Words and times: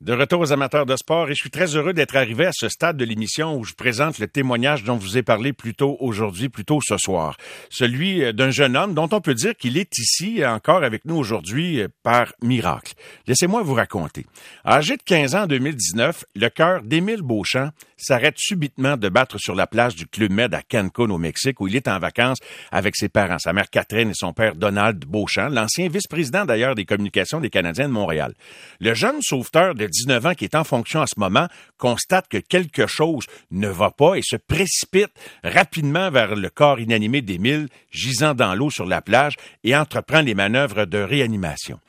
De 0.00 0.12
retour 0.12 0.38
aux 0.38 0.52
amateurs 0.52 0.86
de 0.86 0.94
sport 0.94 1.28
et 1.28 1.34
je 1.34 1.40
suis 1.40 1.50
très 1.50 1.74
heureux 1.74 1.92
d'être 1.92 2.14
arrivé 2.14 2.46
à 2.46 2.52
ce 2.52 2.68
stade 2.68 2.96
de 2.96 3.04
l'émission 3.04 3.56
où 3.56 3.64
je 3.64 3.74
présente 3.74 4.20
le 4.20 4.28
témoignage 4.28 4.84
dont 4.84 4.94
vous 4.94 5.18
ai 5.18 5.24
parlé 5.24 5.52
plus 5.52 5.74
tôt 5.74 5.96
aujourd'hui, 5.98 6.48
plus 6.48 6.64
tôt 6.64 6.78
ce 6.80 6.96
soir. 6.96 7.36
Celui 7.68 8.22
euh, 8.22 8.32
d'un 8.32 8.52
jeune 8.52 8.76
homme 8.76 8.94
dont 8.94 9.08
on 9.10 9.20
peut 9.20 9.34
dire 9.34 9.56
qu'il 9.56 9.76
est 9.76 9.98
ici 9.98 10.46
encore 10.46 10.84
avec 10.84 11.04
nous 11.04 11.16
aujourd'hui 11.16 11.80
euh, 11.80 11.88
par 12.04 12.32
miracle. 12.40 12.94
Laissez-moi 13.26 13.64
vous 13.64 13.74
raconter. 13.74 14.24
Âgé 14.64 14.96
de 14.96 15.02
15 15.02 15.34
ans 15.34 15.42
en 15.42 15.46
2019, 15.48 16.24
le 16.36 16.48
cœur 16.48 16.82
d'Émile 16.84 17.22
Beauchamp 17.22 17.70
s'arrête 17.98 18.38
subitement 18.38 18.96
de 18.96 19.08
battre 19.08 19.38
sur 19.38 19.54
la 19.54 19.66
plage 19.66 19.94
du 19.94 20.06
Club 20.06 20.32
Med 20.32 20.54
à 20.54 20.62
Cancun 20.62 21.10
au 21.10 21.18
Mexique 21.18 21.60
où 21.60 21.68
il 21.68 21.76
est 21.76 21.88
en 21.88 21.98
vacances 21.98 22.38
avec 22.70 22.96
ses 22.96 23.08
parents, 23.08 23.38
sa 23.38 23.52
mère 23.52 23.68
Catherine 23.68 24.10
et 24.10 24.14
son 24.14 24.32
père 24.32 24.54
Donald 24.54 25.04
Beauchamp, 25.04 25.50
l'ancien 25.50 25.88
vice-président 25.88 26.44
d'ailleurs 26.44 26.74
des 26.74 26.84
communications 26.84 27.40
des 27.40 27.50
Canadiens 27.50 27.88
de 27.88 27.92
Montréal. 27.92 28.34
Le 28.80 28.94
jeune 28.94 29.20
sauveteur 29.20 29.74
de 29.74 29.86
19 29.86 30.26
ans 30.26 30.34
qui 30.34 30.44
est 30.44 30.54
en 30.54 30.64
fonction 30.64 31.02
à 31.02 31.06
ce 31.06 31.18
moment 31.18 31.48
constate 31.76 32.28
que 32.28 32.38
quelque 32.38 32.86
chose 32.86 33.26
ne 33.50 33.68
va 33.68 33.90
pas 33.90 34.14
et 34.14 34.22
se 34.22 34.36
précipite 34.36 35.12
rapidement 35.42 36.10
vers 36.10 36.36
le 36.36 36.50
corps 36.50 36.80
inanimé 36.80 37.20
d'Émile 37.20 37.68
gisant 37.90 38.34
dans 38.34 38.54
l'eau 38.54 38.70
sur 38.70 38.86
la 38.86 39.02
plage 39.02 39.34
et 39.64 39.76
entreprend 39.76 40.20
les 40.20 40.34
manœuvres 40.34 40.84
de 40.84 40.98
réanimation 40.98 41.80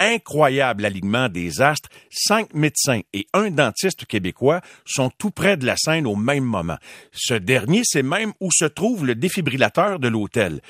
incroyable 0.00 0.84
alignement 0.84 1.28
des 1.28 1.60
astres, 1.60 1.88
cinq 2.10 2.54
médecins 2.54 3.00
et 3.12 3.26
un 3.32 3.50
dentiste 3.50 4.04
québécois 4.06 4.60
sont 4.84 5.10
tout 5.18 5.30
près 5.30 5.56
de 5.56 5.66
la 5.66 5.76
scène 5.76 6.06
au 6.06 6.16
même 6.16 6.44
moment. 6.44 6.78
Ce 7.12 7.34
dernier, 7.34 7.82
c'est 7.84 8.02
même 8.02 8.32
où 8.40 8.50
se 8.52 8.64
trouve 8.64 9.06
le 9.06 9.14
défibrillateur 9.14 9.98
de 9.98 10.08
l'hôtel. 10.08 10.60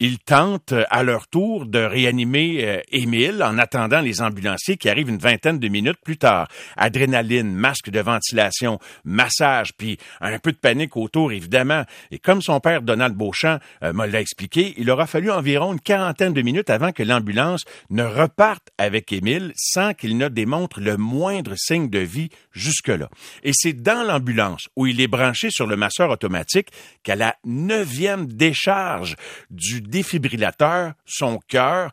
Ils 0.00 0.20
tentent 0.20 0.74
à 0.90 1.02
leur 1.02 1.26
tour 1.26 1.66
de 1.66 1.80
réanimer 1.80 2.64
euh, 2.64 2.80
Émile 2.92 3.42
en 3.42 3.58
attendant 3.58 4.00
les 4.00 4.22
ambulanciers 4.22 4.76
qui 4.76 4.88
arrivent 4.88 5.08
une 5.08 5.18
vingtaine 5.18 5.58
de 5.58 5.66
minutes 5.66 5.98
plus 6.04 6.16
tard. 6.16 6.46
Adrénaline, 6.76 7.52
masque 7.52 7.90
de 7.90 7.98
ventilation, 7.98 8.78
massage, 9.04 9.72
puis 9.76 9.98
un 10.20 10.38
peu 10.38 10.52
de 10.52 10.56
panique 10.56 10.96
autour, 10.96 11.32
évidemment. 11.32 11.82
Et 12.12 12.20
comme 12.20 12.42
son 12.42 12.60
père 12.60 12.82
Donald 12.82 13.16
Beauchamp 13.16 13.58
euh, 13.82 13.92
me 13.92 14.06
l'a 14.06 14.20
expliqué, 14.20 14.74
il 14.78 14.88
aura 14.88 15.08
fallu 15.08 15.32
environ 15.32 15.72
une 15.72 15.80
quarantaine 15.80 16.32
de 16.32 16.42
minutes 16.42 16.70
avant 16.70 16.92
que 16.92 17.02
l'ambulance 17.02 17.64
ne 17.90 18.04
reparte 18.04 18.68
avec 18.78 19.12
Émile 19.12 19.52
sans 19.56 19.94
qu'il 19.94 20.16
ne 20.16 20.28
démontre 20.28 20.80
le 20.80 20.96
moindre 20.96 21.54
signe 21.56 21.90
de 21.90 21.98
vie 21.98 22.28
jusque-là. 22.52 23.08
Et 23.42 23.50
c'est 23.52 23.72
dans 23.72 24.06
l'ambulance 24.06 24.68
où 24.76 24.86
il 24.86 25.00
est 25.00 25.08
branché 25.08 25.50
sur 25.50 25.66
le 25.66 25.76
masseur 25.76 26.10
automatique 26.10 26.68
qu'à 27.02 27.16
la 27.16 27.34
neuvième 27.44 28.26
décharge 28.26 29.16
du 29.50 29.87
défibrillateur, 29.88 30.92
son 31.06 31.38
cœur 31.48 31.90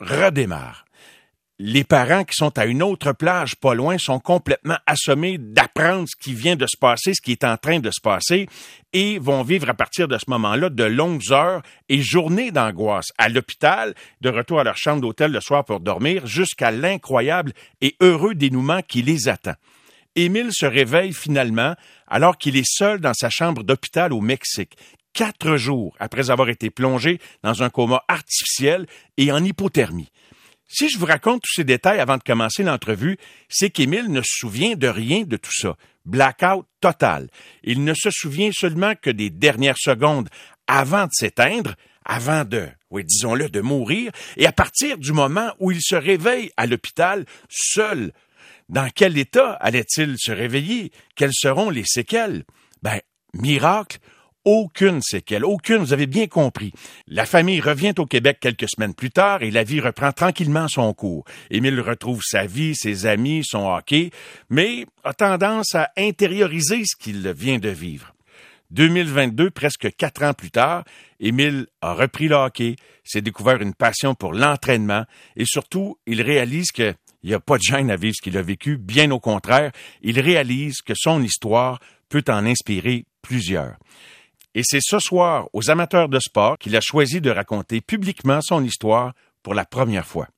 redémarre. 0.00 0.84
Les 1.60 1.84
parents 1.84 2.24
qui 2.24 2.34
sont 2.34 2.58
à 2.58 2.66
une 2.66 2.82
autre 2.82 3.12
plage 3.12 3.54
pas 3.54 3.74
loin 3.74 3.96
sont 3.96 4.18
complètement 4.18 4.76
assommés 4.86 5.38
d'apprendre 5.38 6.08
ce 6.08 6.16
qui 6.20 6.34
vient 6.34 6.56
de 6.56 6.66
se 6.66 6.76
passer, 6.76 7.14
ce 7.14 7.22
qui 7.22 7.30
est 7.30 7.44
en 7.44 7.56
train 7.56 7.78
de 7.78 7.92
se 7.92 8.00
passer, 8.02 8.48
et 8.92 9.20
vont 9.20 9.44
vivre 9.44 9.68
à 9.68 9.74
partir 9.74 10.08
de 10.08 10.18
ce 10.18 10.24
moment-là 10.30 10.68
de 10.68 10.82
longues 10.82 11.30
heures 11.30 11.62
et 11.88 12.02
journées 12.02 12.50
d'angoisse 12.50 13.12
à 13.18 13.28
l'hôpital, 13.28 13.94
de 14.20 14.30
retour 14.30 14.58
à 14.58 14.64
leur 14.64 14.76
chambre 14.76 15.02
d'hôtel 15.02 15.30
le 15.30 15.40
soir 15.40 15.64
pour 15.64 15.78
dormir, 15.78 16.26
jusqu'à 16.26 16.72
l'incroyable 16.72 17.52
et 17.80 17.94
heureux 18.00 18.34
dénouement 18.34 18.82
qui 18.82 19.02
les 19.02 19.28
attend. 19.28 19.54
Émile 20.16 20.50
se 20.52 20.66
réveille 20.66 21.12
finalement 21.12 21.74
alors 22.08 22.36
qu'il 22.36 22.56
est 22.56 22.68
seul 22.68 23.00
dans 23.00 23.14
sa 23.14 23.30
chambre 23.30 23.62
d'hôpital 23.62 24.12
au 24.12 24.20
Mexique 24.20 24.76
quatre 25.14 25.56
jours 25.56 25.96
après 25.98 26.30
avoir 26.30 26.50
été 26.50 26.68
plongé 26.68 27.20
dans 27.42 27.62
un 27.62 27.70
coma 27.70 28.02
artificiel 28.08 28.86
et 29.16 29.32
en 29.32 29.42
hypothermie. 29.42 30.10
Si 30.68 30.88
je 30.88 30.98
vous 30.98 31.06
raconte 31.06 31.42
tous 31.42 31.54
ces 31.54 31.64
détails 31.64 32.00
avant 32.00 32.16
de 32.16 32.22
commencer 32.22 32.62
l'entrevue, 32.62 33.16
c'est 33.48 33.70
qu'Émile 33.70 34.10
ne 34.10 34.22
se 34.22 34.38
souvient 34.38 34.74
de 34.74 34.88
rien 34.88 35.22
de 35.22 35.36
tout 35.36 35.52
ça. 35.52 35.76
Blackout 36.04 36.66
total. 36.80 37.28
Il 37.62 37.84
ne 37.84 37.94
se 37.94 38.10
souvient 38.10 38.50
seulement 38.52 38.94
que 39.00 39.10
des 39.10 39.30
dernières 39.30 39.78
secondes 39.78 40.28
avant 40.66 41.04
de 41.04 41.12
s'éteindre, 41.12 41.74
avant 42.04 42.44
de, 42.44 42.68
oui, 42.90 43.04
disons-le, 43.04 43.48
de 43.48 43.60
mourir, 43.60 44.10
et 44.36 44.46
à 44.46 44.52
partir 44.52 44.98
du 44.98 45.12
moment 45.12 45.52
où 45.60 45.70
il 45.70 45.80
se 45.80 45.94
réveille 45.94 46.50
à 46.56 46.66
l'hôpital, 46.66 47.24
seul, 47.48 48.12
dans 48.68 48.88
quel 48.94 49.16
état 49.18 49.52
allait-il 49.52 50.16
se 50.18 50.32
réveiller? 50.32 50.90
Quelles 51.14 51.34
seront 51.34 51.70
les 51.70 51.84
séquelles? 51.84 52.44
Ben, 52.82 53.00
miracle, 53.34 53.98
aucune 54.44 55.00
séquelle, 55.02 55.44
aucune, 55.44 55.78
vous 55.78 55.92
avez 55.92 56.06
bien 56.06 56.26
compris. 56.26 56.72
La 57.06 57.26
famille 57.26 57.60
revient 57.60 57.94
au 57.98 58.06
Québec 58.06 58.38
quelques 58.40 58.68
semaines 58.68 58.94
plus 58.94 59.10
tard 59.10 59.42
et 59.42 59.50
la 59.50 59.64
vie 59.64 59.80
reprend 59.80 60.12
tranquillement 60.12 60.68
son 60.68 60.92
cours. 60.94 61.24
Émile 61.50 61.80
retrouve 61.80 62.20
sa 62.22 62.46
vie, 62.46 62.74
ses 62.74 63.06
amis, 63.06 63.42
son 63.44 63.66
hockey, 63.66 64.10
mais 64.50 64.86
a 65.02 65.14
tendance 65.14 65.74
à 65.74 65.90
intérioriser 65.96 66.82
ce 66.84 66.96
qu'il 66.96 67.28
vient 67.32 67.58
de 67.58 67.70
vivre. 67.70 68.14
2022, 68.70 69.50
presque 69.50 69.94
quatre 69.96 70.22
ans 70.22 70.34
plus 70.34 70.50
tard, 70.50 70.84
Émile 71.20 71.66
a 71.80 71.94
repris 71.94 72.28
le 72.28 72.34
hockey, 72.34 72.76
s'est 73.04 73.22
découvert 73.22 73.62
une 73.62 73.74
passion 73.74 74.14
pour 74.14 74.32
l'entraînement 74.32 75.04
et 75.36 75.44
surtout, 75.46 75.98
il 76.06 76.22
réalise 76.22 76.72
que 76.72 76.94
il 77.22 77.28
n'y 77.28 77.34
a 77.34 77.40
pas 77.40 77.56
de 77.56 77.62
gêne 77.62 77.90
à 77.90 77.96
vivre 77.96 78.14
ce 78.14 78.22
qu'il 78.22 78.36
a 78.36 78.42
vécu, 78.42 78.76
bien 78.76 79.10
au 79.10 79.18
contraire, 79.18 79.72
il 80.02 80.20
réalise 80.20 80.82
que 80.82 80.92
son 80.94 81.22
histoire 81.22 81.80
peut 82.10 82.24
en 82.28 82.44
inspirer 82.44 83.06
plusieurs. 83.22 83.76
Et 84.56 84.62
c'est 84.62 84.80
ce 84.80 85.00
soir, 85.00 85.48
aux 85.52 85.68
amateurs 85.68 86.08
de 86.08 86.20
sport, 86.20 86.58
qu'il 86.58 86.76
a 86.76 86.80
choisi 86.80 87.20
de 87.20 87.30
raconter 87.30 87.80
publiquement 87.80 88.40
son 88.40 88.62
histoire 88.62 89.12
pour 89.42 89.52
la 89.52 89.64
première 89.64 90.06
fois. 90.06 90.28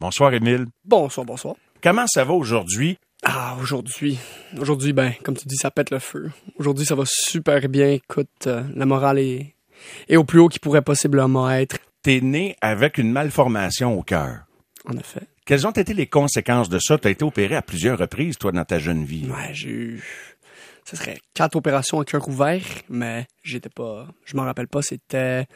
Bonsoir, 0.00 0.34
Émile. 0.34 0.66
Bonsoir, 0.84 1.24
bonsoir. 1.24 1.54
Comment 1.80 2.06
ça 2.08 2.24
va 2.24 2.32
aujourd'hui? 2.32 2.98
Ah, 3.22 3.56
aujourd'hui. 3.60 4.18
Aujourd'hui, 4.58 4.92
ben, 4.92 5.12
comme 5.22 5.36
tu 5.36 5.46
dis, 5.46 5.56
ça 5.56 5.70
pète 5.70 5.90
le 5.90 6.00
feu. 6.00 6.32
Aujourd'hui, 6.58 6.84
ça 6.84 6.96
va 6.96 7.04
super 7.06 7.68
bien. 7.68 7.90
Écoute, 7.90 8.46
euh, 8.48 8.64
la 8.74 8.84
morale 8.84 9.20
est, 9.20 9.54
est 10.08 10.16
au 10.16 10.24
plus 10.24 10.40
haut 10.40 10.48
qu'il 10.48 10.60
pourrait 10.60 10.82
possiblement 10.82 11.48
être. 11.48 11.78
T'es 12.02 12.20
né 12.20 12.56
avec 12.60 12.98
une 12.98 13.12
malformation 13.12 13.96
au 13.96 14.02
cœur. 14.02 14.40
En 14.86 14.96
effet. 14.96 15.22
Quelles 15.44 15.64
ont 15.64 15.70
été 15.70 15.94
les 15.94 16.08
conséquences 16.08 16.68
de 16.68 16.80
ça? 16.80 16.98
Tu 16.98 17.06
as 17.06 17.12
été 17.12 17.24
opéré 17.24 17.54
à 17.54 17.62
plusieurs 17.62 17.98
reprises, 17.98 18.36
toi, 18.38 18.50
dans 18.50 18.64
ta 18.64 18.80
jeune 18.80 19.04
vie. 19.04 19.28
Ouais, 19.28 19.54
j'ai 19.54 19.70
eu 19.70 20.04
ce 20.88 20.96
serait 20.96 21.18
quatre 21.34 21.56
opérations 21.56 22.00
à 22.00 22.04
cœur 22.04 22.28
ouvert, 22.28 22.62
mais 22.88 23.26
j'étais 23.42 23.68
pas, 23.68 24.06
je 24.24 24.36
m'en 24.36 24.44
rappelle 24.44 24.68
pas, 24.68 24.82
c'était 24.82 25.46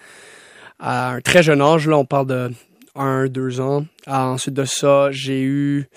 à 0.78 1.10
un 1.12 1.20
très 1.20 1.42
jeune 1.42 1.62
âge, 1.62 1.86
là, 1.86 1.96
on 1.96 2.04
parle 2.04 2.26
de 2.26 2.50
un, 2.96 3.28
deux 3.28 3.60
ans. 3.60 3.86
ensuite 4.06 4.54
de 4.54 4.64
ça, 4.64 5.10
j'ai 5.12 5.42
eu 5.42 5.88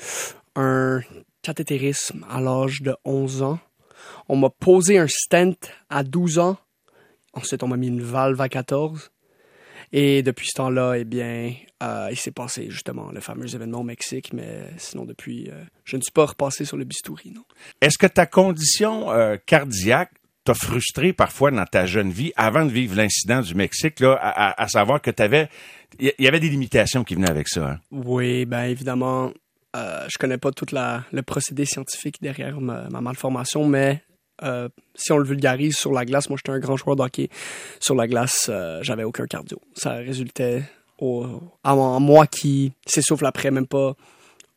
un 0.56 1.02
cathétérisme 1.42 2.26
à 2.30 2.40
l'âge 2.40 2.82
de 2.82 2.96
11 3.06 3.42
ans. 3.42 3.60
On 4.30 4.36
m'a 4.36 4.50
posé 4.50 5.00
un 5.00 5.08
stent 5.08 5.72
à 5.90 6.04
12 6.04 6.40
ans. 6.40 6.58
Ensuite, 7.34 7.64
on 7.64 7.68
m'a 7.68 7.78
mis 7.78 7.88
une 7.88 8.04
valve 8.04 8.40
à 8.40 8.48
14. 8.48 9.12
Et 9.96 10.24
depuis 10.24 10.48
ce 10.48 10.54
temps-là, 10.58 10.96
eh 10.96 11.04
bien, 11.04 11.54
euh, 11.84 12.08
il 12.10 12.18
s'est 12.18 12.32
passé 12.32 12.66
justement 12.70 13.12
le 13.12 13.22
fameux 13.22 13.54
événement 13.54 13.82
au 13.82 13.84
Mexique, 13.84 14.34
mais 14.34 14.64
sinon 14.78 15.06
depuis, 15.06 15.50
euh, 15.52 15.64
je 15.86 15.98
ne 15.98 16.02
suis 16.02 16.12
pas 16.12 16.26
repassé 16.26 16.66
sur 16.66 16.78
le 16.78 16.84
bistouri, 16.84 17.30
non. 17.30 17.44
Est-ce 17.80 18.00
que 18.00 18.08
ta 18.08 18.26
condition 18.26 19.12
euh, 19.12 19.38
cardiaque 19.46 20.10
t'a 20.46 20.56
frustré 20.56 21.14
parfois 21.14 21.52
dans 21.52 21.66
ta 21.66 21.86
jeune 21.86 22.10
vie 22.10 22.34
avant 22.36 22.66
de 22.66 22.72
vivre 22.72 22.96
l'incident 22.96 23.42
du 23.42 23.54
Mexique, 23.54 24.00
là, 24.00 24.16
à, 24.20 24.68
savoir 24.68 25.00
que 25.00 25.12
tu 25.12 25.22
avais, 25.22 25.48
il 26.00 26.12
y, 26.18 26.28
avait 26.28 26.40
des 26.40 26.50
limitations 26.50 27.04
qui 27.04 27.14
venaient 27.14 27.30
avec 27.30 27.48
ça. 27.48 27.70
Hein? 27.70 27.80
Oui, 27.92 28.46
ben 28.46 28.64
évidemment, 28.64 29.32
euh, 29.76 30.06
je 30.12 30.18
connais 30.18 30.40
pas 30.40 30.52
tout 30.52 30.66
le 30.74 31.22
procédé 31.22 31.66
scientifique 31.66 32.18
derrière 32.20 32.60
ma 32.60 32.90
malformation, 32.90 33.68
mais 33.68 34.02
euh, 34.42 34.70
si 34.96 35.12
on 35.12 35.18
le 35.18 35.26
vulgarise 35.26 35.78
sur 35.78 35.92
la 35.92 36.06
glace, 36.06 36.30
moi 36.30 36.38
j'étais 36.38 36.52
un 36.52 36.60
grand 36.60 36.78
joueur 36.78 36.96
d'hockey. 36.96 37.30
Sur 37.80 37.96
la 37.96 38.08
glace, 38.08 38.48
euh, 38.50 38.80
j'avais 38.82 39.04
aucun 39.04 39.26
cardio. 39.26 39.60
Ça 39.76 39.94
résultait 39.96 40.64
au, 40.98 41.26
à 41.64 41.76
moi 41.76 42.28
qui 42.28 42.74
s'essouffle 42.86 43.26
après 43.26 43.52
même 43.52 43.68
pas 43.68 43.96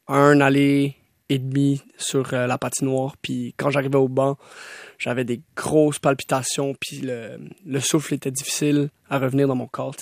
un 0.08 0.40
aller 0.40 0.96
et 1.28 1.38
demi 1.38 1.82
sur 1.98 2.32
euh, 2.32 2.46
la 2.46 2.58
patinoire. 2.58 3.16
Puis 3.20 3.54
quand 3.56 3.70
j'arrivais 3.70 3.98
au 3.98 4.08
banc, 4.08 4.38
j'avais 4.98 5.24
des 5.24 5.40
grosses 5.56 5.98
palpitations. 5.98 6.74
Puis 6.80 7.00
le, 7.00 7.38
le 7.66 7.80
souffle 7.80 8.14
était 8.14 8.30
difficile 8.30 8.90
à 9.10 9.18
revenir 9.18 9.48
dans 9.48 9.56
mon 9.56 9.66
corps. 9.66 9.96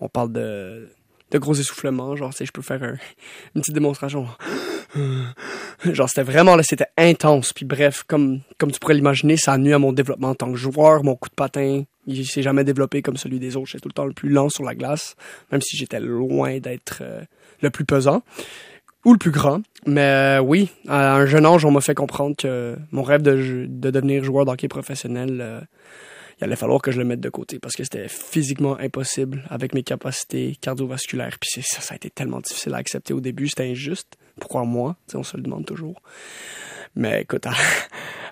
On 0.00 0.08
parle 0.08 0.32
de, 0.32 0.90
de 1.30 1.38
gros 1.38 1.54
essoufflements. 1.54 2.16
Genre, 2.16 2.32
je 2.38 2.50
peux 2.50 2.62
faire 2.62 2.82
une 2.82 3.60
petite 3.62 3.74
démonstration. 3.74 4.26
Genre, 5.84 6.08
c'était 6.08 6.22
vraiment, 6.22 6.56
là, 6.56 6.62
c'était 6.62 6.88
intense. 6.96 7.52
Puis 7.52 7.64
bref, 7.64 8.04
comme, 8.06 8.40
comme 8.58 8.70
tu 8.70 8.78
pourrais 8.78 8.94
l'imaginer, 8.94 9.36
ça 9.36 9.52
a 9.52 9.58
nuit 9.58 9.72
à 9.72 9.78
mon 9.78 9.92
développement 9.92 10.30
en 10.30 10.34
tant 10.34 10.50
que 10.50 10.58
joueur. 10.58 11.04
Mon 11.04 11.16
coup 11.16 11.28
de 11.28 11.34
patin, 11.34 11.84
il 12.06 12.26
s'est 12.26 12.42
jamais 12.42 12.64
développé 12.64 13.02
comme 13.02 13.16
celui 13.16 13.38
des 13.38 13.56
autres. 13.56 13.68
J'étais 13.68 13.82
tout 13.82 13.88
le 13.88 13.94
temps 13.94 14.04
le 14.04 14.12
plus 14.12 14.28
lent 14.28 14.48
sur 14.48 14.64
la 14.64 14.74
glace, 14.74 15.16
même 15.52 15.60
si 15.60 15.76
j'étais 15.76 16.00
loin 16.00 16.58
d'être 16.58 16.98
euh, 17.02 17.22
le 17.60 17.70
plus 17.70 17.84
pesant 17.84 18.22
ou 19.04 19.12
le 19.12 19.18
plus 19.18 19.30
grand. 19.30 19.62
Mais 19.86 20.02
euh, 20.02 20.40
oui, 20.40 20.70
à 20.88 21.14
un 21.14 21.26
jeune 21.26 21.46
âge, 21.46 21.64
on 21.64 21.70
m'a 21.70 21.80
fait 21.80 21.94
comprendre 21.94 22.36
que 22.36 22.76
mon 22.90 23.02
rêve 23.02 23.22
de, 23.22 23.66
de 23.68 23.90
devenir 23.90 24.24
joueur 24.24 24.44
d'hockey 24.44 24.68
professionnel, 24.68 25.38
euh, 25.40 25.60
il 26.40 26.44
allait 26.44 26.56
falloir 26.56 26.80
que 26.80 26.90
je 26.90 26.98
le 26.98 27.04
mette 27.04 27.20
de 27.20 27.28
côté 27.28 27.58
parce 27.58 27.76
que 27.76 27.84
c'était 27.84 28.08
physiquement 28.08 28.78
impossible 28.78 29.44
avec 29.50 29.74
mes 29.74 29.82
capacités 29.82 30.56
cardiovasculaires. 30.60 31.36
Puis 31.38 31.62
ça, 31.62 31.80
ça 31.82 31.92
a 31.92 31.96
été 31.96 32.08
tellement 32.08 32.40
difficile 32.40 32.72
à 32.74 32.78
accepter 32.78 33.12
au 33.12 33.20
début. 33.20 33.48
C'était 33.48 33.70
injuste. 33.70 34.16
Pourquoi 34.38 34.64
moi? 34.64 34.96
on 35.14 35.22
se 35.22 35.36
le 35.36 35.42
demande 35.42 35.66
toujours. 35.66 36.00
Mais 36.96 37.22
écoute, 37.22 37.46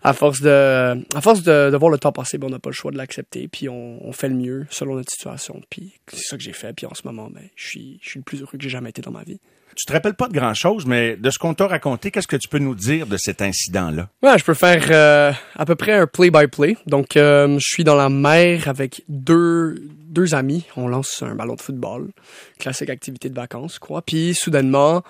à, 0.02 0.12
force 0.14 0.40
de, 0.40 1.04
à 1.14 1.20
force 1.20 1.42
de, 1.42 1.76
voir 1.76 1.90
le 1.90 1.98
temps 1.98 2.12
passer, 2.12 2.38
ben, 2.38 2.46
on 2.46 2.50
n'a 2.50 2.58
pas 2.58 2.70
le 2.70 2.74
choix 2.74 2.90
de 2.90 2.96
l'accepter. 2.96 3.46
Puis 3.46 3.68
on, 3.68 4.10
fait 4.12 4.28
le 4.28 4.36
mieux 4.36 4.66
selon 4.70 4.94
notre 4.94 5.12
situation. 5.12 5.60
Puis 5.68 5.92
c'est 6.10 6.28
ça 6.28 6.36
que 6.38 6.42
j'ai 6.42 6.54
fait. 6.54 6.72
Puis 6.72 6.86
en 6.86 6.94
ce 6.94 7.02
moment, 7.04 7.28
ben, 7.30 7.46
je 7.56 7.68
suis 7.68 8.00
le 8.16 8.22
plus 8.22 8.40
heureux 8.40 8.56
que 8.56 8.62
j'ai 8.62 8.70
jamais 8.70 8.90
été 8.90 9.02
dans 9.02 9.10
ma 9.12 9.22
vie. 9.22 9.40
Tu 9.78 9.84
te 9.84 9.92
rappelles 9.92 10.14
pas 10.14 10.26
de 10.26 10.32
grand 10.32 10.54
chose, 10.54 10.86
mais 10.86 11.14
de 11.16 11.30
ce 11.30 11.38
qu'on 11.38 11.54
t'a 11.54 11.68
raconté, 11.68 12.10
qu'est-ce 12.10 12.26
que 12.26 12.34
tu 12.34 12.48
peux 12.48 12.58
nous 12.58 12.74
dire 12.74 13.06
de 13.06 13.16
cet 13.16 13.40
incident-là? 13.42 14.08
Ouais, 14.24 14.36
je 14.36 14.44
peux 14.44 14.54
faire 14.54 14.84
euh, 14.90 15.32
à 15.54 15.64
peu 15.64 15.76
près 15.76 15.92
un 15.92 16.08
play-by-play. 16.08 16.76
Donc, 16.86 17.16
euh, 17.16 17.60
je 17.60 17.64
suis 17.64 17.84
dans 17.84 17.94
la 17.94 18.08
mer 18.08 18.66
avec 18.66 19.04
deux, 19.08 19.76
deux 20.02 20.34
amis. 20.34 20.64
On 20.76 20.88
lance 20.88 21.22
un 21.22 21.36
ballon 21.36 21.54
de 21.54 21.60
football. 21.60 22.10
Classique 22.58 22.90
activité 22.90 23.30
de 23.30 23.36
vacances, 23.36 23.78
quoi. 23.78 24.02
Puis, 24.02 24.34
soudainement, 24.34 25.04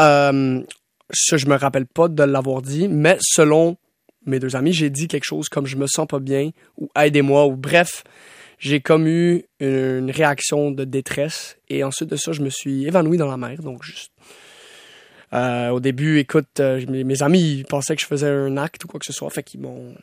euh, 0.00 0.62
ça, 1.12 1.36
je 1.36 1.46
me 1.46 1.56
rappelle 1.56 1.86
pas 1.86 2.06
de 2.06 2.22
l'avoir 2.22 2.62
dit, 2.62 2.86
mais 2.86 3.18
selon 3.20 3.76
mes 4.24 4.38
deux 4.38 4.54
amis, 4.54 4.72
j'ai 4.72 4.88
dit 4.88 5.08
quelque 5.08 5.24
chose 5.24 5.48
comme 5.48 5.66
je 5.66 5.74
me 5.74 5.88
sens 5.88 6.06
pas 6.06 6.20
bien 6.20 6.50
ou 6.76 6.88
aidez-moi 6.96 7.46
ou 7.46 7.56
bref, 7.56 8.04
j'ai 8.58 8.80
comme 8.80 9.06
eu 9.06 9.44
une 9.60 10.10
réaction 10.10 10.70
de 10.70 10.84
détresse 10.84 11.58
et 11.68 11.84
ensuite 11.84 12.10
de 12.10 12.16
ça, 12.16 12.32
je 12.32 12.42
me 12.42 12.50
suis 12.50 12.86
évanoui 12.86 13.16
dans 13.16 13.28
la 13.28 13.36
mer, 13.36 13.62
donc 13.62 13.82
juste. 13.82 14.12
Euh, 15.32 15.70
au 15.70 15.80
début, 15.80 16.18
écoute, 16.18 16.60
euh, 16.60 16.84
mes, 16.88 17.22
amis 17.22 17.64
pensaient 17.68 17.96
que 17.96 18.02
je 18.02 18.06
faisais 18.06 18.28
un 18.28 18.56
acte 18.56 18.84
ou 18.84 18.88
quoi 18.88 19.00
que 19.00 19.06
ce 19.06 19.12
soit, 19.12 19.28
fait 19.30 19.42
qu'ils 19.42 19.60
m'ont 19.60 19.94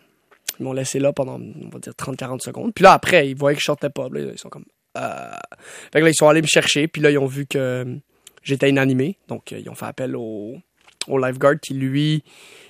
ils 0.60 0.64
m'ont 0.64 0.74
laissé 0.74 1.00
là 1.00 1.12
pendant, 1.14 1.40
on 1.40 1.70
va 1.70 1.80
dire, 1.80 1.94
30-40 1.94 2.42
secondes. 2.42 2.74
Puis 2.74 2.84
là, 2.84 2.94
après, 2.94 3.28
ils 3.28 3.36
voyaient 3.36 3.56
que 3.56 3.62
je 3.62 3.66
sortais 3.66 3.90
pas. 3.90 4.08
ils 4.14 4.38
sont 4.38 4.50
comme... 4.50 4.66
Euh... 4.98 5.32
Fait 5.92 6.00
que 6.00 6.06
là, 6.06 6.10
ils 6.10 6.16
sont 6.16 6.28
allés 6.28 6.44
me 6.44 6.48
chercher, 6.48 6.88
puis 6.88 7.02
là, 7.02 7.10
ils 7.10 7.18
ont 7.18 7.26
vu 7.26 7.48
que 7.48 7.98
j'étais 8.44 8.70
inanimé. 8.70 9.18
Donc, 9.28 9.52
ils 9.52 9.68
ont 9.70 9.74
fait 9.74 9.88
appel 9.88 10.16
au, 10.16 10.56
au 11.08 11.18
lifeguard 11.18 11.60
qui, 11.60 11.74
lui, 11.74 12.24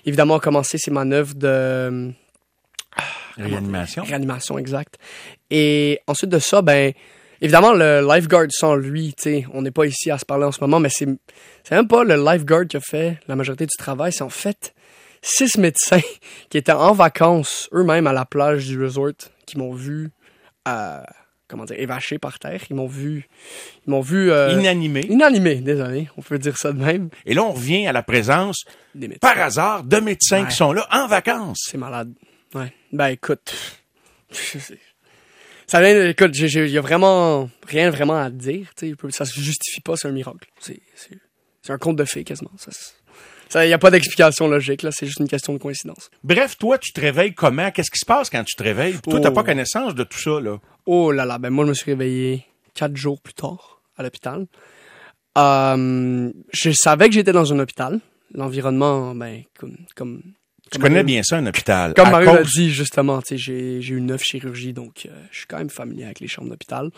évidemment, 0.05 0.35
a 0.35 0.39
commencé 0.39 0.77
ses 0.77 0.91
manœuvres 0.91 1.35
de... 1.35 2.11
Réanimation. 3.37 4.03
Réanimation, 4.03 4.57
exact. 4.57 4.97
Et 5.49 5.99
ensuite 6.07 6.29
de 6.29 6.39
ça, 6.39 6.61
ben, 6.61 6.93
évidemment, 7.41 7.73
le 7.73 8.05
lifeguard 8.07 8.47
sans 8.49 8.75
lui, 8.75 9.13
tu 9.15 9.23
sais, 9.23 9.45
on 9.53 9.61
n'est 9.61 9.71
pas 9.71 9.85
ici 9.85 10.09
à 10.11 10.17
se 10.17 10.25
parler 10.25 10.45
en 10.45 10.51
ce 10.51 10.61
moment, 10.61 10.79
mais 10.79 10.89
c'est, 10.89 11.07
c'est 11.63 11.75
même 11.75 11.87
pas 11.87 12.03
le 12.03 12.15
lifeguard 12.15 12.67
qui 12.67 12.77
a 12.77 12.81
fait 12.81 13.19
la 13.27 13.35
majorité 13.35 13.65
du 13.65 13.77
travail, 13.77 14.11
c'est 14.11 14.23
en 14.23 14.29
fait 14.29 14.73
six 15.21 15.57
médecins 15.57 16.01
qui 16.49 16.57
étaient 16.57 16.71
en 16.71 16.93
vacances 16.93 17.69
eux-mêmes 17.73 18.07
à 18.07 18.13
la 18.13 18.25
plage 18.25 18.67
du 18.67 18.81
resort, 18.81 19.13
qui 19.45 19.57
m'ont 19.57 19.73
vu, 19.73 20.11
euh, 20.67 21.01
comment 21.47 21.65
dire, 21.65 21.79
évaché 21.79 22.19
par 22.19 22.39
terre. 22.39 22.61
Ils 22.69 22.75
m'ont 22.75 22.87
vu, 22.87 23.27
ils 23.87 23.89
m'ont 23.89 24.01
vu 24.01 24.31
euh, 24.31 24.59
inanimé. 24.59 25.05
Inanimé, 25.09 25.55
désolé, 25.55 26.09
on 26.17 26.21
peut 26.21 26.37
dire 26.37 26.57
ça 26.57 26.71
de 26.71 26.79
même. 26.79 27.09
Et 27.25 27.33
là, 27.33 27.43
on 27.43 27.51
revient 27.51 27.87
à 27.87 27.91
la 27.91 28.03
présence, 28.03 28.63
par 29.19 29.39
hasard, 29.39 29.83
de 29.83 29.97
médecins 29.97 30.45
qui 30.45 30.55
sont 30.55 30.71
là 30.71 30.87
en 30.91 31.07
vacances. 31.07 31.67
C'est 31.69 31.77
malade. 31.77 32.13
Ouais. 32.53 32.73
Ben 32.91 33.07
écoute, 33.07 33.53
ça 35.67 35.81
vient, 35.81 36.07
écoute, 36.07 36.37
il 36.37 36.69
y 36.69 36.77
a 36.77 36.81
vraiment 36.81 37.49
rien 37.67 37.89
vraiment 37.89 38.19
à 38.19 38.29
dire. 38.29 38.71
sais, 38.75 38.93
ça 39.09 39.25
se 39.25 39.39
justifie 39.39 39.81
pas, 39.81 39.95
c'est 39.95 40.07
un 40.07 40.11
miracle. 40.11 40.47
C'est 40.59 41.71
un 41.71 41.77
conte 41.77 41.95
de 41.95 42.05
fées 42.05 42.23
quasiment. 42.23 42.51
Il 43.55 43.67
n'y 43.67 43.73
a 43.73 43.77
pas 43.77 43.91
d'explication 43.91 44.47
logique, 44.47 44.81
là, 44.81 44.89
c'est 44.91 45.05
juste 45.05 45.19
une 45.19 45.27
question 45.27 45.53
de 45.53 45.59
coïncidence. 45.59 46.09
Bref, 46.23 46.57
toi, 46.57 46.77
tu 46.77 46.91
te 46.91 46.99
réveilles 46.99 47.33
comment? 47.33 47.69
Qu'est-ce 47.71 47.91
qui 47.91 47.99
se 47.99 48.05
passe 48.05 48.29
quand 48.29 48.43
tu 48.43 48.55
te 48.55 48.63
réveilles? 48.63 48.99
Toi, 48.99 49.19
tu 49.19 49.21
n'as 49.21 49.31
pas 49.31 49.41
oh. 49.41 49.45
connaissance 49.45 49.93
de 49.95 50.03
tout 50.03 50.17
ça, 50.17 50.39
là. 50.39 50.59
Oh 50.85 51.11
là 51.11 51.25
là, 51.25 51.37
ben 51.37 51.49
moi, 51.49 51.65
je 51.65 51.69
me 51.69 51.73
suis 51.73 51.91
réveillé 51.91 52.45
quatre 52.73 52.95
jours 52.95 53.21
plus 53.21 53.33
tard 53.33 53.81
à 53.95 54.03
l'hôpital. 54.03 54.47
Euh, 55.37 56.31
je 56.51 56.71
savais 56.71 57.09
que 57.09 57.13
j'étais 57.15 57.31
dans 57.31 57.53
un 57.53 57.59
hôpital. 57.59 57.99
L'environnement, 58.33 59.13
ben, 59.13 59.43
comme, 59.57 59.77
comme 59.95 60.21
tu 60.73 60.79
connais 60.79 61.03
bien 61.03 61.23
ça, 61.23 61.37
un 61.37 61.45
hôpital. 61.45 61.93
Comme 61.93 62.11
Marie 62.11 62.25
l'a 62.25 62.43
dit, 62.43 62.69
justement, 62.71 63.19
j'ai, 63.29 63.81
j'ai 63.81 63.93
eu 63.93 64.01
neuf 64.01 64.23
chirurgies, 64.23 64.73
donc 64.73 65.05
euh, 65.05 65.09
je 65.31 65.39
suis 65.39 65.47
quand 65.47 65.57
même 65.57 65.69
familier 65.69 66.05
avec 66.05 66.19
les 66.19 66.27
chambres 66.27 66.49
d'hôpital. 66.49 66.89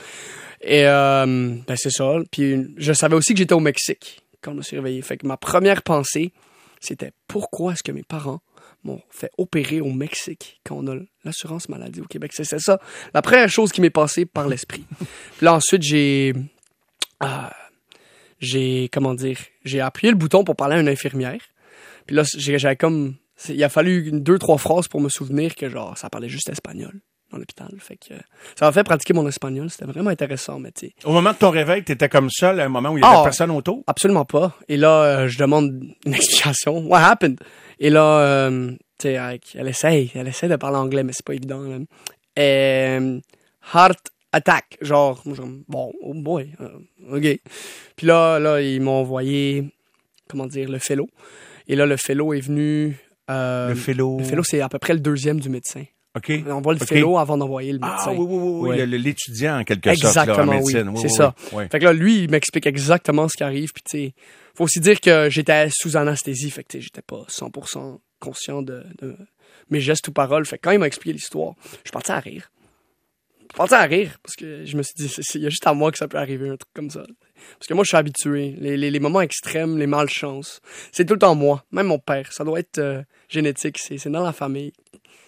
Et 0.62 0.86
euh, 0.86 1.26
ben 1.68 1.76
c'est 1.76 1.92
ça. 1.92 2.16
Puis 2.32 2.68
je 2.78 2.94
savais 2.94 3.16
aussi 3.16 3.34
que 3.34 3.40
j'étais 3.40 3.54
au 3.54 3.60
Mexique 3.60 4.22
quand 4.42 4.52
je 4.52 4.58
me 4.58 4.62
suis 4.62 4.78
réveillé. 4.78 5.02
Fait 5.02 5.18
que 5.18 5.28
ma 5.28 5.38
première 5.38 5.82
pensée, 5.82 6.32
c'était 6.80 7.12
pourquoi 7.28 7.74
est-ce 7.74 7.84
que 7.84 7.92
mes 7.92 8.04
parents 8.04 8.42
m'ont 8.84 9.02
fait 9.10 9.32
opérer 9.38 9.82
au 9.82 9.92
Mexique 9.92 10.62
quand 10.64 10.78
on 10.78 10.88
a 10.88 10.96
l'assurance 11.24 11.70
maladie 11.70 12.02
au 12.02 12.06
Québec? 12.06 12.32
C'est, 12.34 12.46
ça, 12.46 12.80
la 13.14 13.22
première 13.22 13.50
chose 13.50 13.72
qui 13.72 13.82
m'est 13.82 13.90
passée 13.90 14.26
par 14.26 14.48
l'esprit. 14.48 14.86
Puis 15.38 15.46
là, 15.46 15.54
ensuite, 15.56 15.84
j'ai... 15.84 16.34
Euh, 17.24 17.28
j'ai, 18.40 18.90
comment 18.92 19.14
dire, 19.14 19.38
j'ai 19.64 19.80
appuyé 19.80 20.12
le 20.12 20.18
bouton 20.18 20.44
pour 20.44 20.56
parler 20.56 20.76
à 20.76 20.80
une 20.80 20.90
infirmière. 20.90 21.40
Puis 22.06 22.16
là, 22.16 22.24
j'avais 22.38 22.76
comme 22.76 23.16
il 23.50 23.64
a 23.64 23.70
fallu 23.70 24.08
une, 24.08 24.22
deux, 24.22 24.40
trois 24.40 24.58
phrases 24.58 24.88
pour 24.88 25.02
me 25.02 25.10
souvenir 25.10 25.56
que 25.56 25.70
genre 25.70 25.98
ça 25.98 26.10
parlait 26.10 26.30
juste 26.30 26.50
espagnol 26.50 27.02
dans 27.32 27.38
l'hôpital. 27.38 27.70
Fait 27.80 27.98
que 27.98 28.14
ça 28.56 28.66
m'a 28.66 28.72
fait 28.72 28.84
pratiquer 28.84 29.14
mon 29.14 29.28
espagnol. 29.28 29.70
C'était 29.70 29.86
vraiment 29.86 30.10
intéressant, 30.10 30.60
mais 30.60 30.72
tu 30.72 30.92
Au 31.04 31.12
moment 31.12 31.34
de 31.34 31.38
ton 31.38 31.50
réveil, 31.50 31.84
t'étais 31.84 32.10
comme 32.10 32.30
seul 32.30 32.60
à 32.60 32.66
un 32.66 32.70
moment 32.70 32.90
où 32.90 32.98
il 32.98 33.02
y 33.02 33.06
avait 33.06 33.18
ah, 33.18 33.24
personne 33.24 33.52
autour? 33.52 33.84
Absolument 33.88 34.26
pas. 34.26 34.56
Et 34.68 34.78
là, 34.78 35.04
euh, 35.04 35.28
je 35.28 35.38
demande 35.38 35.84
une 36.06 36.14
explication. 36.14 36.80
What 36.88 37.00
happened? 37.00 37.40
Et 37.80 37.90
là, 37.90 38.20
euh, 38.20 38.72
tu 38.98 39.10
sais, 39.10 39.40
elle 39.56 39.68
essaye, 39.68 40.12
elle 40.16 40.28
essaie 40.28 40.48
de 40.48 40.56
parler 40.56 40.78
anglais, 40.78 41.04
mais 41.04 41.14
c'est 41.14 41.26
pas 41.26 41.34
évident. 41.34 41.66
Et, 42.38 42.42
euh, 42.42 43.20
heart 43.74 44.12
attack. 44.32 44.78
Genre, 44.82 45.22
bon, 45.68 45.94
oh 46.02 46.14
boy, 46.14 46.54
ok. 47.10 47.40
Puis 47.96 48.08
là, 48.08 48.40
là, 48.40 48.62
ils 48.62 48.82
m'ont 48.82 49.00
envoyé, 49.00 49.66
comment 50.30 50.46
dire, 50.46 50.70
le 50.70 50.80
fellow. 50.80 51.08
Et 51.68 51.76
là, 51.76 51.86
le 51.86 51.98
fellow 51.98 52.34
est 52.34 52.42
venu 52.42 52.98
euh, 53.30 53.70
le 53.70 53.76
fellow. 53.76 54.18
Le 54.20 54.24
fellow, 54.24 54.44
c'est 54.44 54.62
à 54.62 54.70
peu 54.70 54.80
près 54.80 54.94
le 54.94 55.00
deuxième 55.00 55.40
du 55.40 55.50
médecin. 55.50 55.84
OK. 56.16 56.32
On 56.48 56.62
voit 56.62 56.74
le 56.74 56.80
fellow 56.80 57.18
avant 57.18 57.38
d'envoyer 57.38 57.74
le 57.74 57.80
médecin. 57.80 58.12
Ah 58.12 58.14
oui, 58.14 58.26
oui, 58.28 58.78
oui. 58.78 58.88
L'étudiant, 58.88 59.60
en 59.60 59.64
quelque 59.64 59.94
sorte, 59.96 60.28
là, 60.28 60.42
en 60.42 60.46
médecine. 60.46 60.90
Oui, 60.90 61.00
c'est 61.02 61.10
ça. 61.10 61.36
Fait 61.70 61.80
que 61.80 61.84
là, 61.84 61.94
lui, 61.94 62.24
il 62.24 62.32
m'explique 62.32 62.68
exactement 62.68 63.28
ce 63.28 63.36
qui 63.36 63.44
arrive. 63.44 63.74
Puis, 63.74 63.84
tu 63.84 63.98
sais, 63.98 64.14
faut 64.56 64.64
aussi 64.64 64.80
dire 64.80 65.02
que 65.02 65.30
j'étais 65.30 65.68
sous 65.72 65.98
anesthésie. 65.98 66.50
Fait 66.52 66.64
que, 66.64 66.70
tu 66.70 66.78
sais, 66.78 66.82
j'étais 66.84 67.02
pas 67.02 67.26
100% 67.30 68.00
conscient 68.20 68.62
de, 68.62 68.84
de, 69.02 69.16
mes 69.70 69.82
gestes 69.82 70.08
ou 70.08 70.14
paroles. 70.14 70.46
Fait 70.46 70.58
que 70.58 70.64
quand 70.64 70.72
il 70.72 70.80
m'a 70.80 70.88
expliqué 70.88 71.14
l'histoire, 71.14 71.54
je 71.84 71.92
partais 71.92 72.14
à 72.14 72.20
rire. 72.20 72.50
Je 73.52 73.58
partais 73.58 73.76
à 73.76 73.84
rire 73.84 74.18
parce 74.24 74.36
que 74.36 74.66
je 74.66 74.78
me 74.78 74.84
suis 74.84 74.96
dit, 74.96 75.14
il 75.36 75.42
y 75.42 75.46
a 75.46 75.50
juste 75.50 75.68
à 75.68 75.74
moi 75.74 75.92
que 75.92 75.98
ça 75.98 76.08
peut 76.08 76.18
arriver, 76.18 76.50
un 76.50 76.58
truc 76.58 76.74
comme 76.74 76.90
ça. 76.90 77.04
Parce 77.60 77.68
que 77.68 77.74
moi, 77.74 77.84
je 77.84 77.90
suis 77.90 77.98
habitué. 77.98 78.56
Les, 78.58 78.78
les, 78.78 78.92
les 78.92 79.00
moments 79.00 79.22
extrêmes, 79.22 79.78
les 79.78 79.88
malchances, 79.88 80.62
c'est 80.92 81.06
tout 81.06 81.14
le 81.14 81.20
temps 81.20 81.36
moi. 81.36 81.64
Même 81.72 81.88
mon 81.88 82.00
père. 82.00 82.32
Ça 82.34 82.44
doit 82.44 82.60
être 82.60 82.80
euh, 82.80 83.04
génétique. 83.30 83.78
C'est 83.78 84.10
dans 84.10 84.24
la 84.24 84.34
famille. 84.34 84.74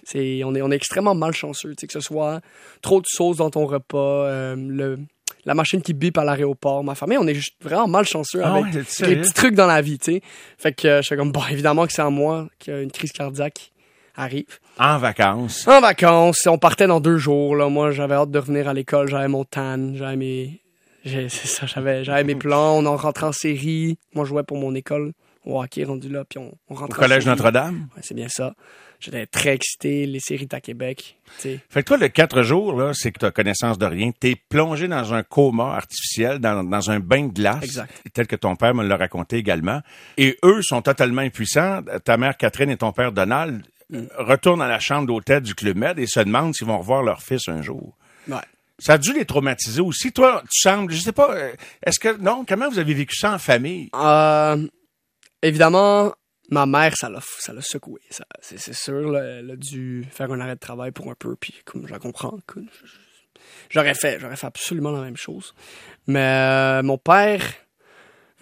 C'est 0.03 0.41
on 0.43 0.55
est, 0.55 0.61
on 0.61 0.71
est 0.71 0.75
extrêmement 0.75 1.15
malchanceux. 1.15 1.75
Que 1.75 1.91
ce 1.91 1.99
soit 1.99 2.41
trop 2.81 3.01
de 3.01 3.05
sauce 3.07 3.37
dans 3.37 3.49
ton 3.49 3.65
repas, 3.65 4.25
euh, 4.25 4.55
le, 4.55 4.99
la 5.45 5.53
machine 5.53 5.81
qui 5.81 5.93
bip 5.93 6.17
à 6.17 6.23
l'aéroport. 6.23 6.83
Ma 6.83 6.95
famille, 6.95 7.17
on 7.17 7.27
est 7.27 7.35
juste 7.35 7.55
vraiment 7.61 7.87
malchanceux 7.87 8.41
ah 8.43 8.55
avec 8.55 8.73
les 8.73 9.15
petits 9.17 9.33
trucs 9.33 9.55
dans 9.55 9.67
la 9.67 9.81
vie. 9.81 9.97
sais 10.01 10.21
Fait 10.57 10.73
que 10.73 10.87
euh, 10.87 11.01
je 11.01 11.07
suis 11.07 11.17
comme, 11.17 11.31
bon, 11.31 11.41
évidemment 11.51 11.85
que 11.85 11.93
c'est 11.93 12.01
à 12.01 12.09
moi 12.09 12.47
qu'une 12.59 12.91
crise 12.91 13.11
cardiaque 13.11 13.71
arrive. 14.17 14.59
En 14.77 14.97
vacances. 14.97 15.65
En 15.67 15.79
vacances. 15.79 16.45
On 16.47 16.57
partait 16.57 16.87
dans 16.87 16.99
deux 16.99 17.17
jours. 17.17 17.55
Là. 17.55 17.69
Moi, 17.69 17.91
j'avais 17.91 18.15
hâte 18.15 18.31
de 18.31 18.39
revenir 18.39 18.67
à 18.67 18.73
l'école. 18.73 19.07
J'avais 19.07 19.29
mon 19.29 19.45
tan. 19.45 19.95
J'avais 19.95 20.17
mes, 20.17 20.61
c'est 21.07 21.29
ça, 21.29 21.65
j'avais, 21.65 22.03
j'avais 22.03 22.23
mes 22.23 22.35
plans, 22.35 22.77
on 22.77 22.85
en 22.85 22.97
rentrait 22.97 23.27
en 23.27 23.31
série. 23.31 23.97
Moi, 24.13 24.25
je 24.25 24.29
jouais 24.29 24.43
pour 24.43 24.57
mon 24.57 24.75
école 24.75 25.13
au 25.45 25.61
hockey 25.61 25.85
rendu 25.85 26.09
là, 26.09 26.25
puis 26.25 26.39
on, 26.39 26.53
on 26.69 26.75
rentrait 26.75 26.97
Au 26.97 27.01
Collège 27.01 27.25
Notre-Dame? 27.25 27.87
Ouais, 27.95 28.01
c'est 28.03 28.15
bien 28.15 28.27
ça. 28.27 28.53
J'étais 28.99 29.27
très 29.27 29.53
excité, 29.53 30.05
les 30.07 30.19
séries 30.19 30.47
à 30.51 30.59
Québec. 30.59 31.17
T'sais. 31.37 31.59
Fait 31.69 31.83
que 31.83 31.87
toi, 31.87 31.97
le 31.97 32.07
quatre 32.09 32.41
jours, 32.41 32.73
là, 32.73 32.91
c'est 32.93 33.11
que 33.11 33.19
tu 33.19 33.25
as 33.25 33.31
connaissance 33.31 33.77
de 33.77 33.85
rien. 33.85 34.11
T'es 34.11 34.35
plongé 34.49 34.87
dans 34.87 35.13
un 35.13 35.23
coma 35.23 35.75
artificiel, 35.75 36.39
dans, 36.39 36.63
dans 36.63 36.89
un 36.89 36.99
bain 36.99 37.27
de 37.27 37.31
glace. 37.31 37.63
Exact. 37.63 37.93
Tel 38.13 38.27
que 38.27 38.35
ton 38.35 38.55
père 38.55 38.73
me 38.73 38.83
l'a 38.83 38.97
raconté 38.97 39.37
également. 39.37 39.81
Et 40.17 40.37
eux 40.43 40.61
sont 40.63 40.81
totalement 40.81 41.21
impuissants. 41.21 41.81
Ta 42.03 42.17
mère 42.17 42.35
Catherine 42.37 42.71
et 42.71 42.77
ton 42.77 42.91
père 42.91 43.11
Donald. 43.11 43.63
Retournent 44.17 44.61
à 44.61 44.67
la 44.67 44.79
chambre 44.79 45.07
d'hôtel 45.07 45.41
du 45.41 45.55
Club 45.55 45.77
Med 45.77 45.99
et 45.99 46.07
se 46.07 46.19
demandent 46.19 46.53
s'ils 46.53 46.67
vont 46.67 46.79
revoir 46.79 47.03
leur 47.03 47.21
fils 47.21 47.47
un 47.47 47.61
jour. 47.61 47.97
Ouais. 48.27 48.35
Ça 48.79 48.93
a 48.93 48.97
dû 48.97 49.13
les 49.13 49.25
traumatiser 49.25 49.81
aussi. 49.81 50.11
Toi, 50.11 50.43
tu 50.43 50.61
sembles, 50.61 50.91
je 50.91 50.99
sais 50.99 51.11
pas, 51.11 51.33
euh, 51.33 51.53
est-ce 51.83 51.99
que, 51.99 52.15
non, 52.17 52.45
comment 52.47 52.69
vous 52.69 52.79
avez 52.79 52.93
vécu 52.93 53.15
ça 53.15 53.33
en 53.33 53.39
famille? 53.39 53.89
Euh, 53.95 54.67
évidemment, 55.41 56.13
ma 56.51 56.65
mère, 56.65 56.95
ça 56.95 57.09
l'a, 57.09 57.19
ça 57.39 57.53
l'a 57.53 57.61
secoué. 57.61 58.01
c'est, 58.41 58.73
sûr, 58.73 59.17
elle 59.17 59.51
a 59.51 59.55
dû 59.55 60.05
faire 60.11 60.31
un 60.31 60.39
arrêt 60.39 60.55
de 60.55 60.59
travail 60.59 60.91
pour 60.91 61.09
un 61.09 61.15
peu, 61.15 61.35
puis 61.35 61.55
comme 61.65 61.87
je 61.87 61.91
la 61.91 61.99
comprends, 61.99 62.37
j'aurais 63.69 63.95
fait, 63.95 64.19
j'aurais 64.19 64.35
fait 64.35 64.47
absolument 64.47 64.91
la 64.91 65.01
même 65.01 65.17
chose. 65.17 65.55
Mais 66.05 66.19
euh, 66.19 66.83
mon 66.83 66.99
père, 66.99 67.41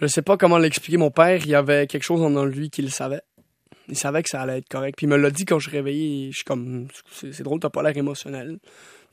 je 0.01 0.07
sais 0.07 0.21
pas 0.21 0.35
comment 0.35 0.57
l'expliquer, 0.57 0.97
mon 0.97 1.11
père, 1.11 1.41
il 1.45 1.49
y 1.49 1.55
avait 1.55 1.87
quelque 1.87 2.03
chose 2.03 2.21
en 2.21 2.43
lui 2.43 2.69
qui 2.69 2.81
le 2.81 2.89
savait. 2.89 3.21
Il 3.87 3.97
savait 3.97 4.23
que 4.23 4.29
ça 4.29 4.41
allait 4.41 4.59
être 4.59 4.69
correct. 4.69 4.95
Puis 4.97 5.05
il 5.05 5.09
me 5.09 5.17
l'a 5.17 5.31
dit 5.31 5.45
quand 5.45 5.59
je 5.59 5.69
suis 5.69 5.77
réveillé. 5.77 6.31
Je 6.31 6.37
suis 6.37 6.43
comme, 6.43 6.87
c'est 7.11 7.43
drôle, 7.43 7.59
t'as 7.59 7.69
pas 7.69 7.83
l'air 7.83 7.95
émotionnel. 7.95 8.57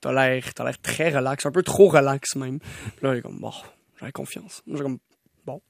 T'as 0.01 0.13
l'air, 0.13 0.55
t'as 0.55 0.65
l'air 0.65 0.79
très 0.81 1.11
relax, 1.11 1.47
un 1.47 1.53
peu 1.53 1.63
trop 1.63 1.89
relax 1.89 2.35
même. 2.37 2.59
Puis 2.59 3.07
là, 3.07 3.15
il 3.15 3.19
est 3.19 3.23
comme, 3.23 3.39
bon, 3.39 3.53
j'avais 4.01 4.13
confiance. 4.13 4.63
J'ai 4.67 4.83
comme, 4.83 4.99
bon. 5.47 5.61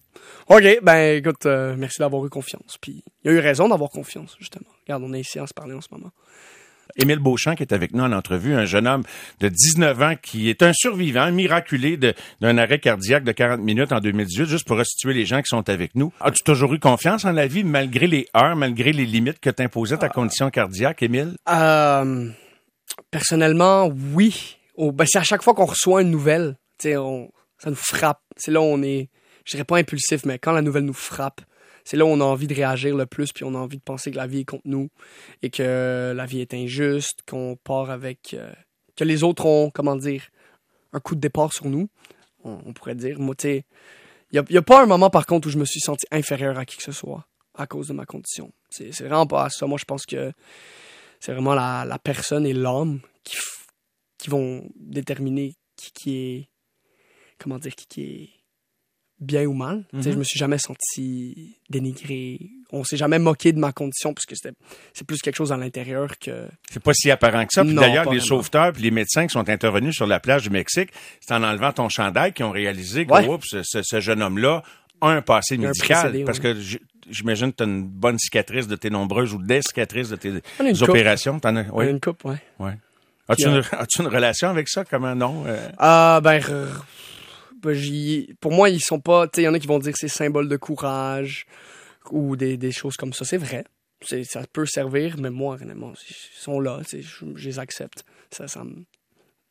OK, 0.49 0.79
ben 0.83 1.17
écoute, 1.17 1.47
euh, 1.47 1.75
merci 1.77 1.99
d'avoir 1.99 2.25
eu 2.25 2.31
confiance. 2.31 2.79
Puis 2.81 3.05
il 3.25 3.31
a 3.31 3.35
eu 3.35 3.39
raison 3.41 3.69
d'avoir 3.69 3.91
confiance, 3.91 4.37
justement. 4.39 4.71
Regarde, 4.87 5.03
on 5.05 5.13
est 5.13 5.21
ici 5.21 5.39
à 5.39 5.47
se 5.47 5.55
parler 5.55 5.75
en 5.75 5.81
ce 5.81 5.89
moment. 5.91 6.11
Émile 6.97 7.19
Beauchamp 7.19 7.55
qui 7.55 7.63
est 7.63 7.73
avec 7.73 7.93
nous 7.95 8.03
en 8.03 8.13
entrevue, 8.13 8.55
un 8.55 8.65
jeune 8.65 8.87
homme 8.87 9.03
de 9.41 9.49
19 9.49 10.03
ans 10.03 10.15
qui 10.21 10.51
est 10.51 10.63
un 10.63 10.73
survivant 10.73 11.31
miraculé 11.31 11.97
d'un 11.97 12.59
arrêt 12.59 12.79
cardiaque 12.79 13.25
de 13.25 13.33
40 13.33 13.61
minutes 13.61 13.93
en 13.93 14.01
2018, 14.01 14.47
juste 14.47 14.67
pour 14.67 14.77
restituer 14.77 15.15
les 15.15 15.25
gens 15.25 15.41
qui 15.41 15.49
sont 15.49 15.69
avec 15.69 15.95
nous. 15.95 16.13
As-tu 16.21 16.43
toujours 16.45 16.75
eu 16.75 16.79
confiance 16.79 17.25
en 17.25 17.33
la 17.33 17.47
vie 17.47 17.65
malgré 17.65 18.07
les 18.07 18.27
heures, 18.37 18.57
malgré 18.57 18.93
les 18.93 19.07
limites 19.07 19.41
que 19.41 19.51
t'imposait 19.51 19.97
ta 19.97 20.09
condition 20.09 20.51
cardiaque, 20.51 21.03
Émile? 21.03 21.35
Euh, 21.49 22.29
personnellement, 23.11 23.91
oui. 24.15 24.59
ben, 24.79 25.05
c'est 25.07 25.19
à 25.19 25.25
chaque 25.25 25.43
fois 25.43 25.55
qu'on 25.55 25.67
reçoit 25.67 26.03
une 26.03 26.11
nouvelle, 26.11 26.57
on, 26.85 27.31
ça 27.59 27.71
nous 27.71 27.77
frappe. 27.77 28.21
C'est 28.37 28.51
là 28.51 28.61
où 28.61 28.65
on 28.65 28.83
est, 28.83 29.09
je 29.45 29.53
dirais 29.53 29.65
pas 29.65 29.79
impulsif, 29.79 30.25
mais 30.25 30.39
quand 30.39 30.53
la 30.53 30.63
nouvelle 30.63 30.85
nous 30.85 30.93
frappe, 30.93 31.41
c'est 31.85 31.97
là 31.97 32.05
où 32.05 32.09
on 32.09 32.21
a 32.21 32.25
envie 32.25 32.47
de 32.47 32.55
réagir 32.55 32.97
le 32.97 33.07
plus, 33.07 33.33
puis 33.33 33.45
on 33.45 33.55
a 33.55 33.59
envie 33.59 33.79
de 33.79 33.83
penser 33.83 34.11
que 34.11 34.17
la 34.17 34.27
vie 34.27 34.41
est 34.41 34.45
contre 34.45 34.67
nous 34.67 34.89
et 35.43 35.51
que 35.51 36.13
la 36.15 36.27
vie 36.27 36.41
est 36.41 36.55
injuste, 36.55 37.21
qu'on 37.27 37.57
part 37.63 37.91
avec. 37.91 38.35
Euh, 38.35 38.53
que 38.97 39.05
les 39.05 39.23
autres 39.23 39.47
ont, 39.47 39.71
comment 39.71 39.97
dire, 39.97 40.29
un 40.93 41.01
coup 41.01 41.15
de 41.15 41.21
départ 41.21 41.53
sur 41.53 41.67
nous, 41.67 41.89
on, 42.45 42.73
pourrait 42.75 42.95
dire. 42.95 43.19
Moi, 43.19 43.35
tu 43.35 43.49
sais, 43.49 43.65
il 44.33 44.43
n'y 44.51 44.57
a, 44.57 44.63
pas 44.63 44.83
un 44.83 44.87
moment, 44.87 45.09
par 45.09 45.27
contre, 45.27 45.49
où 45.49 45.51
je 45.51 45.59
me 45.59 45.65
suis 45.65 45.81
senti 45.81 46.07
inférieur 46.11 46.59
à 46.59 46.67
qui 46.67 46.77
que 46.77 46.83
ce 46.83 46.93
soit 46.93 47.27
à 47.55 47.67
cause 47.67 47.89
de 47.89 47.95
ma 47.95 48.05
condition. 48.05 48.53
C'est 48.71 48.91
vraiment 49.01 49.27
pas 49.27 49.49
ça. 49.51 49.67
Moi, 49.67 49.79
je 49.79 49.85
pense 49.85 50.05
que 50.05 50.33
c'est 51.21 51.33
vraiment 51.33 51.55
la, 51.55 51.99
personne 52.03 52.47
et 52.47 52.53
l'homme 52.53 53.01
qui, 53.25 53.37
qui 54.19 54.31
vont 54.31 54.69
déterminer 54.77 55.55
qui, 55.77 55.93
qui 55.93 56.17
est. 56.17 56.49
Comment 57.39 57.59
dire, 57.59 57.75
qui, 57.75 57.87
qui 57.87 58.03
est 58.03 58.42
bien 59.23 59.45
ou 59.45 59.55
mal. 59.55 59.85
Je 59.93 60.09
ne 60.09 60.13
Je 60.13 60.19
me 60.19 60.25
suis 60.25 60.39
jamais 60.39 60.59
senti 60.59 61.57
dénigré. 61.71 62.39
On 62.73 62.85
s'est 62.85 62.97
jamais 62.97 63.19
moqué 63.19 63.53
de 63.53 63.59
ma 63.59 63.73
condition 63.73 64.13
parce 64.13 64.27
que 64.27 64.35
c'est 64.35 65.07
plus 65.07 65.21
quelque 65.21 65.37
chose 65.37 65.53
à 65.53 65.57
l'intérieur 65.57 66.19
que. 66.19 66.49
C'est 66.71 66.83
pas 66.83 66.93
si 66.93 67.11
apparent 67.11 67.47
que 67.47 67.53
ça. 67.53 67.65
d'ailleurs, 67.65 68.13
les 68.13 68.21
sauveteurs 68.21 68.73
puis 68.73 68.83
les 68.83 68.91
médecins 68.91 69.27
qui 69.27 69.33
sont 69.33 69.49
intervenus 69.49 69.95
sur 69.95 70.07
la 70.07 70.21
plage 70.21 70.43
du 70.43 70.51
Mexique, 70.51 70.91
c'est 71.21 71.33
en 71.33 71.43
enlevant 71.43 71.73
ton 71.73 71.89
chandail 71.89 72.33
qu'ils 72.33 72.45
ont 72.45 72.51
réalisé 72.51 73.07
que 73.07 73.13
ce, 73.43 74.01
jeune 74.01 74.23
homme-là 74.23 74.63
a 75.01 75.09
un 75.09 75.23
passé 75.23 75.57
médical. 75.57 76.25
parce 76.25 76.41
que 76.41 76.57
j'imagine 77.11 77.53
que 77.53 77.57
tu 77.57 77.63
as 77.63 77.67
une 77.67 77.85
bonne 77.85 78.19
cicatrice 78.19 78.67
de 78.67 78.77
tes 78.77 78.91
nombreuses 78.91 79.33
ou 79.33 79.39
des 79.43 79.63
cicatrices 79.63 80.09
de 80.09 80.17
tes 80.17 80.33
opérations. 80.83 81.41
As... 81.45 81.51
Une 81.51 82.01
coupe, 82.01 82.25
oui. 82.25 82.37
Ouais. 82.59 82.77
As-tu 83.29 83.47
une, 83.47 83.63
une, 84.01 84.07
relation 84.09 84.49
avec 84.51 84.69
ça? 84.69 84.85
Comment 84.85 85.15
non? 85.15 85.45
Euh? 85.47 85.69
Ah, 85.79 86.21
ben, 86.23 86.41
pour 88.41 88.53
moi, 88.53 88.71
ils 88.71 88.81
sont 88.81 89.01
pas. 89.01 89.27
Tu 89.27 89.37
sais, 89.37 89.43
il 89.43 89.45
y 89.45 89.49
en 89.49 89.55
a 89.55 89.59
qui 89.59 89.67
vont 89.67 89.79
dire 89.79 89.93
que 89.93 89.99
c'est 89.99 90.09
symbole 90.09 90.49
de 90.49 90.57
courage 90.57 91.47
ou 92.11 92.37
des, 92.37 92.57
des 92.57 92.73
choses 92.73 92.97
comme 92.97 93.13
ça. 93.13 93.25
C'est 93.25 93.37
vrai. 93.37 93.65
Ça 94.25 94.43
peut 94.53 94.67
servir, 94.67 95.17
mais 95.19 95.31
moi, 95.31 95.57
réellement, 95.57 95.93
ils 96.09 96.17
sont 96.35 96.59
là. 96.59 96.81
Je, 96.91 96.99
je, 97.37 97.49
les 97.49 97.59
accepte. 97.61 98.05
Ça, 98.31 98.49
ça, 98.49 98.65
me, 98.65 98.85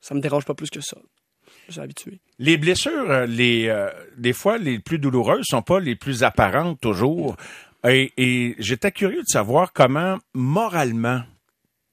ça 0.02 0.14
me 0.14 0.20
dérange 0.20 0.46
pas 0.46 0.54
plus 0.54 0.70
que 0.70 0.82
ça. 0.82 0.98
Je 1.68 1.74
suis 1.74 1.82
habitué. 1.82 2.20
Les 2.38 2.58
blessures, 2.58 3.10
euh, 3.10 3.26
les, 3.26 3.68
euh, 3.68 3.90
des 4.18 4.34
fois, 4.34 4.58
les 4.58 4.80
plus 4.80 5.00
douloureuses 5.00 5.46
sont 5.46 5.62
pas 5.62 5.80
les 5.80 5.96
plus 5.96 6.24
apparentes 6.24 6.82
toujours. 6.82 7.38
Et, 7.88 8.12
et 8.18 8.56
j'étais 8.60 8.92
curieux 8.92 9.22
de 9.22 9.28
savoir 9.28 9.72
comment, 9.72 10.18
moralement, 10.34 11.24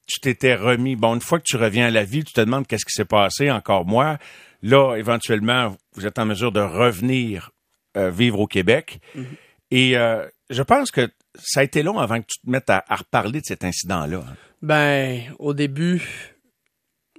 tu 0.05 0.19
t'étais 0.19 0.55
remis. 0.55 0.95
Bon, 0.95 1.15
une 1.15 1.21
fois 1.21 1.39
que 1.39 1.45
tu 1.45 1.55
reviens 1.55 1.87
à 1.87 1.91
la 1.91 2.03
vie, 2.03 2.23
tu 2.23 2.33
te 2.33 2.41
demandes 2.41 2.67
qu'est-ce 2.67 2.85
qui 2.85 2.93
s'est 2.93 3.05
passé, 3.05 3.49
encore 3.51 3.85
moi. 3.85 4.17
Là, 4.61 4.95
éventuellement, 4.95 5.75
vous 5.93 6.05
êtes 6.05 6.19
en 6.19 6.25
mesure 6.25 6.51
de 6.51 6.59
revenir 6.59 7.51
euh, 7.97 8.09
vivre 8.09 8.39
au 8.39 8.47
Québec. 8.47 8.99
Mhm. 9.15 9.25
Et 9.71 9.97
euh, 9.97 10.27
je 10.49 10.63
pense 10.63 10.91
que 10.91 11.09
ça 11.35 11.61
a 11.61 11.63
été 11.63 11.83
long 11.83 11.99
avant 11.99 12.19
que 12.21 12.25
tu 12.27 12.39
te 12.39 12.49
mettes 12.49 12.69
à, 12.69 12.83
reparler 12.89 13.41
de 13.41 13.45
cet 13.45 13.63
incident-là. 13.63 14.23
Hein. 14.27 14.35
Ben, 14.61 15.33
au 15.39 15.53
début, 15.53 16.01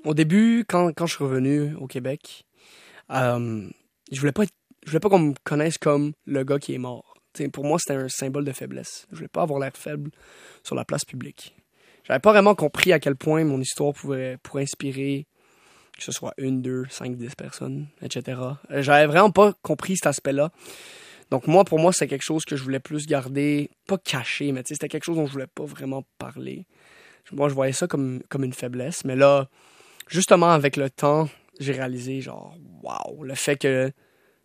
au 0.05 0.15
début, 0.15 0.65
quand, 0.69 0.93
quand 0.93 1.07
je 1.07 1.15
suis 1.15 1.25
revenu 1.25 1.75
au 1.77 1.87
Québec, 1.87 2.45
euh, 3.11 3.69
je 4.13 4.21
voulais 4.21 4.33
pas 4.33 4.45
je 4.85 4.91
voulais 4.91 5.01
pas 5.01 5.09
qu'on 5.09 5.19
me 5.19 5.35
connaisse 5.45 5.79
comme 5.79 6.13
le 6.25 6.43
gars 6.43 6.59
qui 6.59 6.75
est 6.75 6.79
mort. 6.79 7.15
pour 7.53 7.65
moi, 7.65 7.79
c'était 7.79 8.01
un 8.01 8.09
symbole 8.09 8.45
de 8.45 8.53
faiblesse. 8.53 9.07
Je 9.11 9.17
voulais 9.17 9.29
pas 9.29 9.43
avoir 9.43 9.61
l'air 9.61 9.73
faible 9.75 10.11
sur 10.63 10.75
la 10.75 10.85
place 10.85 11.05
publique. 11.05 11.55
J'avais 12.05 12.21
pas 12.21 12.33
vraiment 12.33 12.55
compris 12.55 12.93
à 12.93 12.99
quel 12.99 13.15
point 13.15 13.45
mon 13.45 13.61
histoire 13.61 13.93
pouvait, 13.93 14.39
pourrait 14.43 14.63
inspirer 14.63 15.27
que 16.01 16.05
ce 16.05 16.13
soit 16.13 16.35
une, 16.39 16.63
deux, 16.63 16.87
cinq, 16.91 17.17
dix 17.17 17.35
personnes, 17.35 17.87
etc. 18.03 18.41
Euh, 18.71 18.83
j'avais 18.83 19.07
vraiment 19.07 19.31
pas 19.31 19.53
compris 19.63 19.97
cet 19.97 20.07
aspect-là. 20.07 20.51
Donc 21.31 21.47
moi, 21.47 21.65
pour 21.65 21.79
moi, 21.79 21.93
c'est 21.93 22.09
quelque 22.09 22.25
chose 22.25 22.45
que 22.45 22.57
je 22.57 22.63
voulais 22.65 22.81
plus 22.81 23.07
garder, 23.07 23.71
pas 23.87 23.99
caché, 23.99 24.51
mais 24.51 24.63
c'était 24.65 24.89
quelque 24.89 25.05
chose 25.05 25.17
dont 25.17 25.27
je 25.27 25.33
voulais 25.33 25.47
pas 25.47 25.65
vraiment 25.65 26.05
parler. 26.19 26.67
Moi, 27.33 27.49
je 27.49 27.55
voyais 27.55 27.73
ça 27.73 27.87
comme, 27.87 28.23
comme 28.29 28.43
une 28.43 28.53
faiblesse, 28.53 29.05
mais 29.05 29.15
là, 29.15 29.49
justement, 30.09 30.51
avec 30.51 30.77
le 30.77 30.91
temps, 30.91 31.29
j'ai 31.61 31.73
réalisé, 31.73 32.21
genre, 32.21 32.57
waouh, 32.83 33.23
le 33.23 33.35
fait 33.37 33.57
que 33.57 33.93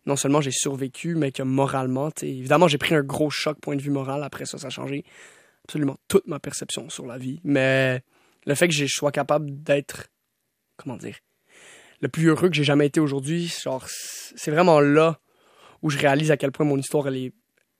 non 0.04 0.14
seulement 0.14 0.40
j'ai 0.40 0.52
survécu, 0.52 1.16
mais 1.16 1.32
que 1.32 1.42
moralement, 1.42 2.10
évidemment, 2.22 2.68
j'ai 2.68 2.78
pris 2.78 2.94
un 2.94 3.02
gros 3.02 3.30
choc 3.30 3.58
point 3.60 3.74
de 3.74 3.82
vue 3.82 3.90
moral. 3.90 4.22
Après 4.22 4.46
ça, 4.46 4.56
ça 4.56 4.68
a 4.68 4.70
changé 4.70 5.04
absolument 5.64 5.96
toute 6.06 6.28
ma 6.28 6.38
perception 6.38 6.88
sur 6.88 7.06
la 7.06 7.18
vie. 7.18 7.40
Mais 7.42 8.02
le 8.46 8.54
fait 8.54 8.68
que 8.68 8.74
je 8.74 8.86
sois 8.86 9.10
capable 9.10 9.62
d'être, 9.64 10.06
comment 10.76 10.96
dire, 10.96 11.16
le 12.00 12.08
plus 12.08 12.26
heureux 12.26 12.48
que 12.48 12.54
j'ai 12.54 12.64
jamais 12.64 12.86
été 12.86 13.00
aujourd'hui. 13.00 13.52
Genre, 13.62 13.84
c'est 13.88 14.50
vraiment 14.50 14.80
là 14.80 15.18
où 15.82 15.90
je 15.90 15.98
réalise 15.98 16.30
à 16.30 16.36
quel 16.36 16.52
point 16.52 16.66
mon 16.66 16.78
histoire, 16.78 17.08
elle 17.08 17.16
est, 17.16 17.32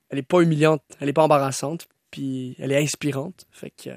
elle 0.09 0.19
est 0.19 0.27
pas 0.27 0.41
humiliante, 0.41 0.83
elle 0.99 1.09
est 1.09 1.13
pas 1.13 1.23
embarrassante, 1.23 1.87
puis 2.11 2.55
elle 2.59 2.71
est 2.71 2.81
inspirante. 2.81 3.45
Fait 3.51 3.71
que, 3.71 3.89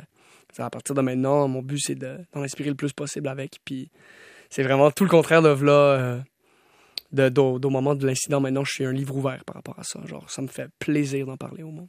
à 0.58 0.70
partir 0.70 0.94
de 0.94 1.00
maintenant, 1.00 1.46
mon 1.48 1.62
but, 1.62 1.78
c'est 1.78 1.94
d'en 1.94 2.42
inspirer 2.42 2.70
le 2.70 2.74
plus 2.74 2.92
possible 2.92 3.28
avec. 3.28 3.58
Puis 3.64 3.90
c'est 4.48 4.62
vraiment 4.62 4.90
tout 4.90 5.04
le 5.04 5.10
contraire 5.10 5.42
de 5.42 5.48
là. 5.48 5.72
Euh, 5.72 6.20
au 7.36 7.70
moment 7.70 7.94
de 7.94 8.06
l'incident, 8.06 8.40
maintenant, 8.40 8.64
je 8.64 8.72
suis 8.72 8.84
un 8.84 8.92
livre 8.92 9.16
ouvert 9.16 9.44
par 9.44 9.56
rapport 9.56 9.78
à 9.78 9.84
ça. 9.84 10.00
Genre, 10.06 10.30
ça 10.30 10.42
me 10.42 10.48
fait 10.48 10.70
plaisir 10.78 11.26
d'en 11.26 11.36
parler 11.36 11.62
au 11.62 11.70
monde. 11.70 11.88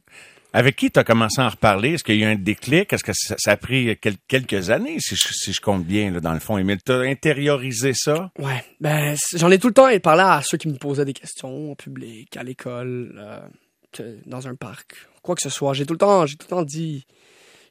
Avec 0.54 0.76
qui 0.76 0.90
tu 0.90 0.98
as 0.98 1.04
commencé 1.04 1.40
à 1.40 1.46
en 1.46 1.48
reparler? 1.48 1.94
Est-ce 1.94 2.04
qu'il 2.04 2.16
y 2.16 2.24
a 2.24 2.28
eu 2.28 2.32
un 2.32 2.36
déclic? 2.36 2.92
Est-ce 2.92 3.04
que 3.04 3.12
ça, 3.14 3.50
a 3.50 3.56
pris 3.56 3.98
quelques 4.28 4.70
années, 4.70 4.98
si 5.00 5.16
je, 5.16 5.60
compte 5.60 5.84
bien, 5.84 6.10
là, 6.10 6.20
dans 6.20 6.34
le 6.34 6.40
fond? 6.40 6.58
Emile, 6.58 6.82
tu 6.84 6.92
as 6.92 7.00
intériorisé 7.00 7.92
ça? 7.94 8.30
Ouais. 8.38 8.62
Ben, 8.80 9.16
j'en 9.34 9.50
ai 9.50 9.58
tout 9.58 9.68
le 9.68 9.74
temps 9.74 9.88
parlé 10.00 10.22
à 10.22 10.42
ceux 10.44 10.58
qui 10.58 10.68
me 10.68 10.76
posaient 10.76 11.06
des 11.06 11.14
questions, 11.14 11.72
au 11.72 11.74
public, 11.74 12.36
à 12.36 12.42
l'école, 12.42 13.14
euh, 13.18 14.16
dans 14.26 14.46
un 14.46 14.54
parc, 14.54 14.94
quoi 15.22 15.34
que 15.34 15.42
ce 15.42 15.48
soit. 15.48 15.72
J'ai 15.72 15.86
tout 15.86 15.94
le 15.94 15.98
temps, 15.98 16.26
j'ai 16.26 16.36
tout 16.36 16.46
le 16.50 16.56
temps 16.56 16.62
dit, 16.62 17.06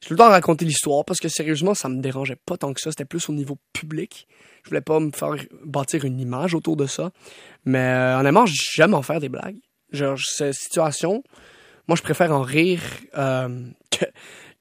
j'ai 0.02 0.08
tout 0.08 0.14
le 0.14 0.18
temps 0.18 0.30
raconté 0.30 0.66
l'histoire 0.66 1.06
parce 1.06 1.20
que 1.20 1.30
sérieusement, 1.30 1.76
ça 1.76 1.88
me 1.88 2.02
dérangeait 2.02 2.38
pas 2.46 2.58
tant 2.58 2.74
que 2.74 2.82
ça. 2.82 2.90
C'était 2.92 3.06
plus 3.06 3.30
au 3.30 3.34
niveau 3.34 3.58
public. 3.74 4.28
Je 4.64 4.70
voulais 4.70 4.82
pas 4.82 5.00
me 5.00 5.12
faire 5.12 5.36
bâtir 5.64 6.06
une 6.06 6.20
image 6.20 6.56
autour 6.56 6.76
de 6.76 6.88
ça. 6.88 7.12
Mais 7.66 7.80
euh, 7.80 8.20
honnêtement, 8.20 8.46
j'aime 8.48 8.96
en 8.96 9.04
faire 9.04 9.20
des 9.20 9.30
blagues. 9.30 9.58
Genre, 9.92 10.18
cette 10.18 10.56
situation, 10.56 11.24
moi, 11.92 11.98
je 11.98 12.04
préfère 12.04 12.32
en 12.32 12.42
rire 12.42 12.82
euh, 13.18 13.50
que, 13.92 14.06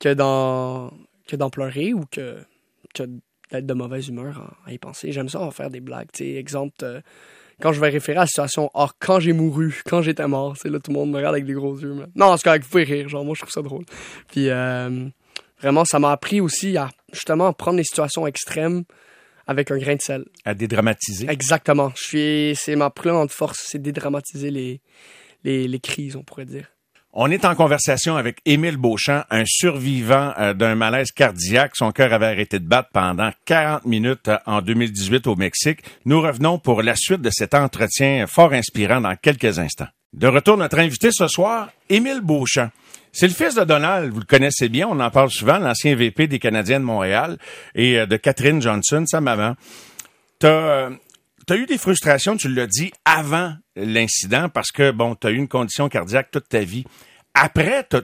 que 0.01 0.15
d'en 0.15 0.93
que 1.29 1.37
d'en 1.37 1.49
pleurer 1.49 1.95
ou 1.95 2.05
que, 2.11 2.39
que 2.93 3.05
d'être 3.53 3.67
de 3.67 3.73
mauvaise 3.73 4.09
humeur 4.09 4.57
à, 4.67 4.73
y 4.73 4.79
penser. 4.79 5.13
J'aime 5.13 5.29
ça 5.29 5.39
en 5.39 5.53
faire 5.53 5.71
des 5.71 5.79
blagues. 5.79 6.11
T'sais, 6.11 6.35
exemple, 6.35 6.75
euh, 6.83 7.01
quand 7.63 7.73
je 7.73 7.81
vais 7.81 7.89
référer 7.89 8.19
à 8.19 8.23
la 8.23 8.27
situation, 8.27 8.69
ah, 8.75 8.89
quand 8.99 9.21
j'ai 9.21 9.33
mouru, 9.33 9.81
quand 9.87 10.03
j'étais 10.03 10.27
mort, 10.27 10.57
c'est 10.57 10.71
là, 10.71 10.81
tout 10.81 10.91
le 10.91 10.99
monde 10.99 11.13
me 11.13 11.19
regarde 11.19 11.37
avec 11.37 11.45
des 11.45 11.53
gros 11.53 11.79
yeux. 11.79 11.95
Non, 12.17 12.37
c'est 12.37 12.43
correct, 12.43 12.65
vous 12.65 12.71
pouvez 12.71 12.83
rire. 12.83 13.09
Genre, 13.09 13.25
moi, 13.25 13.35
je 13.37 13.43
trouve 13.43 13.53
ça 13.53 13.63
drôle. 13.63 13.85
Puis, 14.27 14.49
euh, 14.49 15.07
vraiment, 15.61 15.85
ça 15.85 16.01
m'a 16.01 16.11
appris 16.11 16.41
aussi 16.41 16.77
à, 16.77 16.91
justement, 17.13 17.53
prendre 17.53 17.77
les 17.77 17.85
situations 17.85 18.27
extrêmes 18.27 18.83
avec 19.47 19.71
un 19.71 19.79
grain 19.79 19.95
de 19.95 20.03
sel. 20.03 20.25
À 20.45 20.55
dédramatiser. 20.55 21.31
Exactement. 21.31 21.93
Je 21.95 22.03
suis, 22.03 22.57
c'est 22.57 22.75
ma 22.75 22.91
plus 22.91 23.11
grande 23.11 23.31
force, 23.31 23.69
c'est 23.69 23.81
dédramatiser 23.81 24.51
les, 24.51 24.81
les, 25.45 25.69
les 25.69 25.79
crises, 25.79 26.17
on 26.17 26.25
pourrait 26.25 26.45
dire. 26.45 26.67
On 27.13 27.29
est 27.33 27.45
en 27.45 27.57
conversation 27.57 28.17
avec 28.17 28.39
Émile 28.47 28.77
Beauchamp, 28.77 29.25
un 29.31 29.43
survivant 29.45 30.33
euh, 30.39 30.55
d'un 30.55 30.77
malaise 30.77 31.11
cardiaque. 31.11 31.73
Son 31.75 31.91
cœur 31.91 32.13
avait 32.13 32.27
arrêté 32.27 32.61
de 32.61 32.65
battre 32.65 32.91
pendant 32.93 33.33
40 33.47 33.85
minutes 33.85 34.29
euh, 34.29 34.39
en 34.47 34.63
2018 34.63 35.27
au 35.27 35.35
Mexique. 35.35 35.81
Nous 36.05 36.21
revenons 36.21 36.61
pour 36.61 36.83
la 36.83 36.95
suite 36.95 37.21
de 37.21 37.31
cet 37.33 37.55
entretien 37.55 38.29
fort 38.29 38.53
inspirant 38.53 39.01
dans 39.01 39.17
quelques 39.17 39.59
instants. 39.59 39.89
De 40.13 40.29
retour, 40.29 40.57
notre 40.57 40.79
invité 40.79 41.11
ce 41.11 41.27
soir, 41.27 41.71
Émile 41.89 42.21
Beauchamp. 42.21 42.71
C'est 43.11 43.27
le 43.27 43.35
fils 43.35 43.57
de 43.57 43.65
Donald, 43.65 44.13
vous 44.13 44.21
le 44.21 44.25
connaissez 44.25 44.69
bien, 44.69 44.87
on 44.89 45.01
en 45.01 45.11
parle 45.11 45.31
souvent, 45.31 45.59
l'ancien 45.59 45.97
VP 45.97 46.29
des 46.29 46.39
Canadiens 46.39 46.79
de 46.79 46.85
Montréal 46.85 47.39
et 47.75 47.99
euh, 47.99 48.07
de 48.07 48.17
Catherine 48.19 48.63
Johnson, 48.63 49.03
sa 49.05 49.21
maman. 49.21 49.57
T'as 50.39 50.91
as 51.53 51.57
eu 51.57 51.67
des 51.67 51.79
frustrations, 51.79 52.37
tu 52.37 52.49
l'as 52.49 52.67
dit, 52.67 52.93
avant 53.05 53.55
l'incident 53.77 54.49
parce 54.49 54.71
que, 54.73 54.91
bon, 54.91 55.15
tu 55.15 55.27
as 55.27 55.31
eu 55.31 55.37
une 55.37 55.49
condition 55.49 55.89
cardiaque 55.89 56.31
toute 56.31 56.49
ta 56.49 56.61
vie. 56.61 56.85
Après, 57.35 57.87
tu 57.89 57.97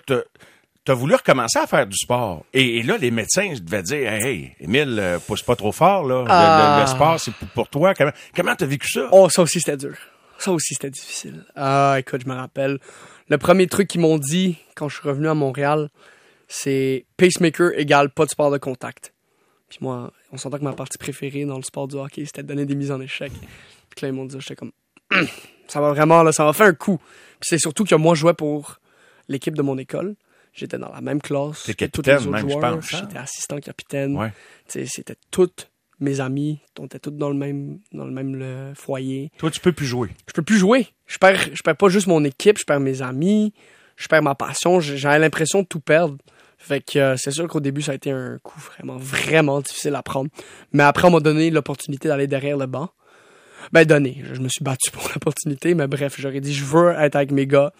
as 0.93 0.95
voulu 0.95 1.15
recommencer 1.15 1.59
à 1.59 1.67
faire 1.67 1.87
du 1.87 1.97
sport. 1.97 2.45
Et, 2.53 2.83
là, 2.83 2.97
les 2.97 3.11
médecins 3.11 3.53
devaient 3.61 3.83
dire 3.83 4.13
Hey, 4.13 4.55
Émile, 4.61 4.97
euh, 5.01 5.19
pousse 5.19 5.43
pas 5.43 5.57
trop 5.57 5.73
fort, 5.73 6.05
là. 6.07 6.21
Le- 6.21 6.25
Le, 6.25 6.31
Ah. 6.31 6.79
le 6.83 6.87
sport, 6.87 7.19
c'est 7.21 7.33
pour, 7.35 7.49
pour 7.49 7.69
toi. 7.69 7.95
Comment 7.95 8.13
comment 8.35 8.55
t'as 8.55 8.67
vécu 8.67 8.89
ça? 8.89 9.09
Oh, 9.13 9.29
ça 9.29 9.43
aussi, 9.43 9.59
c'était 9.61 9.77
dur. 9.77 9.97
Ça 10.39 10.53
aussi, 10.53 10.75
c'était 10.75 10.91
difficile. 10.91 11.45
Ah, 11.57 11.97
écoute, 11.99 12.21
je 12.25 12.29
me 12.31 12.35
rappelle. 12.37 12.79
Le 13.29 13.39
premier 13.39 13.67
truc 13.67 13.89
qu'ils 13.89 14.01
m'ont 14.01 14.19
dit 14.19 14.59
quand 14.77 14.89
je 14.89 14.99
suis 15.01 15.09
revenu 15.09 15.29
à 15.29 15.35
Montréal, 15.35 15.89
c'est 16.47 17.07
pacemaker 17.17 17.73
égale 17.77 18.11
pas 18.11 18.25
de 18.25 18.31
sport 18.31 18.51
de 18.53 18.59
contact. 18.59 19.13
Puis 19.69 19.79
moi, 19.81 20.13
on 20.33 20.37
s'entend 20.37 20.59
que 20.59 20.65
ma 20.65 20.73
partie 20.73 20.99
préférée 20.99 21.45
dans 21.45 21.57
le 21.57 21.63
sport 21.63 21.89
du 21.89 21.97
hockey, 21.97 22.25
c'était 22.25 22.43
de 22.43 22.49
donner 22.49 22.67
des 22.67 22.75
mises 22.75 22.91
en 22.91 23.01
échec. 23.01 23.33
Puis 23.91 24.03
là, 24.03 24.09
ils 24.09 24.13
m'ont 24.13 24.25
dit, 24.27 24.37
j'étais 24.39 24.57
comme, 24.57 24.73
ça 25.69 25.81
va 25.81 25.91
vraiment, 25.91 26.23
là, 26.23 26.33
ça 26.33 26.45
m'a 26.45 26.53
fait 26.53 26.65
un 26.65 26.75
coup. 26.75 26.99
Puis 26.99 27.49
c'est 27.49 27.59
surtout 27.59 27.85
que 27.85 27.95
moi, 27.95 28.15
je 28.15 28.21
jouais 28.21 28.35
pour 28.35 28.79
l'équipe 29.29 29.55
de 29.57 29.63
mon 29.63 29.77
école. 29.79 30.15
J'étais 30.53 30.79
dans 30.79 30.91
la 30.91 31.01
même 31.03 31.21
classe 31.21 31.71
que 31.71 31.85
tous 31.85 32.03
les 32.07 32.15
autres 32.15 32.31
même, 32.31 32.49
je 32.49 32.53
joueurs. 32.53 32.75
pense, 32.77 32.95
hein? 32.95 32.99
J'étais 33.03 33.19
assistant 33.19 33.59
capitaine. 33.59 34.17
Ouais. 34.17 34.33
C'était 34.67 35.17
toutes 35.31 35.71
mes 36.01 36.21
amis. 36.21 36.61
On 36.79 36.87
était 36.87 36.99
tous 36.99 37.11
dans 37.11 37.29
le 37.29 37.37
même, 37.37 37.81
dans 37.93 38.05
le 38.05 38.11
même 38.11 38.37
le 38.37 38.73
foyer 38.75 39.31
Toi, 39.39 39.51
tu 39.51 39.61
peux 39.61 39.73
plus 39.73 39.87
jouer. 39.87 40.11
je 40.27 40.33
peux 40.33 40.43
plus 40.43 40.59
jouer. 40.59 40.87
Je 41.07 41.19
perds, 41.19 41.49
je 41.53 41.63
perds 41.63 41.77
pas 41.77 41.89
juste 41.89 42.07
mon 42.07 42.25
équipe, 42.25 42.59
je 42.59 42.65
perds 42.65 42.81
mes 42.81 43.03
amis, 43.03 43.53
je 43.97 44.09
perds 44.09 44.23
ma 44.23 44.35
passion. 44.35 44.81
J'ai 44.81 44.97
l'impression 45.19 45.63
de 45.63 45.67
tout 45.67 45.81
perdre. 45.81 46.17
Fait 46.67 46.81
que 46.81 46.99
euh, 46.99 47.17
c'est 47.17 47.31
sûr 47.31 47.47
qu'au 47.47 47.61
début, 47.61 47.81
ça 47.81 47.93
a 47.93 47.95
été 47.95 48.11
un 48.11 48.39
coup 48.43 48.59
vraiment, 48.59 48.97
vraiment 48.97 49.61
difficile 49.61 49.95
à 49.95 50.03
prendre. 50.03 50.29
Mais 50.73 50.83
après, 50.83 51.07
on 51.07 51.13
m'a 51.13 51.21
donné 51.21 51.49
l'opportunité 51.51 52.09
d'aller 52.09 52.27
derrière 52.27 52.57
le 52.57 52.67
banc. 52.67 52.91
Ben, 53.73 53.85
donné. 53.85 54.23
Je, 54.33 54.41
me 54.41 54.49
suis 54.49 54.63
battu 54.65 54.91
pour 54.93 55.09
l'opportunité, 55.15 55.75
mais 55.75 55.87
bref, 55.87 56.15
j'aurais 56.19 56.41
dit, 56.41 56.55
je 56.55 56.65
veux 56.65 56.93
être 56.99 57.17
avec 57.17 57.31
mes 57.33 57.47
gars. 57.47 57.73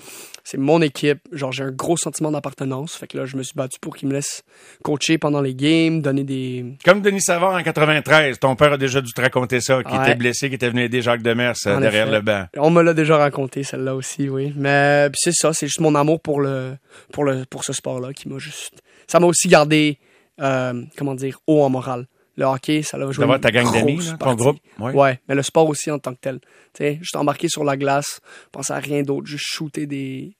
C'est 0.45 0.59
mon 0.59 0.81
équipe. 0.81 1.19
Genre, 1.33 1.51
j'ai 1.51 1.65
un 1.65 1.73
gros 1.73 1.97
sentiment 1.97 2.31
d'appartenance. 2.31 2.95
Fait 2.95 3.07
que 3.09 3.19
là, 3.19 3.25
je 3.27 3.37
me 3.37 3.43
suis 3.43 3.55
battu 3.57 3.79
pour 3.81 3.97
qu'ils 3.97 4.09
me 4.09 4.15
laissent 4.15 4.45
coacher 4.85 5.19
pendant 5.19 5.41
les 5.41 5.55
games, 5.55 6.01
donner 6.03 6.23
des, 6.23 6.65
Comme 6.85 7.01
Denis 7.03 7.21
Savard 7.21 7.55
en 7.55 7.63
93, 7.63 8.39
ton 8.39 8.55
père 8.55 8.73
a 8.75 8.77
déjà 8.79 9.01
dû 9.01 9.13
te 9.13 9.21
raconter 9.21 9.61
ça, 9.61 9.83
qui 9.83 9.93
Ouais. 9.93 10.03
était 10.03 10.15
blessé, 10.15 10.49
qui 10.49 10.55
était 10.55 10.69
venu 10.71 10.83
aider 10.85 11.03
Jacques 11.03 11.23
Demers 11.23 11.55
euh, 11.67 11.77
En 11.77 11.81
derrière 11.81 12.07
effet. 12.07 12.17
le 12.17 12.23
banc. 12.23 12.47
On 12.59 12.71
me 12.71 12.83
l'a 12.83 12.95
déjà 12.95 13.17
raconté 13.17 13.65
celle-là 13.65 13.95
aussi, 13.97 14.29
oui. 14.29 14.53
Mais 14.57 15.09
c'est 15.15 15.33
ça, 15.35 15.53
c'est 15.53 15.67
juste 15.67 15.81
mon 15.81 15.95
amour 15.97 16.21
pour 16.21 16.41
le 16.41 16.77
pour 17.13 17.25
le 17.25 17.45
pour 17.51 17.65
ce 17.65 17.73
sport-là 17.73 18.13
qui 18.13 18.29
m'a 18.29 18.39
juste. 18.39 18.81
Ça 19.09 19.19
m'a 19.19 19.27
aussi 19.27 19.49
gardé, 19.49 19.99
euh, 20.41 20.81
comment 20.97 21.15
dire, 21.17 21.39
haut 21.49 21.63
en 21.63 21.71
morale. 21.71 22.07
Le 22.37 22.45
hockey, 22.45 22.83
ça 22.83 22.99
l'a 22.99 23.11
joué. 23.11 23.23
D'avoir 23.23 23.41
ta 23.41 23.51
gang 23.51 23.73
d'amis, 23.73 24.11
ton 24.19 24.35
groupe. 24.35 24.59
Ouais. 24.79 24.93
Ouais, 24.93 25.21
mais 25.29 25.35
le 25.35 25.43
sport 25.43 25.67
aussi 25.69 25.91
en 25.91 25.99
tant 25.99 26.13
que 26.13 26.21
tel. 26.21 26.41
Tu 26.41 26.49
sais, 26.79 26.99
juste 27.01 27.17
embarquer 27.17 27.49
sur 27.49 27.65
la 27.65 27.77
glace, 27.77 28.21
penser 28.53 28.73
à 28.73 28.79
rien 28.79 29.03
d'autre, 29.03 29.27
juste 29.27 29.47
shooter 29.47 29.87
des, 29.87 30.37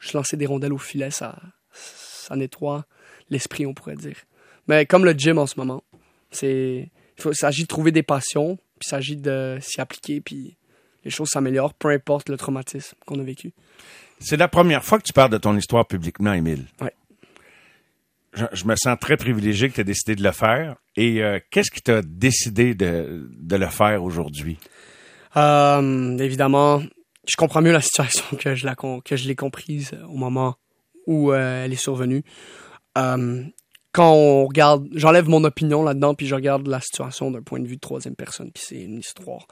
juste 0.00 0.14
lancer 0.14 0.36
des 0.36 0.46
rondelles 0.46 0.72
au 0.72 0.78
filet, 0.78 1.10
ça, 1.10 1.38
ça 1.72 2.34
nettoie 2.34 2.84
l'esprit, 3.30 3.66
on 3.66 3.74
pourrait 3.74 3.96
dire. 3.96 4.16
Mais 4.68 4.86
comme 4.86 5.04
le 5.04 5.12
gym 5.12 5.38
en 5.38 5.46
ce 5.46 5.54
moment, 5.58 5.84
c'est, 6.30 6.90
il 7.24 7.34
s'agit 7.34 7.62
de 7.62 7.68
trouver 7.68 7.92
des 7.92 8.02
passions, 8.02 8.56
puis 8.56 8.86
il 8.86 8.88
s'agit 8.88 9.16
de 9.16 9.58
s'y 9.60 9.80
appliquer, 9.80 10.20
puis 10.20 10.56
les 11.04 11.10
choses 11.10 11.28
s'améliorent, 11.28 11.74
peu 11.74 11.90
importe 11.90 12.28
le 12.28 12.36
traumatisme 12.36 12.96
qu'on 13.06 13.20
a 13.20 13.22
vécu. 13.22 13.52
C'est 14.18 14.36
la 14.36 14.48
première 14.48 14.82
fois 14.82 14.98
que 14.98 15.04
tu 15.04 15.12
parles 15.12 15.30
de 15.30 15.38
ton 15.38 15.56
histoire 15.56 15.86
publiquement, 15.86 16.32
Émile. 16.32 16.64
Ouais. 16.80 16.92
Je, 18.52 18.66
me 18.66 18.76
sens 18.76 18.98
très 19.00 19.16
privilégié 19.16 19.70
que 19.70 19.74
tu 19.74 19.80
aies 19.80 19.84
décidé 19.84 20.14
de 20.14 20.22
le 20.22 20.32
faire. 20.32 20.76
Et 20.96 21.22
euh, 21.22 21.40
qu'est-ce 21.50 21.70
qui 21.70 21.80
t'a 21.80 22.02
décidé 22.02 22.74
de, 22.74 23.26
le 23.50 23.66
faire 23.66 24.04
aujourd'hui? 24.04 24.58
Euh, 25.36 26.18
évidemment, 26.18 26.82
je 27.26 27.36
comprends 27.36 27.62
mieux 27.62 27.72
la 27.72 27.80
situation 27.80 28.36
que 28.36 28.54
je, 28.54 29.26
l'ai 29.26 29.34
comprise 29.34 29.92
au 30.08 30.16
moment 30.16 30.56
où 31.06 31.32
euh, 31.32 31.64
elle 31.64 31.72
est 31.72 31.82
survenue. 31.82 32.22
Quand 33.96 34.12
on 34.12 34.46
regarde, 34.46 34.86
j'enlève 34.92 35.26
mon 35.26 35.42
opinion 35.44 35.82
là-dedans, 35.82 36.14
puis 36.14 36.26
je 36.26 36.34
regarde 36.34 36.66
la 36.66 36.82
situation 36.82 37.30
d'un 37.30 37.40
point 37.40 37.60
de 37.60 37.66
vue 37.66 37.76
de 37.76 37.80
troisième 37.80 38.14
personne, 38.14 38.50
puis 38.52 38.62
c'est 38.66 38.82
une 38.82 38.98
histoire 38.98 39.46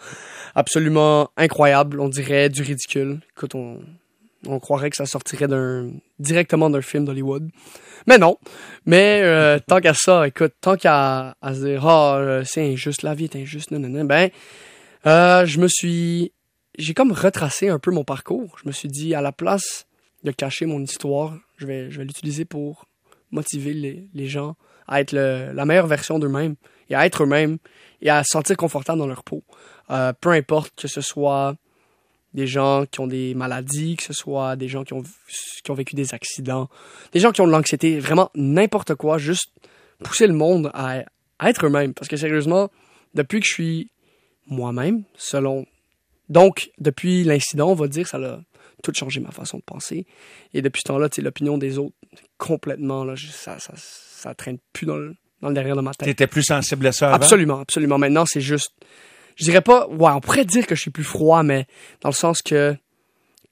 absolument 0.55 1.31
incroyable, 1.39 1.99
on 1.99 2.11
dirait 2.11 2.51
du 2.51 2.61
ridicule. 2.61 3.21
Écoute, 3.35 3.55
on, 3.55 3.81
on 4.47 4.59
croirait 4.61 4.91
que 4.91 4.97
ça 4.97 5.07
sortirait 5.07 5.49
d'un 5.49 5.91
directement 6.19 6.71
d'un 6.71 6.83
film 6.83 7.05
d'Hollywood. 7.05 7.49
Mais 8.07 8.19
non. 8.19 8.37
Mais 8.87 9.21
euh, 9.23 9.59
tant 9.67 9.81
qu'à 9.81 9.95
ça, 9.95 10.27
écoute, 10.27 10.53
tant 10.61 10.77
qu'à 10.77 11.35
se 11.43 11.65
dire 11.65 11.87
ah 11.87 12.17
euh, 12.19 12.45
c'est 12.45 12.73
injuste, 12.73 13.03
la 13.03 13.15
vie 13.15 13.25
est 13.25 13.37
injuste, 13.37 13.71
non 13.71 13.79
non 13.79 13.89
non, 13.89 14.05
ben 14.05 14.31
euh, 15.07 15.47
je 15.47 15.59
me 15.61 15.69
suis 15.69 16.33
j'ai 16.77 16.93
comme 16.95 17.13
retracé 17.13 17.69
un 17.69 17.79
peu 17.79 17.91
mon 17.91 18.05
parcours. 18.05 18.57
Je 18.63 18.69
me 18.69 18.73
suis 18.73 18.89
dit 18.89 19.15
à 19.15 19.21
la 19.21 19.33
place 19.33 19.87
de 20.25 20.31
cacher 20.31 20.67
mon 20.67 20.81
histoire, 20.83 21.37
je 21.57 21.67
vais 21.67 21.91
je 21.91 21.99
vais 21.99 22.05
l'utiliser 22.05 22.45
pour 22.45 22.87
motiver 23.31 23.73
les, 23.75 24.09
les 24.15 24.27
gens 24.27 24.57
à 24.87 25.01
être 25.01 25.13
le- 25.13 25.53
la 25.53 25.65
meilleure 25.65 25.87
version 25.87 26.19
d'eux-mêmes 26.19 26.57
et 26.91 26.95
à 26.95 27.07
être 27.07 27.23
eux-mêmes 27.23 27.59
et 28.03 28.11
à 28.11 28.23
se 28.23 28.31
sentir 28.33 28.57
confortable 28.57 28.99
dans 28.99 29.07
leur 29.07 29.25
peau. 29.25 29.43
Peu 30.21 30.31
importe 30.31 30.73
que 30.77 30.89
ce 30.89 31.01
soit 31.01 31.55
des 32.35 32.47
gens 32.47 32.85
qui 32.91 33.01
ont 33.01 33.07
des 33.07 33.35
maladies, 33.35 33.97
que 33.97 34.03
ce 34.03 34.13
soit 34.13 34.57
des 34.57 34.69
gens 34.69 34.85
qui 34.85 34.93
ont, 34.93 35.03
qui 35.63 35.71
ont 35.71 35.75
vécu 35.75 35.95
des 35.95 36.13
accidents, 36.13 36.69
des 37.13 37.21
gens 37.21 37.33
qui 37.33 37.41
ont 37.41 37.47
de 37.47 37.53
l'anxiété, 37.53 37.99
vraiment 38.01 38.31
n'importe 38.35 38.95
quoi, 38.97 39.19
juste 39.19 39.51
pousser 40.03 40.27
le 40.27 40.35
monde 40.35 40.71
à, 40.75 41.05
à 41.39 41.51
être 41.51 41.65
eux-mêmes. 41.65 41.95
Parce 41.95 42.09
que 42.09 42.17
sérieusement, 42.17 42.71
depuis 43.15 43.41
que 43.41 43.47
je 43.47 43.53
suis 43.53 43.91
moi-même, 44.47 45.05
selon... 45.17 45.65
Donc, 46.29 46.71
depuis 46.79 47.23
l'incident, 47.23 47.71
on 47.71 47.75
va 47.75 47.87
dire, 47.87 48.09
ça 48.09 48.17
a 48.17 48.41
tout 48.83 48.93
changé 48.95 49.21
ma 49.21 49.31
façon 49.31 49.59
de 49.59 49.63
penser. 49.63 50.07
Et 50.55 50.63
depuis 50.63 50.81
ce 50.81 50.89
temps-là, 50.89 51.09
tu 51.09 51.17
sais, 51.17 51.23
l'opinion 51.23 51.59
des 51.59 51.79
autres, 51.79 51.95
complètement, 52.39 53.05
là, 53.05 53.15
ça, 53.17 53.59
ça, 53.59 53.75
ça 53.77 54.35
traîne 54.35 54.59
plus 54.73 54.87
dans 54.87 54.97
le, 54.97 55.15
dans 55.41 55.49
le 55.49 55.55
derrière 55.55 55.77
de 55.77 55.83
ma 55.83 55.93
tête. 55.93 56.09
T'étais 56.09 56.27
plus 56.27 56.43
sensible 56.43 56.87
à 56.87 56.93
ça 56.93 57.09
avant? 57.09 57.17
Absolument, 57.17 57.61
absolument. 57.61 57.99
Maintenant, 57.99 58.25
c'est 58.27 58.41
juste. 58.41 58.73
Je 59.37 59.45
dirais 59.45 59.61
pas. 59.61 59.87
Ouais, 59.89 60.11
on 60.13 60.21
pourrait 60.21 60.45
dire 60.45 60.67
que 60.67 60.75
je 60.75 60.81
suis 60.81 60.91
plus 60.91 61.05
froid, 61.05 61.43
mais 61.43 61.67
dans 62.01 62.09
le 62.09 62.15
sens 62.15 62.41
que, 62.43 62.77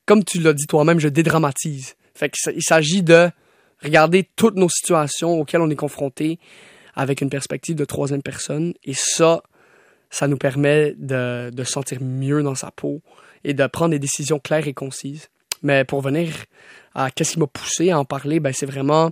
comme 0.07 0.25
tu 0.25 0.41
l'as 0.41 0.53
dit 0.53 0.67
toi-même, 0.67 0.99
je 1.01 1.09
dédramatise. 1.09 1.95
Fait 2.15 2.29
que 2.29 2.37
ça- 2.39 2.53
il 2.53 2.63
s'agit 2.63 3.03
de 3.03 3.31
regarder 3.83 4.29
toutes 4.37 4.55
nos 4.57 4.69
situations 4.69 5.41
auxquelles 5.41 5.61
on 5.61 5.71
est 5.71 5.77
confronté 5.77 6.39
avec 6.95 7.21
une 7.21 7.31
perspective 7.31 7.75
de 7.75 7.85
troisième 7.85 8.23
personne. 8.23 8.75
Et 8.85 8.95
ça, 8.95 9.43
ça 10.11 10.29
nous 10.29 10.37
permet 10.37 10.95
de, 10.99 11.51
de 11.51 11.65
se 11.65 11.73
sentir 11.73 12.01
mieux 12.03 12.43
dans 12.43 12.55
sa 12.55 12.71
peau 12.71 13.01
et 13.45 13.55
de 13.55 13.67
prendre 13.67 13.91
des 13.91 13.99
décisions 13.99 14.39
claires 14.39 14.69
et 14.69 14.75
concises. 14.75 15.29
Mais 15.63 15.85
pour 15.85 16.01
venir 16.01 16.29
à 16.95 17.11
qu'est-ce 17.11 17.33
qui 17.33 17.39
m'a 17.41 17.47
poussé 17.47 17.91
à 17.91 17.99
en 17.99 18.05
parler, 18.05 18.39
ben 18.41 18.53
c'est 18.53 18.67
vraiment 18.67 19.11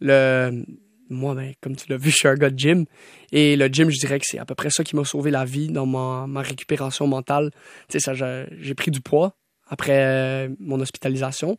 le 0.00 0.64
moi 1.10 1.34
ben 1.34 1.52
comme 1.60 1.74
tu 1.76 1.86
l'as 1.88 1.96
vu, 1.96 2.10
je 2.10 2.16
suis 2.16 2.28
un 2.28 2.34
gars 2.34 2.50
de 2.50 2.58
gym 2.58 2.84
et 3.32 3.56
le 3.56 3.66
gym, 3.68 3.90
je 3.90 3.98
dirais 3.98 4.18
que 4.18 4.26
c'est 4.26 4.38
à 4.38 4.44
peu 4.44 4.54
près 4.54 4.70
ça 4.70 4.84
qui 4.84 4.96
m'a 4.96 5.04
sauvé 5.04 5.30
la 5.30 5.44
vie 5.44 5.68
dans 5.68 5.86
ma, 5.86 6.26
ma 6.26 6.42
récupération 6.42 7.06
mentale. 7.06 7.50
Tu 7.88 7.98
sais 8.00 8.12
j'ai 8.60 8.74
pris 8.74 8.90
du 8.90 9.00
poids 9.00 9.36
après 9.68 9.98
euh, 10.04 10.48
mon 10.60 10.80
hospitalisation. 10.80 11.56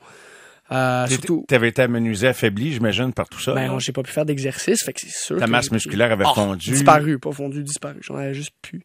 Euh, 0.71 1.07
surtout 1.07 1.45
T'avais 1.47 1.69
été 1.69 1.81
amenuisé, 1.81 2.27
affaibli, 2.27 2.71
j'imagine, 2.73 3.11
par 3.11 3.27
tout 3.27 3.39
ça. 3.39 3.55
ben 3.55 3.79
j'ai 3.79 3.91
pas 3.91 4.03
pu 4.03 4.11
faire 4.11 4.23
d'exercice, 4.25 4.83
fait 4.83 4.93
que 4.93 4.99
c'est 5.01 5.09
sûr 5.09 5.39
Ta 5.39 5.45
que 5.45 5.49
masse 5.49 5.71
musculaire 5.71 6.11
avait 6.11 6.25
Ah, 6.27 6.33
fondu. 6.35 6.69
disparu, 6.69 7.17
pas 7.17 7.31
fondu, 7.31 7.63
disparu. 7.63 7.97
J'en 8.01 8.15
avais 8.17 8.35
juste 8.35 8.51
plus. 8.61 8.81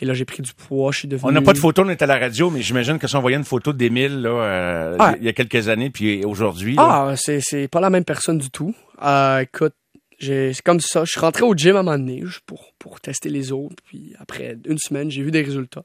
Et 0.00 0.04
là, 0.04 0.12
j'ai 0.12 0.26
pris 0.26 0.42
du 0.42 0.52
poids, 0.52 0.92
je 0.92 0.98
suis 0.98 1.08
devenu. 1.08 1.26
On 1.30 1.32
n'a 1.32 1.40
pas 1.40 1.54
de 1.54 1.58
photo, 1.58 1.82
on 1.82 1.88
est 1.88 2.02
à 2.02 2.06
la 2.06 2.18
radio, 2.18 2.50
mais 2.50 2.60
j'imagine 2.60 2.98
que 2.98 3.06
si 3.06 3.16
on 3.16 3.22
voyait 3.22 3.38
une 3.38 3.44
photo 3.44 3.72
d'Émile, 3.72 4.20
là, 4.20 4.28
euh, 4.28 5.14
il 5.18 5.24
y 5.24 5.28
a 5.28 5.32
quelques 5.32 5.68
années, 5.68 5.88
puis 5.88 6.22
aujourd'hui, 6.26 6.74
Ah, 6.78 7.14
c'est, 7.16 7.40
c'est 7.40 7.68
pas 7.68 7.80
la 7.80 7.88
même 7.88 8.04
personne 8.04 8.36
du 8.36 8.50
tout. 8.50 8.74
Euh, 9.02 9.38
écoute, 9.38 9.72
c'est 10.20 10.62
comme 10.62 10.80
ça. 10.80 11.04
Je 11.04 11.10
suis 11.10 11.20
rentré 11.20 11.42
au 11.42 11.54
gym 11.54 11.76
à 11.76 11.80
un 11.80 11.82
moment 11.82 11.98
donné 11.98 12.22
pour, 12.46 12.72
pour 12.78 13.00
tester 13.00 13.28
les 13.28 13.52
autres. 13.52 13.82
Puis 13.86 14.14
après 14.18 14.56
une 14.66 14.78
semaine, 14.78 15.10
j'ai 15.10 15.22
vu 15.22 15.30
des 15.30 15.42
résultats. 15.42 15.84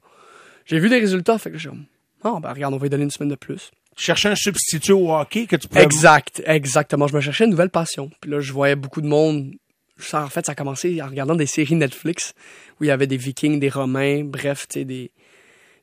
J'ai 0.65 0.79
vu 0.79 0.89
des 0.89 0.99
résultats, 0.99 1.37
fait 1.37 1.51
que 1.51 1.57
j'ai 1.57 1.69
dit, 1.69 1.75
ah, 2.23 2.37
ben 2.41 2.51
regarde, 2.51 2.73
on 2.73 2.77
va 2.77 2.83
lui 2.83 2.89
donner 2.89 3.03
une 3.03 3.11
semaine 3.11 3.29
de 3.29 3.35
plus. 3.35 3.71
tu 3.95 4.05
cherchais 4.05 4.29
un 4.29 4.35
substitut 4.35 4.93
au 4.93 5.13
hockey 5.13 5.45
que 5.45 5.55
tu 5.55 5.67
pouvais... 5.67 5.83
Exact, 5.83 6.41
exactement. 6.45 7.07
Je 7.07 7.15
me 7.15 7.21
cherchais 7.21 7.43
une 7.43 7.49
nouvelle 7.51 7.69
passion. 7.69 8.09
Puis 8.21 8.31
là, 8.31 8.39
je 8.39 8.53
voyais 8.53 8.75
beaucoup 8.75 9.01
de 9.01 9.07
monde. 9.07 9.53
Ça, 9.97 10.23
en 10.23 10.29
fait, 10.29 10.45
ça 10.45 10.53
a 10.53 10.55
commencé 10.55 11.01
en 11.01 11.07
regardant 11.07 11.35
des 11.35 11.45
séries 11.45 11.75
Netflix 11.75 12.33
où 12.79 12.85
il 12.85 12.87
y 12.87 12.91
avait 12.91 13.07
des 13.07 13.17
Vikings, 13.17 13.59
des 13.59 13.69
Romains, 13.69 14.23
bref, 14.23 14.67
tu 14.69 14.79
sais, 14.79 14.85
des, 14.85 15.11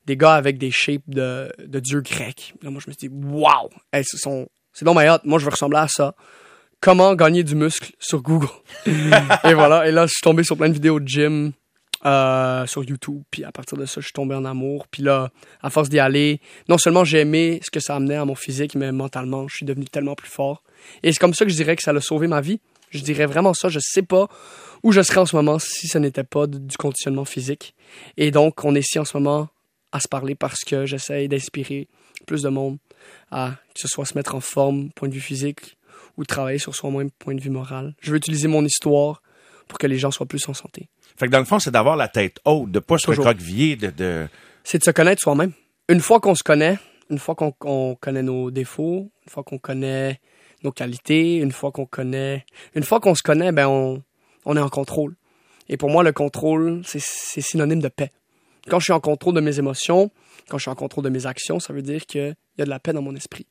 des 0.06 0.16
gars 0.16 0.34
avec 0.34 0.56
des 0.56 0.70
shapes 0.70 1.08
de, 1.08 1.52
de 1.58 1.80
dieux 1.80 2.00
grecs. 2.00 2.54
Là, 2.62 2.70
moi, 2.70 2.80
je 2.82 2.88
me 2.88 2.94
suis 2.98 3.08
dit, 3.08 3.14
waouh, 3.14 3.68
hey, 3.92 4.02
c'est 4.04 4.84
donc 4.84 4.98
my 4.98 5.08
hot. 5.08 5.18
Moi, 5.24 5.38
je 5.38 5.44
veux 5.44 5.50
ressembler 5.50 5.78
à 5.78 5.88
ça. 5.88 6.14
Comment 6.80 7.14
gagner 7.14 7.42
du 7.42 7.54
muscle 7.54 7.92
sur 7.98 8.22
Google. 8.22 8.48
et 8.86 9.54
voilà. 9.54 9.88
Et 9.88 9.92
là, 9.92 10.06
je 10.06 10.12
suis 10.12 10.22
tombé 10.22 10.42
sur 10.44 10.56
plein 10.56 10.68
de 10.68 10.74
vidéos 10.74 11.00
de 11.00 11.08
gym 11.08 11.52
euh, 12.04 12.66
sur 12.66 12.84
YouTube. 12.84 13.22
Puis 13.30 13.44
à 13.44 13.50
partir 13.50 13.76
de 13.76 13.86
ça, 13.86 14.00
je 14.00 14.06
suis 14.06 14.12
tombé 14.12 14.34
en 14.34 14.44
amour. 14.44 14.86
Puis 14.88 15.02
là, 15.02 15.30
à 15.62 15.70
force 15.70 15.88
d'y 15.88 15.98
aller, 15.98 16.40
non 16.68 16.78
seulement 16.78 17.04
j'ai 17.04 17.20
aimé 17.20 17.60
ce 17.64 17.70
que 17.70 17.80
ça 17.80 17.96
amenait 17.96 18.16
à 18.16 18.24
mon 18.24 18.34
physique, 18.34 18.74
mais 18.74 18.92
mentalement, 18.92 19.48
je 19.48 19.56
suis 19.56 19.66
devenu 19.66 19.86
tellement 19.86 20.14
plus 20.14 20.30
fort. 20.30 20.62
Et 21.02 21.12
c'est 21.12 21.18
comme 21.18 21.34
ça 21.34 21.44
que 21.44 21.50
je 21.50 21.56
dirais 21.56 21.74
que 21.74 21.82
ça 21.82 21.90
a 21.90 22.00
sauvé 22.00 22.28
ma 22.28 22.40
vie. 22.40 22.60
Je 22.90 23.00
dirais 23.00 23.26
vraiment 23.26 23.54
ça. 23.54 23.68
Je 23.68 23.80
sais 23.80 24.02
pas 24.02 24.28
où 24.82 24.92
je 24.92 25.00
serais 25.00 25.18
en 25.18 25.26
ce 25.26 25.34
moment 25.34 25.58
si 25.58 25.88
ce 25.88 25.98
n'était 25.98 26.24
pas 26.24 26.46
du 26.46 26.76
conditionnement 26.76 27.24
physique. 27.24 27.74
Et 28.16 28.30
donc, 28.30 28.64
on 28.64 28.74
est 28.74 28.80
ici 28.80 28.98
en 28.98 29.04
ce 29.04 29.16
moment 29.16 29.48
à 29.92 30.00
se 30.00 30.08
parler 30.08 30.34
parce 30.34 30.62
que 30.64 30.86
j'essaye 30.86 31.28
d'inspirer 31.28 31.88
plus 32.26 32.42
de 32.42 32.48
monde 32.48 32.78
à 33.30 33.52
que 33.74 33.80
ce 33.80 33.88
soit 33.88 34.04
se 34.04 34.14
mettre 34.14 34.34
en 34.34 34.40
forme, 34.40 34.90
point 34.94 35.08
de 35.08 35.14
vue 35.14 35.20
physique, 35.20 35.76
ou 36.16 36.22
de 36.22 36.26
travailler 36.26 36.58
sur 36.58 36.74
soi-même 36.74 37.10
point 37.10 37.34
de 37.34 37.40
vue 37.40 37.50
moral. 37.50 37.94
Je 38.00 38.10
veux 38.10 38.16
utiliser 38.16 38.48
mon 38.48 38.64
histoire 38.64 39.22
pour 39.68 39.78
que 39.78 39.86
les 39.86 39.98
gens 39.98 40.10
soient 40.10 40.26
plus 40.26 40.48
en 40.48 40.54
santé. 40.54 40.88
Fait 41.16 41.26
que 41.26 41.32
dans 41.32 41.38
le 41.38 41.44
fond, 41.44 41.58
c'est 41.58 41.70
d'avoir 41.70 41.96
la 41.96 42.08
tête 42.08 42.38
haute, 42.44 42.70
de 42.70 42.78
pas 42.78 42.98
se 42.98 43.08
recroqueviller, 43.08 43.76
de, 43.76 43.90
de... 43.90 44.28
C'est 44.64 44.78
de 44.78 44.84
se 44.84 44.90
connaître 44.90 45.22
soi-même. 45.22 45.52
Une 45.88 46.00
fois 46.00 46.20
qu'on 46.20 46.34
se 46.34 46.42
connaît, 46.42 46.78
une 47.10 47.18
fois 47.18 47.34
qu'on 47.34 47.96
connaît 47.96 48.22
nos 48.22 48.50
défauts, 48.50 49.10
une 49.24 49.30
fois 49.30 49.42
qu'on 49.42 49.58
connaît 49.58 50.20
nos 50.62 50.72
qualités, 50.72 51.36
une 51.36 51.52
fois 51.52 51.72
qu'on 51.72 51.86
connaît, 51.86 52.44
une 52.74 52.82
fois 52.82 53.00
qu'on 53.00 53.14
se 53.14 53.22
connaît, 53.22 53.52
ben 53.52 53.66
on, 53.66 54.02
on 54.44 54.56
est 54.56 54.60
en 54.60 54.68
contrôle. 54.68 55.16
Et 55.68 55.76
pour 55.76 55.90
moi, 55.90 56.02
le 56.02 56.12
contrôle, 56.12 56.82
c'est 56.84 57.00
c'est 57.00 57.40
synonyme 57.40 57.80
de 57.80 57.88
paix. 57.88 58.10
Quand 58.68 58.80
je 58.80 58.84
suis 58.84 58.92
en 58.92 59.00
contrôle 59.00 59.34
de 59.34 59.40
mes 59.40 59.58
émotions, 59.58 60.10
quand 60.48 60.58
je 60.58 60.62
suis 60.62 60.70
en 60.70 60.74
contrôle 60.74 61.04
de 61.04 61.10
mes 61.10 61.26
actions, 61.26 61.60
ça 61.60 61.72
veut 61.72 61.82
dire 61.82 62.06
qu'il 62.06 62.36
y 62.58 62.62
a 62.62 62.64
de 62.64 62.70
la 62.70 62.80
paix 62.80 62.92
dans 62.92 63.02
mon 63.02 63.14
esprit. 63.14 63.46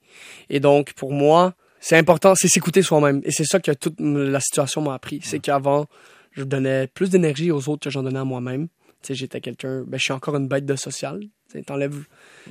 Et 0.50 0.60
donc, 0.60 0.94
pour 0.94 1.14
moi, 1.14 1.54
c'est 1.86 1.98
important, 1.98 2.34
c'est 2.34 2.48
s'écouter 2.48 2.82
soi-même. 2.82 3.22
Et 3.26 3.32
c'est 3.32 3.44
ça 3.44 3.60
que 3.60 3.72
toute 3.72 4.00
la 4.00 4.40
situation 4.40 4.82
m'a 4.82 4.96
appris. 4.96 5.20
C'est 5.24 5.38
qu'avant, 5.38 5.86
je 6.32 6.44
donnais 6.44 6.88
plus 6.88 7.12
d'énergie 7.12 7.52
aux 7.52 7.70
autres 7.70 7.84
que 7.84 7.92
j'en 7.92 8.02
donnais 8.02 8.18
à 8.18 8.24
moi-même. 8.24 8.70
Tu 9.04 9.10
sais, 9.10 9.14
j'étais 9.14 9.40
quelqu'un, 9.40 9.84
ben, 9.86 10.00
je 10.00 10.04
suis 10.06 10.12
encore 10.12 10.36
une 10.36 10.48
bête 10.48 10.66
de 10.66 10.76
social. 10.76 11.20
Tu 11.20 11.30
sais, 11.60 11.62
t'enlèves, 11.62 12.06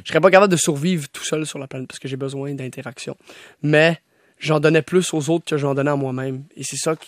je 0.05 0.09
serais 0.09 0.21
pas 0.21 0.31
capable 0.31 0.53
de 0.53 0.57
survivre 0.57 1.09
tout 1.09 1.25
seul 1.25 1.47
sur 1.47 1.59
la 1.59 1.67
planète 1.67 1.89
parce 1.89 1.99
que 1.99 2.07
j'ai 2.07 2.17
besoin 2.17 2.55
d'interaction. 2.55 3.17
Mais 3.61 3.99
j'en 4.39 4.61
donnais 4.61 4.83
plus 4.83 5.13
aux 5.13 5.29
autres 5.31 5.47
que 5.47 5.57
j'en 5.57 5.75
donnais 5.75 5.91
à 5.91 5.97
moi-même. 5.97 6.45
Et 6.55 6.63
c'est 6.63 6.77
ça 6.77 6.95
que 6.95 7.07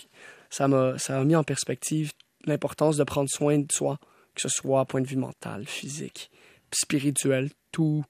ça 0.51 0.67
m'a, 0.67 0.99
ça 0.99 1.21
a 1.21 1.23
mis 1.23 1.37
en 1.37 1.45
perspective 1.45 2.11
l'importance 2.45 2.97
de 2.97 3.05
prendre 3.05 3.31
soin 3.31 3.59
de 3.59 3.71
soi, 3.71 4.01
que 4.35 4.41
ce 4.41 4.49
soit 4.49 4.85
point 4.87 5.01
de 5.01 5.07
vue 5.07 5.15
mental, 5.15 5.65
physique, 5.65 6.33
spirituel, 6.73 7.51
tout, 7.71 8.05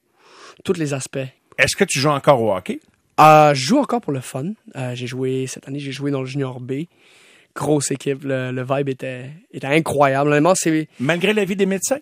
tous 0.63 0.73
les 0.73 0.95
aspects. 0.95 1.19
Est-ce 1.59 1.75
que 1.75 1.83
tu 1.83 1.99
joues 1.99 2.09
encore 2.09 2.41
au 2.41 2.51
hockey? 2.51 2.79
Euh, 3.19 3.53
je 3.53 3.65
joue 3.65 3.77
encore 3.79 4.01
pour 4.01 4.13
le 4.13 4.21
fun. 4.21 4.51
Euh, 4.75 4.93
j'ai 4.95 5.07
joué 5.07 5.47
cette 5.47 5.67
année, 5.67 5.79
j'ai 5.79 5.91
joué 5.91 6.11
dans 6.11 6.21
le 6.21 6.27
Junior 6.27 6.59
B. 6.59 6.83
Grosse 7.55 7.91
équipe, 7.91 8.23
le, 8.23 8.51
le 8.51 8.63
vibe 8.63 8.89
était, 8.89 9.31
était 9.51 9.67
incroyable. 9.67 10.29
Honnêtement, 10.29 10.53
c'est 10.55 10.87
Malgré 10.99 11.33
l'avis 11.33 11.55
des 11.55 11.65
médecins? 11.65 11.99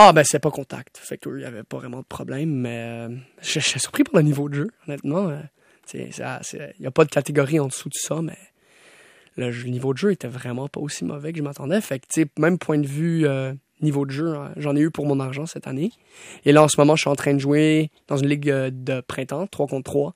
ah 0.00 0.12
ben 0.12 0.22
c'est 0.24 0.38
pas 0.38 0.52
contact. 0.52 0.96
Fait 0.96 1.18
que 1.18 1.28
il 1.36 1.42
y 1.42 1.44
avait 1.44 1.64
pas 1.64 1.78
vraiment 1.78 1.98
de 1.98 2.04
problème, 2.04 2.50
mais 2.50 2.86
euh, 2.86 3.08
je 3.42 3.58
je 3.58 3.66
suis 3.66 3.80
surpris 3.80 4.04
pour 4.04 4.16
le 4.16 4.22
niveau 4.22 4.48
de 4.48 4.54
jeu. 4.54 4.70
Honnêtement, 4.86 5.28
euh, 5.28 5.40
il 5.94 6.82
y 6.82 6.86
a 6.86 6.90
pas 6.90 7.04
de 7.04 7.10
catégorie 7.10 7.58
en 7.58 7.66
dessous 7.66 7.88
de 7.88 7.94
ça, 7.94 8.22
mais 8.22 8.38
le, 9.36 9.50
niveau 9.64 9.92
de 9.92 9.98
jeu 9.98 10.12
était 10.12 10.28
vraiment 10.28 10.68
pas 10.68 10.80
aussi 10.80 11.04
mauvais 11.04 11.32
que 11.32 11.38
je 11.38 11.42
m'attendais. 11.42 11.80
Fait 11.80 11.98
que 11.98 12.24
même 12.38 12.58
point 12.58 12.78
de 12.78 12.86
vue 12.86 13.26
euh, 13.26 13.52
niveau 13.80 14.06
de 14.06 14.10
jeu, 14.10 14.34
hein, 14.36 14.52
j'en 14.56 14.76
ai 14.76 14.80
eu 14.80 14.90
pour 14.90 15.06
mon 15.06 15.20
argent 15.20 15.46
cette 15.46 15.66
année. 15.66 15.90
Et 16.44 16.52
là 16.52 16.62
en 16.62 16.68
ce 16.68 16.80
moment, 16.80 16.96
je 16.96 17.02
suis 17.02 17.10
en 17.10 17.16
train 17.16 17.34
de 17.34 17.38
jouer 17.38 17.90
dans 18.06 18.16
une 18.16 18.28
ligue 18.28 18.50
euh, 18.50 18.70
de 18.72 19.00
printemps, 19.00 19.46
3 19.46 19.66
contre 19.66 19.90
3. 19.90 20.14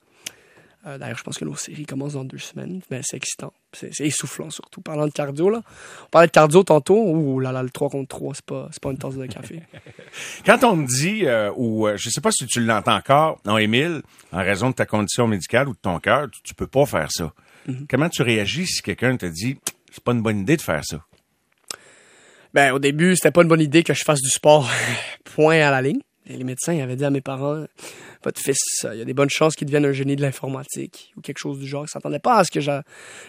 Euh, 0.87 0.99
D'ailleurs, 0.99 1.19
je 1.19 1.23
pense 1.23 1.39
que 1.39 1.45
nos 1.45 1.55
séries 1.55 1.87
commencent 1.87 2.15
dans 2.15 2.25
deux 2.25 2.39
semaines. 2.39 2.81
Mais 2.91 3.01
c'est 3.03 3.17
excitant. 3.17 3.53
C'est 3.73 4.01
essoufflant 4.01 4.51
surtout. 4.51 4.81
Parlant 4.81 5.07
de 5.07 5.13
cardio, 5.13 5.49
là. 5.49 5.63
On 6.05 6.09
parlait 6.11 6.27
de 6.27 6.33
cardio 6.33 6.63
tantôt. 6.63 7.01
Ouh 7.01 7.41
là 7.41 7.53
là, 7.53 7.63
le 7.63 7.71
3 7.71 7.91
contre 7.91 8.09
3, 8.09 8.35
c'est 8.35 8.45
pas, 8.45 8.69
pas 8.81 8.91
une 8.91 8.99
tasse 8.99 9.17
de 9.17 9.27
café. 9.27 9.63
Quand 10.47 10.65
on 10.65 10.77
me 10.77 10.87
dit, 10.87 11.27
euh, 11.27 11.53
ou 11.57 11.87
euh, 11.87 11.97
je 11.97 12.11
sais 12.11 12.21
pas 12.21 12.33
si 12.33 12.47
tu 12.47 12.61
l'entends 12.61 12.97
encore, 12.97 13.41
non, 13.45 13.59
Émile, 13.59 14.03
en 14.33 14.39
raison 14.39 14.71
de 14.71 14.75
ta 14.75 14.87
condition 14.87 15.27
médicale 15.27 15.69
ou 15.69 15.73
de 15.73 15.79
ton 15.81 15.99
cœur, 16.01 16.29
tu, 16.31 16.43
tu 16.43 16.55
peux 16.55 16.67
pas 16.67 16.87
faire 16.87 17.09
ça. 17.11 17.33
Comment 17.89 18.09
tu 18.09 18.23
réagis 18.23 18.67
si 18.67 18.83
quelqu'un 18.83 19.17
te 19.17 19.27
dit, 19.27 19.57
c'est 19.93 20.03
pas 20.03 20.13
une 20.13 20.23
bonne 20.23 20.41
idée 20.41 20.57
de 20.57 20.63
faire 20.63 20.85
ça? 20.85 21.05
Ben, 22.55 22.73
au 22.73 22.79
début, 22.79 23.15
c'était 23.15 23.31
pas 23.31 23.43
une 23.43 23.49
bonne 23.49 23.61
idée 23.61 23.83
que 23.83 23.95
je 23.95 24.05
fasse 24.05 24.21
du 24.21 24.29
sport 24.29 24.69
point 25.25 25.61
à 25.61 25.71
la 25.71 25.81
ligne. 25.81 26.01
Et 26.27 26.37
les 26.37 26.45
médecins 26.45 26.79
avaient 26.79 26.97
dit 26.97 27.05
à 27.05 27.11
mes 27.11 27.21
parents, 27.21 27.65
votre 28.25 28.41
fils, 28.41 28.87
il 28.93 28.99
y 28.99 29.03
a 29.03 29.05
des 29.05 29.15
bonnes 29.15 29.31
chances 29.31 29.55
qu'il 29.55 29.67
devienne 29.67 29.85
un 29.85 29.93
génie 29.93 30.17
de 30.17 30.23
l'informatique 30.23 31.13
ou 31.17 31.21
quelque 31.21 31.39
chose 31.39 31.59
du 31.59 31.67
genre. 31.67 31.85
Ils 31.85 31.91
s'attendaient 31.91 32.19
pas 32.19 32.39
à 32.39 32.45
ce 32.45 32.51
que 32.51 32.61
je, 32.61 32.71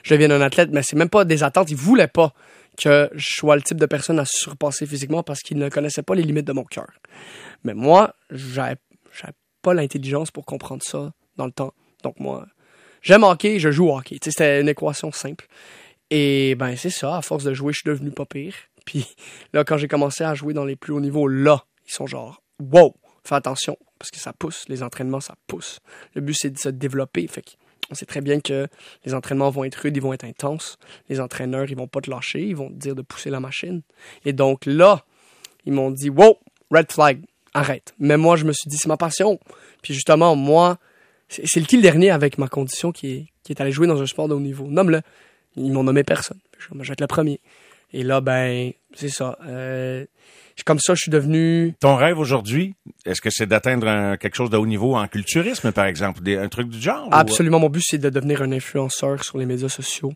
devienne 0.10 0.32
un 0.32 0.42
athlète, 0.42 0.70
mais 0.72 0.84
c'est 0.84 0.96
même 0.96 1.10
pas 1.10 1.26
des 1.26 1.44
attentes. 1.44 1.72
Ils 1.72 1.78
voulaient 1.78 2.08
pas 2.08 2.34
que 2.78 3.10
je 3.14 3.26
sois 3.38 3.56
le 3.56 3.62
type 3.62 3.78
de 3.78 3.86
personne 3.86 4.20
à 4.20 4.26
se 4.26 4.38
surpasser 4.38 4.86
physiquement 4.86 5.24
parce 5.24 5.42
qu'ils 5.42 5.58
ne 5.58 5.70
connaissaient 5.70 6.04
pas 6.04 6.16
les 6.16 6.24
limites 6.24 6.46
de 6.46 6.54
mon 6.54 6.64
cœur. 6.64 6.92
Mais 7.64 7.74
moi, 7.74 8.16
j'avais 8.30 8.78
pas 9.62 9.74
l'intelligence 9.74 10.32
pour 10.32 10.46
comprendre 10.46 10.84
ça 10.84 11.14
dans 11.38 11.46
le 11.46 11.52
temps. 11.52 11.74
Donc 12.04 12.20
moi, 12.20 12.46
j'aime 13.02 13.24
hockey, 13.24 13.60
je 13.60 13.72
joue 13.72 13.90
au 13.90 13.98
hockey. 13.98 14.18
C'était 14.24 14.62
une 14.62 14.70
équation 14.70 15.12
simple. 15.12 15.48
Et 16.10 16.56
ben 16.56 16.76
c'est 16.76 16.90
ça, 16.90 17.18
à 17.18 17.22
force 17.22 17.44
de 17.44 17.54
jouer, 17.54 17.74
je 17.74 17.80
suis 17.80 17.90
devenu 17.90 18.12
pas 18.12 18.26
pire. 18.26 18.54
Puis 18.86 19.08
là, 19.54 19.64
quand 19.64 19.78
j'ai 19.78 19.88
commencé 19.88 20.24
à 20.24 20.36
jouer 20.36 20.54
dans 20.54 20.66
les 20.66 20.76
plus 20.76 20.94
hauts 20.94 21.00
niveaux, 21.00 21.28
là, 21.28 21.66
ils 21.88 21.94
sont 21.94 22.06
genre 22.06 22.42
wow, 22.60 22.94
fais 23.24 23.36
attention, 23.36 23.78
parce 24.04 24.12
que 24.12 24.20
ça 24.20 24.34
pousse, 24.34 24.66
les 24.68 24.84
entraînements, 24.84 25.22
ça 25.22 25.36
pousse. 25.48 25.80
Le 26.14 26.20
but, 26.20 26.34
c'est 26.38 26.50
de 26.50 26.60
se 26.60 26.68
développer. 26.68 27.26
Fait 27.28 27.42
on 27.90 27.96
sait 27.96 28.06
très 28.06 28.20
bien 28.20 28.42
que 28.42 28.68
les 29.06 29.14
entraînements 29.14 29.50
vont 29.50 29.64
être 29.64 29.76
rudes, 29.76 29.96
ils 29.96 30.02
vont 30.02 30.12
être 30.12 30.26
intenses. 30.26 30.78
Les 31.08 31.22
entraîneurs, 31.22 31.72
ils 31.72 31.78
vont 31.78 31.88
pas 31.88 32.02
te 32.02 32.12
lâcher, 32.12 32.42
ils 32.42 32.54
vont 32.54 32.68
te 32.68 32.74
dire 32.74 32.96
de 32.96 33.02
pousser 33.02 33.30
la 33.30 33.40
machine. 33.40 33.82
Et 34.26 34.34
donc 34.34 34.66
là, 34.66 35.06
ils 35.66 35.72
m'ont 35.72 35.90
dit 35.90 36.10
wow, 36.10 36.38
red 36.70 36.92
flag, 36.92 37.22
arrête. 37.54 37.94
Mais 37.98 38.18
moi, 38.18 38.36
je 38.36 38.44
me 38.44 38.52
suis 38.52 38.70
dit, 38.70 38.76
c'est 38.76 38.90
ma 38.90 38.98
passion. 38.98 39.40
Puis 39.82 39.94
justement, 39.94 40.36
moi, 40.36 40.80
c'est 41.30 41.56
le 41.56 41.78
le 41.78 41.82
dernier 41.82 42.12
avec 42.12 42.38
ma 42.38 42.50
condition 42.50 42.92
qui 42.92 43.08
est, 43.10 43.28
qui 43.44 43.54
est 43.54 43.62
allé 43.62 43.72
jouer 43.72 43.88
dans 43.88 44.02
un 44.02 44.06
sport 44.06 44.28
de 44.28 44.34
haut 44.34 44.42
niveau. 44.42 44.68
Nomme-le. 44.68 45.00
Ils 45.56 45.72
m'ont 45.72 45.86
nommé 45.86 46.04
personne. 46.04 46.40
Je 46.60 46.68
vais 46.74 46.92
être 46.92 47.00
le 47.00 47.08
premier. 47.08 47.40
Et 47.94 48.04
là, 48.04 48.20
ben, 48.20 48.74
c'est 48.94 49.10
ça. 49.10 49.38
Euh, 49.48 50.06
comme 50.66 50.80
ça, 50.80 50.94
je 50.94 51.00
suis 51.02 51.12
devenu. 51.12 51.74
Ton 51.80 51.96
rêve 51.96 52.20
aujourd'hui, 52.20 52.76
est-ce 53.06 53.22
que 53.22 53.30
c'est 53.32 53.48
d'atteindre 53.48 54.16
quelque 54.18 54.36
chose 54.36 54.50
de 54.52 54.58
haut 54.58 54.68
niveau 54.68 54.96
en 54.96 55.08
culturisme, 55.08 55.72
par 55.72 55.86
exemple, 55.86 56.22
des- 56.22 56.38
un 56.38 56.48
truc 56.48 56.70
du 56.70 56.80
genre? 56.80 57.08
ou- 57.08 57.10
Absolument, 57.12 57.60
mon 57.60 57.70
but, 57.70 57.84
c'est 57.84 57.98
de 57.98 58.10
devenir 58.10 58.42
un 58.44 58.52
influenceur 58.52 59.24
sur 59.24 59.38
les 59.40 59.46
médias 59.46 59.70
sociaux. 59.70 60.14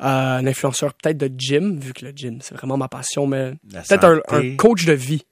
Euh, 0.00 0.04
un 0.38 0.46
influenceur 0.46 0.94
peut-être 0.94 1.18
de 1.18 1.30
gym, 1.36 1.78
vu 1.80 1.92
que 1.92 2.04
le 2.06 2.12
gym, 2.14 2.38
c'est 2.40 2.54
vraiment 2.54 2.76
ma 2.76 2.88
passion, 2.88 3.26
mais 3.26 3.52
peut-être 3.88 4.22
un, 4.28 4.56
coach 4.56 4.84
de 4.84 4.92
vie. 4.92 5.24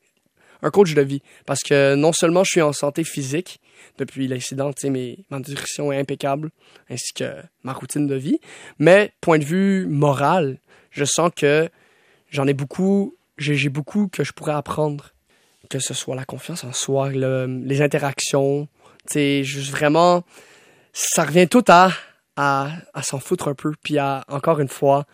Un 0.60 0.70
coach 0.70 0.92
de 0.94 1.02
vie. 1.02 1.22
Parce 1.46 1.60
que 1.62 1.94
non 1.94 2.12
seulement 2.12 2.42
je 2.42 2.50
suis 2.50 2.62
en 2.62 2.72
santé 2.72 3.04
physique 3.04 3.60
depuis 3.96 4.26
l'incident, 4.26 4.72
tu 4.72 4.80
sais, 4.82 4.90
mais 4.90 5.18
ma 5.30 5.38
nutrition 5.38 5.92
est 5.92 5.98
impeccable, 6.00 6.50
ainsi 6.90 7.12
que 7.14 7.24
ma 7.62 7.72
routine 7.72 8.08
de 8.08 8.16
vie, 8.16 8.40
mais 8.80 9.12
point 9.20 9.38
de 9.38 9.44
vue 9.44 9.86
moral, 9.86 10.58
je 10.90 11.04
sens 11.04 11.30
que 11.36 11.68
j'en 12.30 12.46
ai 12.46 12.54
beaucoup, 12.54 13.16
j'ai 13.36 13.68
beaucoup 13.68 14.08
que 14.08 14.24
je 14.24 14.32
pourrais 14.32 14.52
apprendre. 14.54 15.12
Que 15.68 15.80
ce 15.80 15.92
soit 15.92 16.16
la 16.16 16.24
confiance 16.24 16.64
en 16.64 16.72
soi, 16.72 17.10
le- 17.10 17.60
les 17.64 17.82
interactions, 17.82 18.68
tu 19.10 19.44
juste 19.44 19.70
vraiment, 19.70 20.24
ça 20.94 21.24
revient 21.24 21.46
tout 21.46 21.64
à, 21.68 21.90
à, 22.36 22.70
à 22.94 23.02
s'en 23.02 23.18
foutre 23.18 23.48
un 23.48 23.54
peu, 23.54 23.72
puis 23.82 23.98
à, 23.98 24.24
encore 24.28 24.60
une 24.60 24.68
fois, 24.68 25.04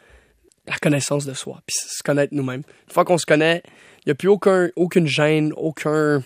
la 0.66 0.76
connaissance 0.76 1.24
de 1.24 1.34
soi, 1.34 1.60
puis 1.66 1.74
se 1.76 2.02
connaître 2.04 2.34
nous-mêmes. 2.34 2.62
Une 2.86 2.92
fois 2.92 3.04
qu'on 3.04 3.18
se 3.18 3.26
connaît, 3.26 3.62
il 3.66 4.08
n'y 4.08 4.12
a 4.12 4.14
plus 4.14 4.28
aucun, 4.28 4.70
aucune 4.76 5.08
gêne, 5.08 5.52
aucun, 5.56 6.22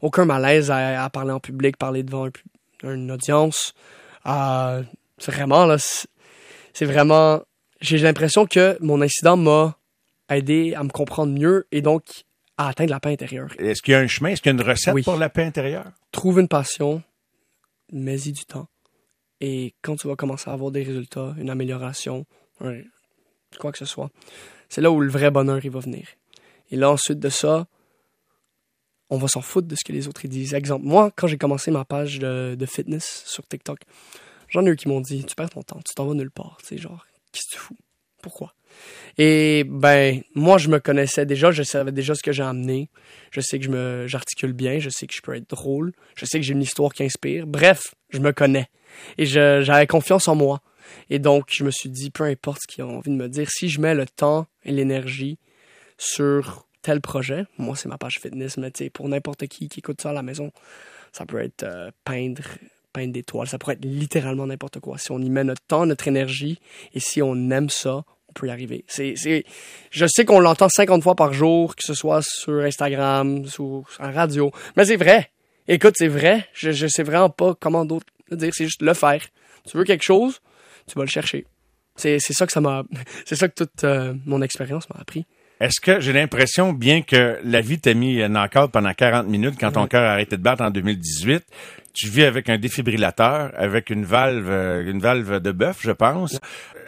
aucun 0.00 0.24
malaise 0.24 0.70
à, 0.70 1.10
parler 1.10 1.32
en 1.32 1.40
public, 1.40 1.76
parler 1.76 2.02
devant 2.02 2.26
un 2.26 2.30
une 2.84 3.10
audience. 3.10 3.74
Euh, 4.24 4.82
c'est 5.18 5.32
vraiment, 5.32 5.66
là, 5.66 5.76
c'est 6.72 6.84
vraiment... 6.84 7.42
J'ai 7.80 7.98
l'impression 7.98 8.46
que 8.46 8.78
mon 8.80 9.02
incident 9.02 9.36
m'a 9.36 9.76
aidé 10.30 10.74
à 10.74 10.82
me 10.84 10.88
comprendre 10.90 11.32
mieux 11.32 11.66
et 11.72 11.82
donc 11.82 12.24
à 12.56 12.68
atteindre 12.68 12.90
la 12.90 13.00
paix 13.00 13.12
intérieure. 13.12 13.48
Est-ce 13.58 13.82
qu'il 13.82 13.92
y 13.92 13.94
a 13.94 14.00
un 14.00 14.06
chemin? 14.06 14.30
Est-ce 14.30 14.42
qu'il 14.42 14.50
y 14.52 14.54
a 14.56 14.60
une 14.60 14.66
recette 14.68 14.94
Oui. 14.94 15.02
pour 15.02 15.16
la 15.16 15.28
paix 15.28 15.44
intérieure? 15.44 15.92
Trouve 16.12 16.40
une 16.40 16.48
passion, 16.48 17.02
mets-y 17.92 18.32
du 18.32 18.44
temps. 18.44 18.68
Et 19.40 19.74
quand 19.82 19.96
tu 19.96 20.08
vas 20.08 20.16
commencer 20.16 20.50
à 20.50 20.52
avoir 20.52 20.70
des 20.72 20.82
résultats, 20.82 21.34
une 21.38 21.50
amélioration, 21.50 22.26
un- 22.60 22.80
quoi 23.60 23.70
que 23.72 23.78
ce 23.78 23.84
soit, 23.84 24.10
c'est 24.68 24.80
là 24.80 24.90
où 24.90 25.00
le 25.00 25.08
vrai 25.10 25.30
bonheur 25.30 25.64
il 25.64 25.70
va 25.70 25.80
venir. 25.80 26.06
Et 26.70 26.76
là, 26.76 26.90
ensuite 26.90 27.20
de 27.20 27.28
ça, 27.28 27.66
on 29.10 29.16
va 29.16 29.28
s'en 29.28 29.40
foutre 29.40 29.68
de 29.68 29.74
ce 29.74 29.84
que 29.84 29.92
les 29.92 30.08
autres 30.08 30.24
ils 30.24 30.28
disent. 30.28 30.52
Exemple, 30.54 30.84
moi, 30.84 31.10
quand 31.16 31.26
j'ai 31.28 31.38
commencé 31.38 31.70
ma 31.70 31.84
page 31.84 32.18
de, 32.18 32.56
de 32.58 32.66
fitness 32.66 33.22
sur 33.26 33.46
TikTok, 33.46 33.78
j'en 34.48 34.66
ai 34.66 34.70
eu 34.70 34.76
qui 34.76 34.88
m'ont 34.88 35.00
dit 35.00 35.24
Tu 35.24 35.34
perds 35.34 35.50
ton 35.50 35.62
temps, 35.62 35.80
tu 35.86 35.94
t'en 35.94 36.04
vas 36.06 36.14
nulle 36.14 36.30
part. 36.30 36.58
Tu 36.60 36.66
sais, 36.66 36.78
genre, 36.78 37.06
qu'est-ce 37.32 37.46
que 37.46 37.52
tu 37.54 37.58
fous? 37.58 37.76
Pourquoi? 38.22 38.52
Et 39.18 39.64
ben, 39.64 40.22
moi, 40.34 40.58
je 40.58 40.68
me 40.68 40.78
connaissais 40.78 41.26
déjà, 41.26 41.50
je 41.50 41.62
savais 41.62 41.92
déjà 41.92 42.14
ce 42.14 42.22
que 42.22 42.32
j'ai 42.32 42.44
amené. 42.44 42.88
Je 43.30 43.40
sais 43.40 43.58
que 43.58 43.64
je 43.64 43.70
me 43.70 44.06
j'articule 44.06 44.52
bien, 44.52 44.78
je 44.78 44.90
sais 44.90 45.06
que 45.06 45.14
je 45.14 45.20
peux 45.20 45.34
être 45.34 45.50
drôle, 45.50 45.92
je 46.16 46.24
sais 46.24 46.38
que 46.38 46.46
j'ai 46.46 46.52
une 46.52 46.62
histoire 46.62 46.92
qui 46.92 47.02
inspire. 47.02 47.46
Bref, 47.46 47.94
je 48.10 48.20
me 48.20 48.32
connais. 48.32 48.68
Et 49.18 49.26
j'avais 49.26 49.86
confiance 49.86 50.28
en 50.28 50.34
moi. 50.34 50.60
Et 51.10 51.18
donc, 51.18 51.48
je 51.50 51.64
me 51.64 51.70
suis 51.70 51.90
dit, 51.90 52.10
peu 52.10 52.24
importe 52.24 52.62
ce 52.62 52.66
qu'ils 52.72 52.84
ont 52.84 52.98
envie 52.98 53.10
de 53.10 53.16
me 53.16 53.28
dire, 53.28 53.50
si 53.50 53.68
je 53.68 53.80
mets 53.80 53.94
le 53.94 54.06
temps 54.06 54.46
et 54.64 54.72
l'énergie 54.72 55.38
sur 55.98 56.66
tel 56.82 57.00
projet, 57.00 57.44
moi, 57.58 57.76
c'est 57.76 57.88
ma 57.88 57.98
page 57.98 58.20
fitness, 58.20 58.56
mais 58.56 58.70
tu 58.70 58.84
sais, 58.84 58.90
pour 58.90 59.08
n'importe 59.08 59.46
qui 59.48 59.68
qui 59.68 59.80
écoute 59.80 60.00
ça 60.00 60.10
à 60.10 60.12
la 60.12 60.22
maison, 60.22 60.52
ça 61.12 61.26
peut 61.26 61.42
être 61.42 61.64
euh, 61.64 61.90
peindre, 62.04 62.44
peindre 62.92 63.12
des 63.12 63.22
toiles, 63.22 63.48
ça 63.48 63.58
pourrait 63.58 63.74
être 63.74 63.84
littéralement 63.84 64.46
n'importe 64.46 64.80
quoi. 64.80 64.96
Si 64.98 65.10
on 65.10 65.18
y 65.18 65.28
met 65.28 65.44
notre 65.44 65.62
temps, 65.66 65.86
notre 65.86 66.08
énergie, 66.08 66.60
et 66.94 67.00
si 67.00 67.20
on 67.20 67.50
aime 67.50 67.68
ça, 67.68 68.04
on 68.28 68.32
peut 68.32 68.46
y 68.46 68.50
arriver. 68.50 68.84
C'est, 68.86 69.14
c'est, 69.16 69.44
je 69.90 70.06
sais 70.06 70.24
qu'on 70.24 70.40
l'entend 70.40 70.68
50 70.68 71.02
fois 71.02 71.14
par 71.14 71.32
jour, 71.32 71.74
que 71.74 71.82
ce 71.84 71.94
soit 71.94 72.22
sur 72.22 72.60
Instagram, 72.60 73.46
sur, 73.46 73.84
la 74.00 74.10
radio, 74.10 74.50
mais 74.76 74.84
c'est 74.84 74.96
vrai. 74.96 75.30
Écoute, 75.66 75.94
c'est 75.96 76.08
vrai. 76.08 76.46
Je, 76.54 76.70
je 76.72 76.86
sais 76.86 77.02
vraiment 77.02 77.30
pas 77.30 77.54
comment 77.58 77.84
d'autre 77.84 78.06
le 78.30 78.36
dire. 78.36 78.52
C'est 78.54 78.64
juste 78.64 78.82
le 78.82 78.94
faire. 78.94 79.22
Tu 79.68 79.76
veux 79.76 79.84
quelque 79.84 80.04
chose, 80.04 80.40
tu 80.86 80.94
vas 80.94 81.04
le 81.04 81.10
chercher. 81.10 81.46
C'est 81.96 82.18
ça 82.20 82.46
que 82.46 82.52
ça 82.52 82.60
m'a, 82.60 82.84
c'est 83.24 83.36
ça 83.36 83.48
que 83.48 83.54
toute 83.54 83.84
euh, 83.84 84.14
mon 84.24 84.40
expérience 84.42 84.88
m'a 84.90 85.00
appris. 85.00 85.26
Est-ce 85.60 85.80
que 85.80 85.98
j'ai 85.98 86.12
l'impression, 86.12 86.72
bien 86.72 87.02
que 87.02 87.38
la 87.42 87.60
vie 87.60 87.80
t'a 87.80 87.92
mis 87.92 88.18
knock-out 88.28 88.70
pendant 88.70 88.94
40 88.94 89.26
minutes 89.26 89.56
quand 89.58 89.72
ton 89.72 89.88
cœur 89.88 90.04
a 90.04 90.12
arrêté 90.12 90.36
de 90.36 90.42
battre 90.42 90.62
en 90.62 90.70
2018, 90.70 91.44
tu 91.98 92.08
vis 92.08 92.24
avec 92.24 92.48
un 92.48 92.58
défibrillateur, 92.58 93.50
avec 93.56 93.90
une 93.90 94.04
valve, 94.04 94.48
euh, 94.48 94.88
une 94.88 95.00
valve 95.00 95.40
de 95.40 95.50
bœuf, 95.50 95.78
je 95.80 95.90
pense. 95.90 96.38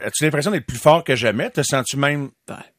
As-tu 0.04 0.22
l'impression 0.22 0.52
d'être 0.52 0.66
plus 0.66 0.78
fort 0.78 1.02
que 1.02 1.16
jamais? 1.16 1.50
Te 1.50 1.62
sens-tu 1.62 1.96
même 1.96 2.30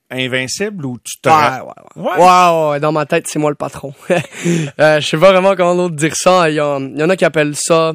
invincible 0.09 0.85
ou 0.85 0.97
tu 1.03 1.19
te... 1.21 1.27
Ouais, 1.27 1.59
ouais, 1.97 2.11
ouais. 2.17 2.69
ouais. 2.69 2.79
Dans 2.79 2.93
ma 2.93 3.05
tête, 3.05 3.27
c'est 3.27 3.37
moi 3.37 3.49
le 3.49 3.57
patron. 3.57 3.93
euh, 4.09 5.01
je 5.01 5.05
sais 5.05 5.17
pas 5.17 5.31
vraiment 5.33 5.55
comment 5.57 5.73
l'autre 5.73 5.95
dire 5.95 6.15
ça. 6.15 6.49
Il 6.49 6.55
y, 6.55 6.61
en 6.61 7.09
a 7.09 7.15
qui 7.17 7.25
appellent 7.25 7.55
ça 7.55 7.93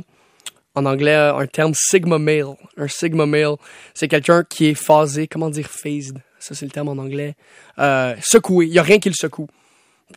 en 0.74 0.84
anglais 0.84 1.14
un 1.14 1.46
terme 1.46 1.72
sigma 1.74 2.18
male. 2.18 2.54
Un 2.76 2.88
sigma 2.88 3.24
male, 3.24 3.54
c'est 3.94 4.08
quelqu'un 4.08 4.44
qui 4.44 4.66
est 4.66 4.74
phasé, 4.74 5.28
comment 5.28 5.48
dire 5.48 5.68
phased, 5.70 6.18
ça 6.38 6.54
c'est 6.54 6.66
le 6.66 6.70
terme 6.70 6.88
en 6.88 6.98
anglais, 6.98 7.34
euh, 7.78 8.14
secoué. 8.20 8.66
Il 8.66 8.74
y 8.74 8.78
a 8.78 8.82
rien 8.82 8.98
qui 8.98 9.08
le 9.08 9.14
secoue. 9.14 9.48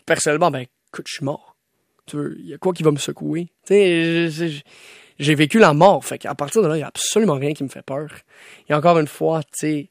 Personnellement, 0.06 0.52
ben 0.52 0.66
écoute, 0.92 1.06
je 1.08 1.14
suis 1.16 1.26
mort. 1.26 1.49
Il 2.14 2.48
y 2.48 2.54
a 2.54 2.58
quoi 2.58 2.74
qui 2.74 2.84
va 2.84 2.92
me 2.92 2.98
secouer? 2.98 3.48
Tu 3.66 3.74
sais, 3.74 4.50
j'ai 5.20 5.36
vécu 5.36 5.60
la 5.60 5.74
mort, 5.74 6.04
fait 6.06 6.18
qu'à 6.18 6.34
partir 6.34 6.62
de 6.62 6.68
là, 6.68 6.78
il 6.78 6.80
y 6.80 6.84
a 6.84 6.88
absolument 6.88 7.36
rien 7.36 7.54
qui 7.54 7.64
me 7.64 7.70
fait 7.70 7.82
peur. 7.82 8.08
Et 8.70 8.74
encore 8.74 8.98
une 9.00 9.08
fois, 9.08 9.44
tu 9.44 9.50
sais, 9.54 9.90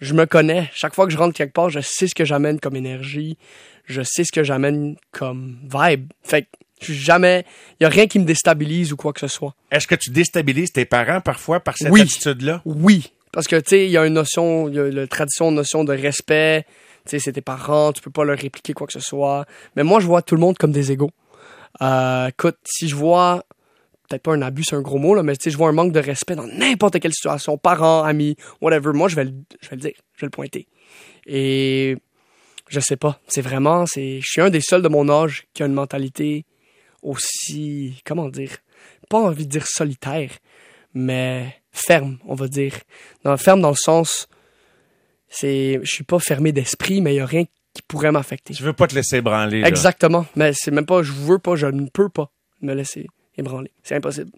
je 0.00 0.12
me 0.12 0.26
connais. 0.26 0.70
Chaque 0.74 0.94
fois 0.94 1.06
que 1.06 1.12
je 1.12 1.18
rentre 1.18 1.34
quelque 1.34 1.54
part, 1.54 1.70
je 1.70 1.80
sais 1.80 2.06
ce 2.06 2.14
que 2.14 2.24
j'amène 2.24 2.60
comme 2.60 2.76
énergie, 2.76 3.38
je 3.86 4.02
sais 4.02 4.24
ce 4.24 4.32
que 4.32 4.44
j'amène 4.44 4.96
comme 5.12 5.58
vibe. 5.62 6.12
Fait 6.22 6.42
que 6.42 6.92
jamais, 6.92 7.46
il 7.80 7.84
y 7.84 7.86
a 7.86 7.88
rien 7.88 8.06
qui 8.06 8.18
me 8.18 8.24
déstabilise 8.24 8.92
ou 8.92 8.96
quoi 8.96 9.14
que 9.14 9.20
ce 9.20 9.28
soit. 9.28 9.54
Est-ce 9.70 9.86
que 9.86 9.94
tu 9.94 10.10
déstabilises 10.10 10.72
tes 10.72 10.84
parents 10.84 11.22
parfois 11.22 11.60
par 11.60 11.76
cette 11.76 11.94
attitude-là? 11.94 12.60
Oui. 12.66 13.12
Parce 13.32 13.48
que, 13.48 13.56
tu 13.56 13.70
sais, 13.70 13.86
il 13.86 13.90
y 13.90 13.96
a 13.96 14.06
une 14.06 14.14
notion, 14.14 14.68
il 14.68 14.74
y 14.74 14.78
a 14.78 14.88
la 14.88 15.06
tradition, 15.06 15.48
une 15.48 15.56
notion 15.56 15.84
de 15.84 15.92
respect. 15.92 16.64
Tu 17.04 17.12
sais, 17.12 17.18
c'est 17.18 17.32
tes 17.32 17.40
parents, 17.40 17.92
tu 17.92 18.02
peux 18.02 18.10
pas 18.10 18.24
leur 18.24 18.38
répliquer 18.38 18.72
quoi 18.72 18.86
que 18.86 18.92
ce 18.92 19.00
soit. 19.00 19.46
Mais 19.76 19.84
moi, 19.84 20.00
je 20.00 20.06
vois 20.06 20.22
tout 20.22 20.34
le 20.34 20.40
monde 20.40 20.58
comme 20.58 20.72
des 20.72 20.92
égaux. 20.92 21.10
Euh, 21.82 22.28
écoute, 22.28 22.58
si 22.64 22.88
je 22.88 22.94
vois, 22.94 23.44
peut-être 24.08 24.22
pas 24.22 24.32
un 24.32 24.42
abus, 24.42 24.64
c'est 24.64 24.76
un 24.76 24.82
gros 24.82 24.98
mot, 24.98 25.14
là, 25.14 25.22
mais 25.22 25.34
si 25.40 25.50
je 25.50 25.56
vois 25.56 25.68
un 25.68 25.72
manque 25.72 25.92
de 25.92 26.00
respect 26.00 26.36
dans 26.36 26.46
n'importe 26.46 27.00
quelle 27.00 27.12
situation, 27.12 27.58
parents, 27.58 28.02
amis, 28.02 28.36
whatever, 28.60 28.92
moi, 28.92 29.08
je 29.08 29.16
vais 29.16 29.24
le, 29.24 29.34
je 29.60 29.68
vais 29.68 29.76
le 29.76 29.82
dire, 29.82 29.94
je 30.14 30.20
vais 30.20 30.26
le 30.26 30.30
pointer. 30.30 30.68
Et 31.26 31.96
je 32.68 32.80
sais 32.80 32.96
pas, 32.96 33.20
c'est 33.28 33.42
vraiment, 33.42 33.86
c'est, 33.86 34.20
je 34.20 34.26
suis 34.26 34.40
un 34.40 34.50
des 34.50 34.60
seuls 34.60 34.82
de 34.82 34.88
mon 34.88 35.08
âge 35.08 35.46
qui 35.54 35.62
a 35.62 35.66
une 35.66 35.72
mentalité 35.72 36.44
aussi, 37.02 38.00
comment 38.04 38.28
dire, 38.28 38.56
pas 39.08 39.18
envie 39.18 39.46
de 39.46 39.50
dire 39.50 39.66
solitaire, 39.66 40.30
mais 40.94 41.54
ferme, 41.72 42.18
on 42.26 42.34
va 42.34 42.48
dire. 42.48 42.74
Ferme 43.36 43.60
dans 43.60 43.70
le 43.70 43.76
sens, 43.76 44.28
c'est, 45.28 45.78
je 45.82 45.90
suis 45.90 46.04
pas 46.04 46.18
fermé 46.18 46.52
d'esprit, 46.52 47.00
mais 47.00 47.14
il 47.14 47.16
y 47.18 47.20
a 47.20 47.26
rien 47.26 47.44
qui 47.76 47.82
pourrait 47.82 48.10
m'affecter. 48.10 48.54
Tu 48.54 48.62
veux 48.62 48.72
pas 48.72 48.86
te 48.86 48.94
laisser 48.94 49.20
branler. 49.20 49.62
Exactement, 49.62 50.24
mais 50.34 50.52
c'est 50.54 50.70
même 50.70 50.86
pas, 50.86 51.02
je 51.02 51.12
veux 51.12 51.38
pas, 51.38 51.56
je 51.56 51.66
ne 51.66 51.88
peux 51.88 52.08
pas 52.08 52.30
me 52.62 52.72
laisser 52.72 53.06
ébranler. 53.36 53.70
C'est 53.82 53.96
impossible. 53.96 54.30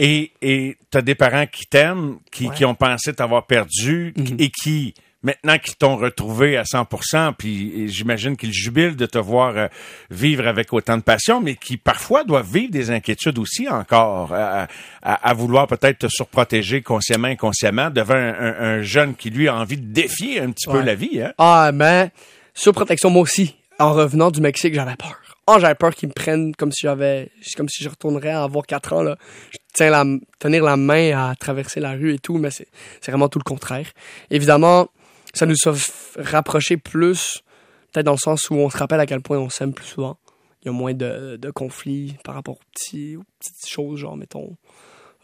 Et 0.00 0.32
et 0.42 0.76
t'as 0.90 1.00
des 1.00 1.14
parents 1.14 1.46
qui 1.46 1.66
t'aiment, 1.66 2.18
qui, 2.32 2.50
qui 2.50 2.64
ont 2.64 2.74
pensé 2.74 3.12
t'avoir 3.14 3.46
perdu 3.46 4.12
mhm. 4.16 4.36
et 4.40 4.50
qui 4.50 4.94
maintenant 5.22 5.56
qu'ils 5.58 5.76
t'ont 5.76 5.96
retrouvé 5.96 6.56
à 6.56 6.64
100%, 6.64 7.34
puis 7.38 7.88
j'imagine 7.88 8.36
qu'ils 8.36 8.52
jubilent 8.52 8.96
de 8.96 9.06
te 9.06 9.18
voir 9.18 9.56
euh, 9.56 9.68
vivre 10.10 10.48
avec 10.48 10.72
autant 10.72 10.96
de 10.96 11.02
passion, 11.02 11.40
mais 11.40 11.54
qui 11.54 11.76
parfois 11.76 12.24
doivent 12.24 12.52
vivre 12.52 12.72
des 12.72 12.90
inquiétudes 12.90 13.38
aussi 13.38 13.68
encore, 13.68 14.34
à, 14.34 15.34
vouloir 15.34 15.68
peut-être 15.68 16.00
te 16.00 16.08
surprotéger 16.08 16.82
consciemment, 16.82 17.28
inconsciemment, 17.28 17.90
devant 17.90 18.16
un, 18.16 18.82
jeune 18.82 19.14
qui 19.14 19.30
lui 19.30 19.46
a 19.46 19.54
envie 19.54 19.76
de 19.76 19.92
défier 19.92 20.40
un 20.40 20.50
petit 20.50 20.68
peu 20.68 20.80
la 20.80 20.96
vie. 20.96 21.22
Hein? 21.22 21.32
Ah, 21.38 21.70
mais 21.72 22.10
surprotection, 22.54 23.10
moi 23.10 23.22
aussi. 23.22 23.56
En 23.78 23.92
revenant 23.94 24.30
du 24.30 24.40
Mexique, 24.40 24.74
j'avais 24.74 24.96
peur. 24.96 25.18
Oh, 25.48 25.56
j'avais 25.58 25.74
peur 25.74 25.94
qu'ils 25.94 26.08
me 26.08 26.14
prennent 26.14 26.54
comme 26.54 26.70
si 26.70 26.82
j'avais, 26.82 27.30
comme 27.56 27.68
si 27.68 27.82
je 27.82 27.88
retournerais 27.88 28.30
à 28.30 28.44
avoir 28.44 28.64
4 28.64 28.92
ans, 28.92 29.02
là. 29.02 29.16
Je 29.50 29.58
tiens 29.74 29.90
la, 29.90 30.04
tenir 30.38 30.62
la 30.62 30.76
main 30.76 31.30
à 31.30 31.34
traverser 31.34 31.80
la 31.80 31.92
rue 31.92 32.14
et 32.14 32.18
tout, 32.18 32.38
mais 32.38 32.50
c'est, 32.50 32.68
vraiment 33.06 33.28
tout 33.28 33.40
le 33.40 33.44
contraire. 33.44 33.90
Évidemment, 34.30 34.88
ça 35.34 35.46
nous 35.46 35.56
a 35.66 35.72
rapproché 36.16 36.76
plus, 36.76 37.42
peut-être 37.90 38.06
dans 38.06 38.12
le 38.12 38.18
sens 38.18 38.50
où 38.50 38.54
on 38.54 38.70
se 38.70 38.76
rappelle 38.76 39.00
à 39.00 39.06
quel 39.06 39.20
point 39.20 39.38
on 39.38 39.50
s'aime 39.50 39.74
plus 39.74 39.86
souvent. 39.86 40.18
Il 40.62 40.66
y 40.66 40.68
a 40.68 40.72
moins 40.72 40.94
de, 40.94 41.36
de 41.36 41.50
conflits 41.50 42.16
par 42.22 42.36
rapport 42.36 42.54
aux, 42.54 42.60
petites 42.78 43.68
choses, 43.68 43.98
genre, 43.98 44.16
mettons, 44.16 44.56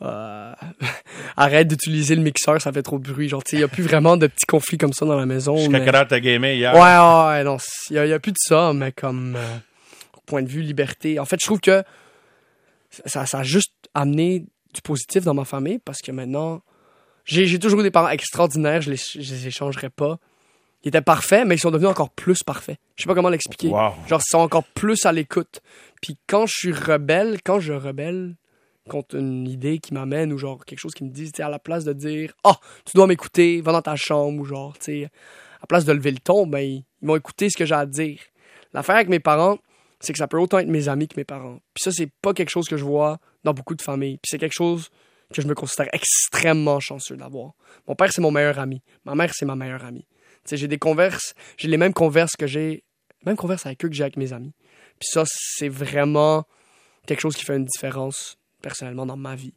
euh, 0.03 0.53
arrête 1.37 1.69
d'utiliser 1.69 2.15
le 2.15 2.23
mixeur, 2.23 2.61
ça 2.61 2.73
fait 2.73 2.83
trop 2.83 2.99
de 2.99 3.11
bruit. 3.11 3.29
Genre, 3.29 3.43
il 3.53 3.59
n'y 3.59 3.65
a 3.65 3.69
plus 3.69 3.83
vraiment 3.83 4.17
de 4.17 4.27
petits 4.27 4.47
conflits 4.47 4.79
comme 4.79 4.93
ça 4.93 5.07
dans 5.07 5.17
la 5.17 5.27
maison. 5.27 5.57
Jusqu'à 5.57 5.81
quelle 5.81 5.95
heure 5.95 6.09
t'as 6.09 6.21
gamé 6.21 6.57
hier? 6.57 6.75
Ouais, 6.75 6.81
ouais, 6.81 7.45
non, 7.45 7.57
il 7.91 8.03
n'y 8.03 8.13
a, 8.13 8.19
plus 8.19 8.33
de 8.33 8.39
ça, 8.39 8.73
mais 8.73 8.93
comme 8.93 9.37
euh, 9.37 9.59
point 10.27 10.43
de 10.43 10.49
vue 10.49 10.63
liberté. 10.63 11.19
En 11.19 11.25
fait, 11.25 11.39
je 11.41 11.47
trouve 11.47 11.61
que 11.61 11.83
ça, 13.07 13.27
ça 13.27 13.41
a 13.41 13.43
juste 13.43 13.73
amené 13.95 14.45
du 14.75 14.83
positif 14.83 15.25
dans 15.25 15.35
ma 15.35 15.45
famille 15.45 15.79
parce 15.79 16.01
que 16.01 16.13
maintenant, 16.13 16.63
j'ai 17.25 17.59
toujours 17.59 17.81
eu 17.81 17.83
des 17.83 17.91
parents 17.91 18.09
extraordinaires, 18.09 18.81
je 18.81 18.91
les, 18.91 18.97
je 18.97 19.19
les 19.19 19.47
échangerais 19.49 19.91
pas. 19.91 20.19
Ils 20.85 20.89
étaient 20.89 21.03
parfaits, 21.03 21.47
mais 21.47 21.57
ils 21.57 21.59
sont 21.59 21.71
devenus 21.71 21.91
encore 21.91 22.11
plus 22.11 22.43
parfaits. 22.45 22.79
Je 22.97 23.03
sais 23.03 23.09
pas 23.09 23.15
comment 23.15 23.29
l'expliquer. 23.29 23.69
Genre, 23.69 23.97
ils 24.11 24.21
sont 24.21 24.39
encore 24.39 24.65
plus 24.65 25.05
à 25.07 25.13
l'écoute. 25.13 25.61
Puis 26.01 26.17
quand 26.29 26.47
je 26.47 26.55
suis 26.55 26.73
rebelle, 26.73 27.39
quand 27.45 27.59
je 27.59 27.73
rebelle 27.73 28.37
contre 28.89 29.17
une 29.17 29.47
idée 29.47 29.79
qui 29.79 29.95
m'amène 29.95 30.33
ou 30.33 30.39
genre 30.39 30.65
quelque 30.65 30.79
chose 30.79 30.95
qui 30.95 31.05
me 31.05 31.11
dit, 31.11 31.31
à 31.39 31.49
la 31.49 31.59
place 31.59 31.85
de 31.85 31.93
dire 31.93 32.33
«Ah, 32.45 32.53
oh, 32.55 32.67
tu 32.85 32.97
dois 32.97 33.07
m'écouter, 33.07 33.61
va 33.61 33.73
dans 33.73 33.83
ta 33.83 33.97
chambre» 33.97 34.41
ou 34.41 34.45
genre, 34.45 34.77
tu 34.79 34.85
sais, 34.85 35.05
à 35.05 35.63
la 35.63 35.67
place 35.69 35.85
de 35.85 35.93
lever 35.93 36.11
le 36.11 36.19
ton, 36.19 36.47
ben, 36.47 36.61
ils, 36.61 36.85
vont 37.03 37.17
écouter 37.17 37.51
ce 37.51 37.57
que 37.57 37.65
j'ai 37.65 37.75
à 37.75 37.87
dire. 37.87 38.19
L'affaire 38.73 38.97
avec 38.97 39.09
mes 39.09 39.21
parents, 39.21 39.59
c'est 40.01 40.13
que 40.13 40.19
ça 40.19 40.29
peut 40.29 40.39
autant 40.39 40.59
être 40.59 40.69
mes 40.69 40.89
amis 40.89 41.09
que 41.09 41.15
mes 41.17 41.25
parents. 41.25 41.59
Puis 41.75 41.83
ça, 41.83 41.93
c'est 41.93 42.11
pas 42.23 42.33
quelque 42.33 42.51
chose 42.51 42.69
que 42.69 42.77
je 42.77 42.85
vois 42.85 43.19
dans 43.45 43.55
beaucoup 43.55 43.75
de 43.75 43.83
familles. 43.83 44.19
Puis 44.19 44.31
c'est 44.31 44.39
quelque 44.39 44.55
chose 44.55 44.91
que 45.33 45.43
je 45.43 45.47
me 45.47 45.55
considère 45.55 45.89
extrêmement 45.93 46.81
chanceux 46.81 47.17
d'avoir. 47.17 47.53
Mon 47.87 47.95
père, 47.95 48.11
c'est 48.13 48.21
mon 48.21 48.31
meilleur 48.31 48.59
ami. 48.59 48.83
Ma 49.05 49.15
mère, 49.15 49.33
c'est 49.35 49.45
ma 49.45 49.57
meilleure 49.57 49.85
amie. 49.85 50.07
Tu 50.45 50.51
sais, 50.51 50.57
j'ai 50.57 50.69
des 50.69 50.79
converses, 50.79 51.35
j'ai 51.57 51.69
les 51.69 51.77
mêmes 51.77 51.93
converses 51.93 52.37
que 52.37 52.47
j'ai, 52.47 52.85
même 53.27 53.37
converses 53.37 53.67
avec 53.67 53.85
eux 53.85 53.89
que 53.89 53.95
j'ai 53.95 54.05
avec 54.05 54.17
mes 54.17 54.33
amis. 54.33 54.55
Puis 54.99 55.09
ça, 55.13 55.25
c'est 55.27 55.69
vraiment 55.69 56.45
quelque 57.07 57.21
chose 57.21 57.37
qui 57.37 57.45
fait 57.45 57.57
une 57.57 57.65
différence 57.65 58.39
personnellement 58.61 59.07
dans 59.07 59.17
ma 59.17 59.35
vie. 59.35 59.55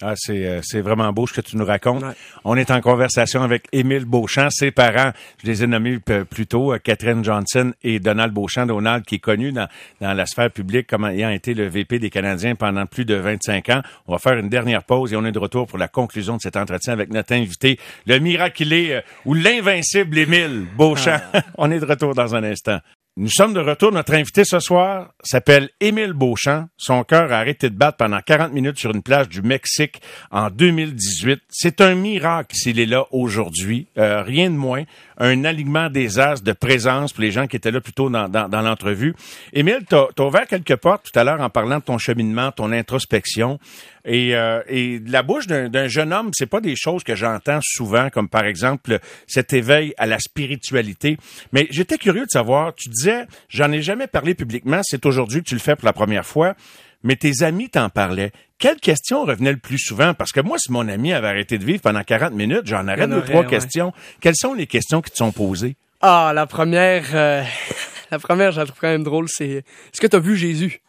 Ah, 0.00 0.14
c'est, 0.16 0.46
euh, 0.46 0.60
c'est 0.62 0.80
vraiment 0.80 1.12
beau 1.12 1.26
ce 1.26 1.32
que 1.32 1.40
tu 1.40 1.56
nous 1.56 1.64
racontes. 1.64 2.04
On 2.44 2.56
est 2.56 2.70
en 2.70 2.80
conversation 2.80 3.42
avec 3.42 3.66
Émile 3.72 4.04
Beauchamp, 4.04 4.48
ses 4.50 4.70
parents, 4.70 5.10
je 5.42 5.46
les 5.48 5.64
ai 5.64 5.66
nommés 5.66 5.98
plus 5.98 6.46
tôt, 6.46 6.72
euh, 6.72 6.78
Catherine 6.78 7.24
Johnson 7.24 7.72
et 7.82 7.98
Donald 7.98 8.32
Beauchamp. 8.32 8.66
Donald 8.66 9.04
qui 9.04 9.16
est 9.16 9.20
connu 9.20 9.50
dans, 9.50 9.66
dans 10.00 10.12
la 10.12 10.26
sphère 10.26 10.52
publique 10.52 10.86
comme 10.86 11.04
ayant 11.04 11.30
été 11.30 11.52
le 11.52 11.66
VP 11.66 11.98
des 11.98 12.10
Canadiens 12.10 12.54
pendant 12.54 12.86
plus 12.86 13.04
de 13.04 13.16
25 13.16 13.68
ans. 13.70 13.82
On 14.06 14.12
va 14.12 14.18
faire 14.18 14.38
une 14.38 14.48
dernière 14.48 14.84
pause 14.84 15.12
et 15.12 15.16
on 15.16 15.24
est 15.24 15.32
de 15.32 15.38
retour 15.38 15.66
pour 15.66 15.78
la 15.78 15.88
conclusion 15.88 16.36
de 16.36 16.42
cet 16.42 16.56
entretien 16.56 16.92
avec 16.92 17.10
notre 17.10 17.32
invité, 17.32 17.80
le 18.06 18.20
miraculé 18.20 18.92
euh, 18.92 19.00
ou 19.24 19.34
l'invincible 19.34 20.16
Émile 20.16 20.66
Beauchamp. 20.76 21.18
Ah. 21.32 21.42
on 21.58 21.72
est 21.72 21.80
de 21.80 21.86
retour 21.86 22.14
dans 22.14 22.36
un 22.36 22.44
instant. 22.44 22.78
Nous 23.20 23.30
sommes 23.30 23.52
de 23.52 23.58
retour. 23.58 23.90
Notre 23.90 24.14
invité 24.14 24.44
ce 24.44 24.60
soir 24.60 25.12
s'appelle 25.24 25.70
Émile 25.80 26.12
Beauchamp. 26.12 26.68
Son 26.76 27.02
cœur 27.02 27.32
a 27.32 27.38
arrêté 27.38 27.68
de 27.68 27.74
battre 27.74 27.96
pendant 27.96 28.20
40 28.20 28.52
minutes 28.52 28.78
sur 28.78 28.92
une 28.92 29.02
plage 29.02 29.28
du 29.28 29.42
Mexique 29.42 30.00
en 30.30 30.50
2018. 30.50 31.40
C'est 31.48 31.80
un 31.80 31.96
miracle 31.96 32.54
s'il 32.54 32.78
est 32.78 32.86
là 32.86 33.06
aujourd'hui. 33.10 33.88
Euh, 33.98 34.22
rien 34.22 34.50
de 34.50 34.54
moins. 34.54 34.84
Un 35.18 35.44
alignement 35.44 35.90
des 35.90 36.18
as 36.18 36.42
de 36.42 36.52
présence 36.52 37.12
pour 37.12 37.22
les 37.22 37.30
gens 37.30 37.46
qui 37.46 37.56
étaient 37.56 37.70
là 37.70 37.80
plus 37.80 37.92
tôt 37.92 38.08
dans, 38.08 38.28
dans, 38.28 38.62
l'entrevue. 38.62 39.14
Émile, 39.52 39.80
tu 39.88 39.94
as, 39.94 40.24
ouvert 40.24 40.46
quelques 40.46 40.76
portes 40.76 41.10
tout 41.12 41.18
à 41.18 41.24
l'heure 41.24 41.40
en 41.40 41.50
parlant 41.50 41.78
de 41.78 41.82
ton 41.82 41.98
cheminement, 41.98 42.52
ton 42.52 42.72
introspection. 42.72 43.58
Et, 44.04 44.34
euh, 44.34 44.62
et 44.68 45.00
la 45.06 45.22
bouche 45.22 45.46
d'un 45.46 45.88
jeune 45.88 46.12
homme, 46.12 46.30
c'est 46.32 46.46
pas 46.46 46.60
des 46.60 46.76
choses 46.76 47.04
que 47.04 47.14
j'entends 47.14 47.58
souvent, 47.62 48.08
comme 48.10 48.28
par 48.28 48.44
exemple 48.44 48.98
cet 49.26 49.52
éveil 49.52 49.92
à 49.98 50.06
la 50.06 50.18
spiritualité. 50.18 51.18
Mais 51.52 51.66
j'étais 51.70 51.98
curieux 51.98 52.24
de 52.24 52.30
savoir, 52.30 52.74
tu 52.74 52.88
disais, 52.88 53.26
j'en 53.48 53.70
ai 53.72 53.82
jamais 53.82 54.06
parlé 54.06 54.34
publiquement, 54.34 54.80
c'est 54.82 55.04
aujourd'hui 55.04 55.42
que 55.42 55.48
tu 55.48 55.54
le 55.54 55.60
fais 55.60 55.76
pour 55.76 55.86
la 55.86 55.92
première 55.92 56.24
fois, 56.24 56.54
mais 57.02 57.16
tes 57.16 57.42
amis 57.42 57.70
t'en 57.70 57.88
parlaient. 57.88 58.32
Quelles 58.58 58.80
questions 58.80 59.24
revenaient 59.24 59.52
le 59.52 59.58
plus 59.58 59.78
souvent? 59.78 60.14
Parce 60.14 60.32
que 60.32 60.40
moi, 60.40 60.58
si 60.58 60.72
mon 60.72 60.88
ami 60.88 61.12
avait 61.12 61.28
arrêté 61.28 61.58
de 61.58 61.64
vivre 61.64 61.80
pendant 61.80 62.02
40 62.02 62.32
minutes, 62.32 62.66
j'en 62.66 62.88
aurais 62.88 63.06
deux, 63.06 63.22
trois 63.22 63.44
questions. 63.44 63.92
Quelles 64.20 64.36
sont 64.36 64.54
les 64.54 64.66
questions 64.66 65.00
qui 65.00 65.10
te 65.10 65.16
sont 65.16 65.32
posées? 65.32 65.76
Ah, 66.00 66.32
la 66.34 66.46
première, 66.46 67.04
euh, 67.14 67.42
la 68.10 68.18
première, 68.18 68.52
je 68.52 68.60
la 68.60 68.66
trouve 68.66 68.80
quand 68.80 68.88
même 68.88 69.04
drôle, 69.04 69.28
c'est, 69.28 69.48
est-ce 69.48 70.00
que 70.00 70.06
tu 70.06 70.16
as 70.16 70.20
vu 70.20 70.36
Jésus? 70.36 70.80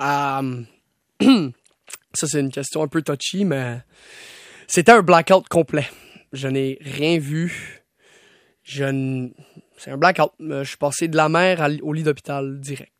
Euh, 0.00 0.62
Ça, 2.14 2.26
c'est 2.26 2.40
une 2.40 2.50
question 2.50 2.82
un 2.82 2.88
peu 2.88 3.02
touchy, 3.02 3.44
mais 3.44 3.80
c'était 4.66 4.92
un 4.92 5.02
blackout 5.02 5.48
complet. 5.48 5.86
Je 6.32 6.48
n'ai 6.48 6.78
rien 6.80 7.18
vu. 7.18 7.82
Je 8.62 9.30
C'est 9.76 9.90
un 9.90 9.98
blackout. 9.98 10.32
Je 10.40 10.64
suis 10.64 10.78
passé 10.78 11.08
de 11.08 11.16
la 11.16 11.28
mer 11.28 11.66
au 11.82 11.92
lit 11.92 12.02
d'hôpital 12.02 12.58
direct. 12.58 12.92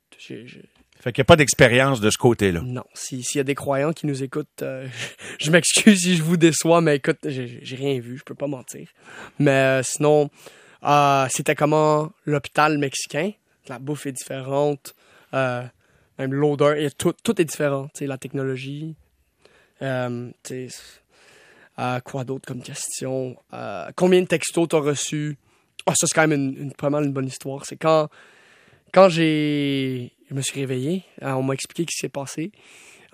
Fait 1.07 1.13
qu'il 1.13 1.21
n'y 1.23 1.27
a 1.27 1.31
pas 1.31 1.37
d'expérience 1.37 2.01
de 2.01 2.11
ce 2.11 2.19
côté-là. 2.19 2.63
Non. 2.65 2.83
S'il 2.93 3.23
y 3.37 3.39
a 3.39 3.45
des 3.45 3.55
croyants 3.55 3.93
qui 3.93 4.09
nous 4.09 4.25
écoutent, 4.25 4.63
euh, 4.63 4.89
je 5.39 5.53
m'excuse 5.53 6.01
si 6.01 6.17
je 6.17 6.23
vous 6.25 6.37
déçois, 6.37 6.81
mais 6.81 6.97
écoute, 6.97 7.19
j'ai 7.25 7.77
rien 7.77 8.01
vu, 8.01 8.19
je 8.19 8.25
peux 8.25 8.35
pas 8.35 8.49
mentir. 8.49 8.89
Mais 9.39 9.53
euh, 9.53 9.83
sinon, 9.85 10.31
euh, 10.83 11.29
c'était 11.31 11.55
comment 11.55 12.11
l'hôpital 12.25 12.77
mexicain? 12.79 13.31
La 13.69 13.79
bouffe 13.79 14.07
est 14.07 14.13
différente, 14.13 14.97
même 15.33 15.71
l'odeur, 16.19 16.75
tout, 16.99 17.15
tout 17.23 17.41
est 17.41 17.45
différent. 17.45 17.89
La 18.01 18.19
technologie. 18.19 18.97
Quoi 19.79 20.33
d'autre 22.25 22.49
comme 22.49 22.63
question? 22.65 23.37
Combien 23.95 24.23
de 24.23 24.27
textos 24.27 24.67
t'as 24.69 24.81
reçu? 24.81 25.39
Ah, 25.87 25.93
ça, 25.95 26.09
c'est 26.09 26.15
quand 26.17 26.27
même 26.27 26.33
une, 26.33 26.57
une- 26.63 26.73
pas 26.73 26.91
mal 26.91 27.05
une 27.05 27.13
bonne 27.13 27.29
histoire. 27.29 27.65
C'est 27.65 27.77
quand, 27.77 28.09
quand 28.93 29.09
j'ai, 29.09 30.11
je 30.29 30.35
me 30.35 30.41
suis 30.41 30.61
réveillé, 30.61 31.05
euh, 31.23 31.33
on 31.33 31.43
m'a 31.43 31.55
expliqué 31.55 31.83
ce 31.83 31.95
qui 31.95 32.01
s'est 32.01 32.09
passé. 32.09 32.53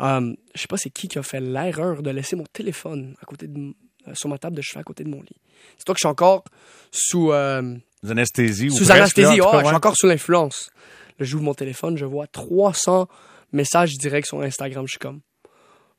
Euh, 0.00 0.34
je 0.54 0.60
sais 0.60 0.66
pas 0.66 0.76
c'est 0.76 0.90
qui 0.90 1.08
qui 1.08 1.18
a 1.18 1.22
fait 1.22 1.40
l'erreur 1.40 2.02
de 2.02 2.10
laisser 2.10 2.36
mon 2.36 2.46
téléphone 2.52 3.14
à 3.22 3.26
côté 3.26 3.46
de, 3.46 3.74
euh, 4.08 4.14
sur 4.14 4.28
ma 4.28 4.38
table 4.38 4.56
de 4.56 4.62
chevet 4.62 4.80
à 4.80 4.84
côté 4.84 5.04
de 5.04 5.08
mon 5.08 5.20
lit. 5.20 5.36
C'est 5.78 5.84
toi 5.84 5.94
que 5.94 5.98
je 5.98 6.06
suis 6.06 6.10
encore 6.10 6.44
sous, 6.90 7.32
euh, 7.32 7.76
Anesthésie 8.08 8.68
ou 8.68 8.72
sous 8.72 8.84
presque, 8.84 8.98
anesthésie. 8.98 9.36
là, 9.36 9.44
cas, 9.44 9.60
je 9.60 9.66
suis 9.66 9.76
encore 9.76 9.96
sous 9.96 10.06
l'influence. 10.08 10.70
Là, 11.18 11.24
j'ouvre 11.24 11.44
mon 11.44 11.54
téléphone, 11.54 11.96
je 11.96 12.04
vois 12.04 12.26
300 12.26 13.06
messages 13.52 13.96
directs 13.96 14.26
sur 14.26 14.40
Instagram. 14.40 14.86
Je 14.86 14.92
suis 14.92 14.98
comme, 14.98 15.20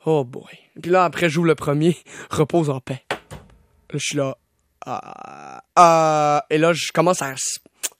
oh 0.05 0.25
boy. 0.25 0.51
Puis 0.81 0.91
là, 0.91 1.05
après, 1.05 1.29
j'ouvre 1.29 1.47
le 1.47 1.55
premier, 1.55 1.95
repose 2.29 2.69
en 2.69 2.81
paix. 2.81 3.03
Là, 3.09 3.99
je 3.99 3.99
suis 3.99 4.17
là, 4.17 4.37
ah. 4.85 6.45
et 6.49 6.57
là, 6.57 6.73
je 6.73 6.91
commence 6.91 7.21
à, 7.21 7.35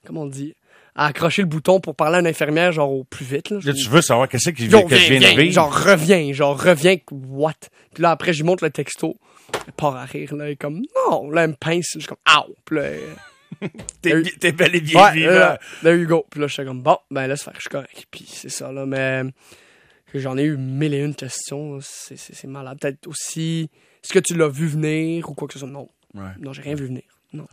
comment 0.04 0.22
on 0.22 0.26
dit, 0.26 0.54
à 0.96 1.06
accrocher 1.06 1.42
le 1.42 1.48
bouton 1.48 1.80
pour 1.80 1.96
parler 1.96 2.16
à 2.16 2.20
une 2.20 2.26
infirmière, 2.26 2.70
genre 2.72 2.90
au 2.92 3.04
plus 3.04 3.24
vite. 3.24 3.50
Là, 3.50 3.58
Là, 3.64 3.72
tu 3.72 3.88
veux 3.88 4.00
savoir 4.02 4.28
qu'est-ce 4.28 4.50
qui 4.50 4.66
Yo, 4.66 4.84
que 4.84 4.94
je 4.96 5.12
viens 5.12 5.20
de 5.32 5.40
vivre. 5.40 5.52
genre 5.52 5.74
reviens, 5.84 6.32
genre 6.32 6.60
reviens, 6.60 6.96
what? 7.10 7.52
Puis 7.94 8.02
là 8.02 8.10
après 8.12 8.32
je 8.32 8.42
lui 8.42 8.46
montre 8.46 8.62
le 8.64 8.70
texto, 8.70 9.16
elle 9.66 9.72
part 9.72 9.96
à 9.96 10.04
rire 10.04 10.34
là, 10.34 10.44
elle 10.46 10.52
est 10.52 10.56
comme 10.56 10.82
non, 11.10 11.30
là 11.30 11.44
elle 11.44 11.50
me 11.50 11.54
pince, 11.56 11.90
je 11.94 12.00
suis 12.00 12.08
comme 12.08 12.18
ow, 12.28 12.54
puis 12.64 12.76
là, 12.76 12.90
T'es 14.02 14.52
bel 14.52 14.74
et 14.76 14.80
bien 14.80 15.04
ouais, 15.04 15.12
vivant. 15.14 15.30
là, 15.30 15.58
there 15.82 15.96
you 15.96 16.06
go, 16.08 16.26
puis 16.30 16.40
là 16.40 16.46
je 16.48 16.54
suis 16.54 16.64
comme 16.64 16.82
bon, 16.82 16.96
ben 17.10 17.26
laisse 17.26 17.42
faire, 17.42 17.54
je 17.56 17.60
suis 17.60 17.70
correct, 17.70 18.06
puis 18.10 18.24
c'est 18.28 18.48
ça 18.48 18.72
là, 18.72 18.84
mais 18.86 19.22
j'en 20.14 20.36
ai 20.38 20.42
eu 20.44 20.56
mille 20.56 20.94
et 20.94 20.98
une 21.04 21.14
questions, 21.14 21.78
c'est 21.80 22.16
c'est 22.16 22.34
c'est 22.34 22.46
malade, 22.48 22.78
peut-être 22.80 23.06
aussi, 23.08 23.68
est-ce 24.02 24.12
que 24.12 24.18
tu 24.20 24.34
l'as 24.36 24.48
vu 24.48 24.66
venir 24.66 25.28
ou 25.30 25.34
quoi 25.34 25.46
que 25.48 25.54
ce 25.54 25.60
soit, 25.60 25.68
non, 25.68 25.88
Ouais. 26.14 26.22
non 26.40 26.52
j'ai 26.52 26.62
rien 26.62 26.74
vu 26.76 26.86
venir, 26.86 27.02
non. 27.32 27.46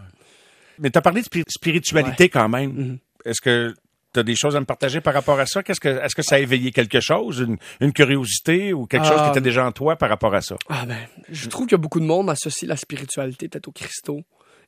Mais 0.79 0.89
tu 0.89 0.97
as 0.97 1.01
parlé 1.01 1.21
de 1.21 1.27
spiri- 1.27 1.43
spiritualité 1.47 2.29
quand 2.29 2.49
même. 2.49 2.71
Mhm. 2.71 2.97
Est-ce 3.25 3.41
que 3.41 3.73
tu 4.13 4.19
as 4.19 4.23
des 4.23 4.35
choses 4.35 4.55
à 4.55 4.59
me 4.59 4.65
partager 4.65 4.99
par 5.01 5.13
rapport 5.13 5.39
à 5.39 5.45
ça? 5.45 5.63
Qu'est-ce 5.63 5.79
que, 5.79 5.87
est-ce 5.87 6.15
que 6.15 6.21
ça 6.21 6.35
a 6.35 6.39
éveillé 6.39 6.71
quelque 6.71 6.99
chose, 6.99 7.39
une, 7.39 7.57
une 7.79 7.93
curiosité 7.93 8.73
ou 8.73 8.85
quelque 8.85 9.05
chose 9.07 9.21
qui 9.21 9.29
était 9.29 9.41
déjà 9.41 9.65
en 9.65 9.71
toi 9.71 9.95
par 9.95 10.09
rapport 10.09 10.33
à 10.35 10.41
ça? 10.41 10.55
Ah 10.69 10.85
ben, 10.85 10.97
je 11.29 11.47
trouve 11.47 11.67
que 11.67 11.75
beaucoup 11.75 11.99
de 11.99 12.05
monde 12.05 12.29
associe 12.29 12.67
la 12.67 12.75
spiritualité 12.77 13.47
peut-être 13.47 13.67
aux 13.69 13.71
cristaux 13.73 14.21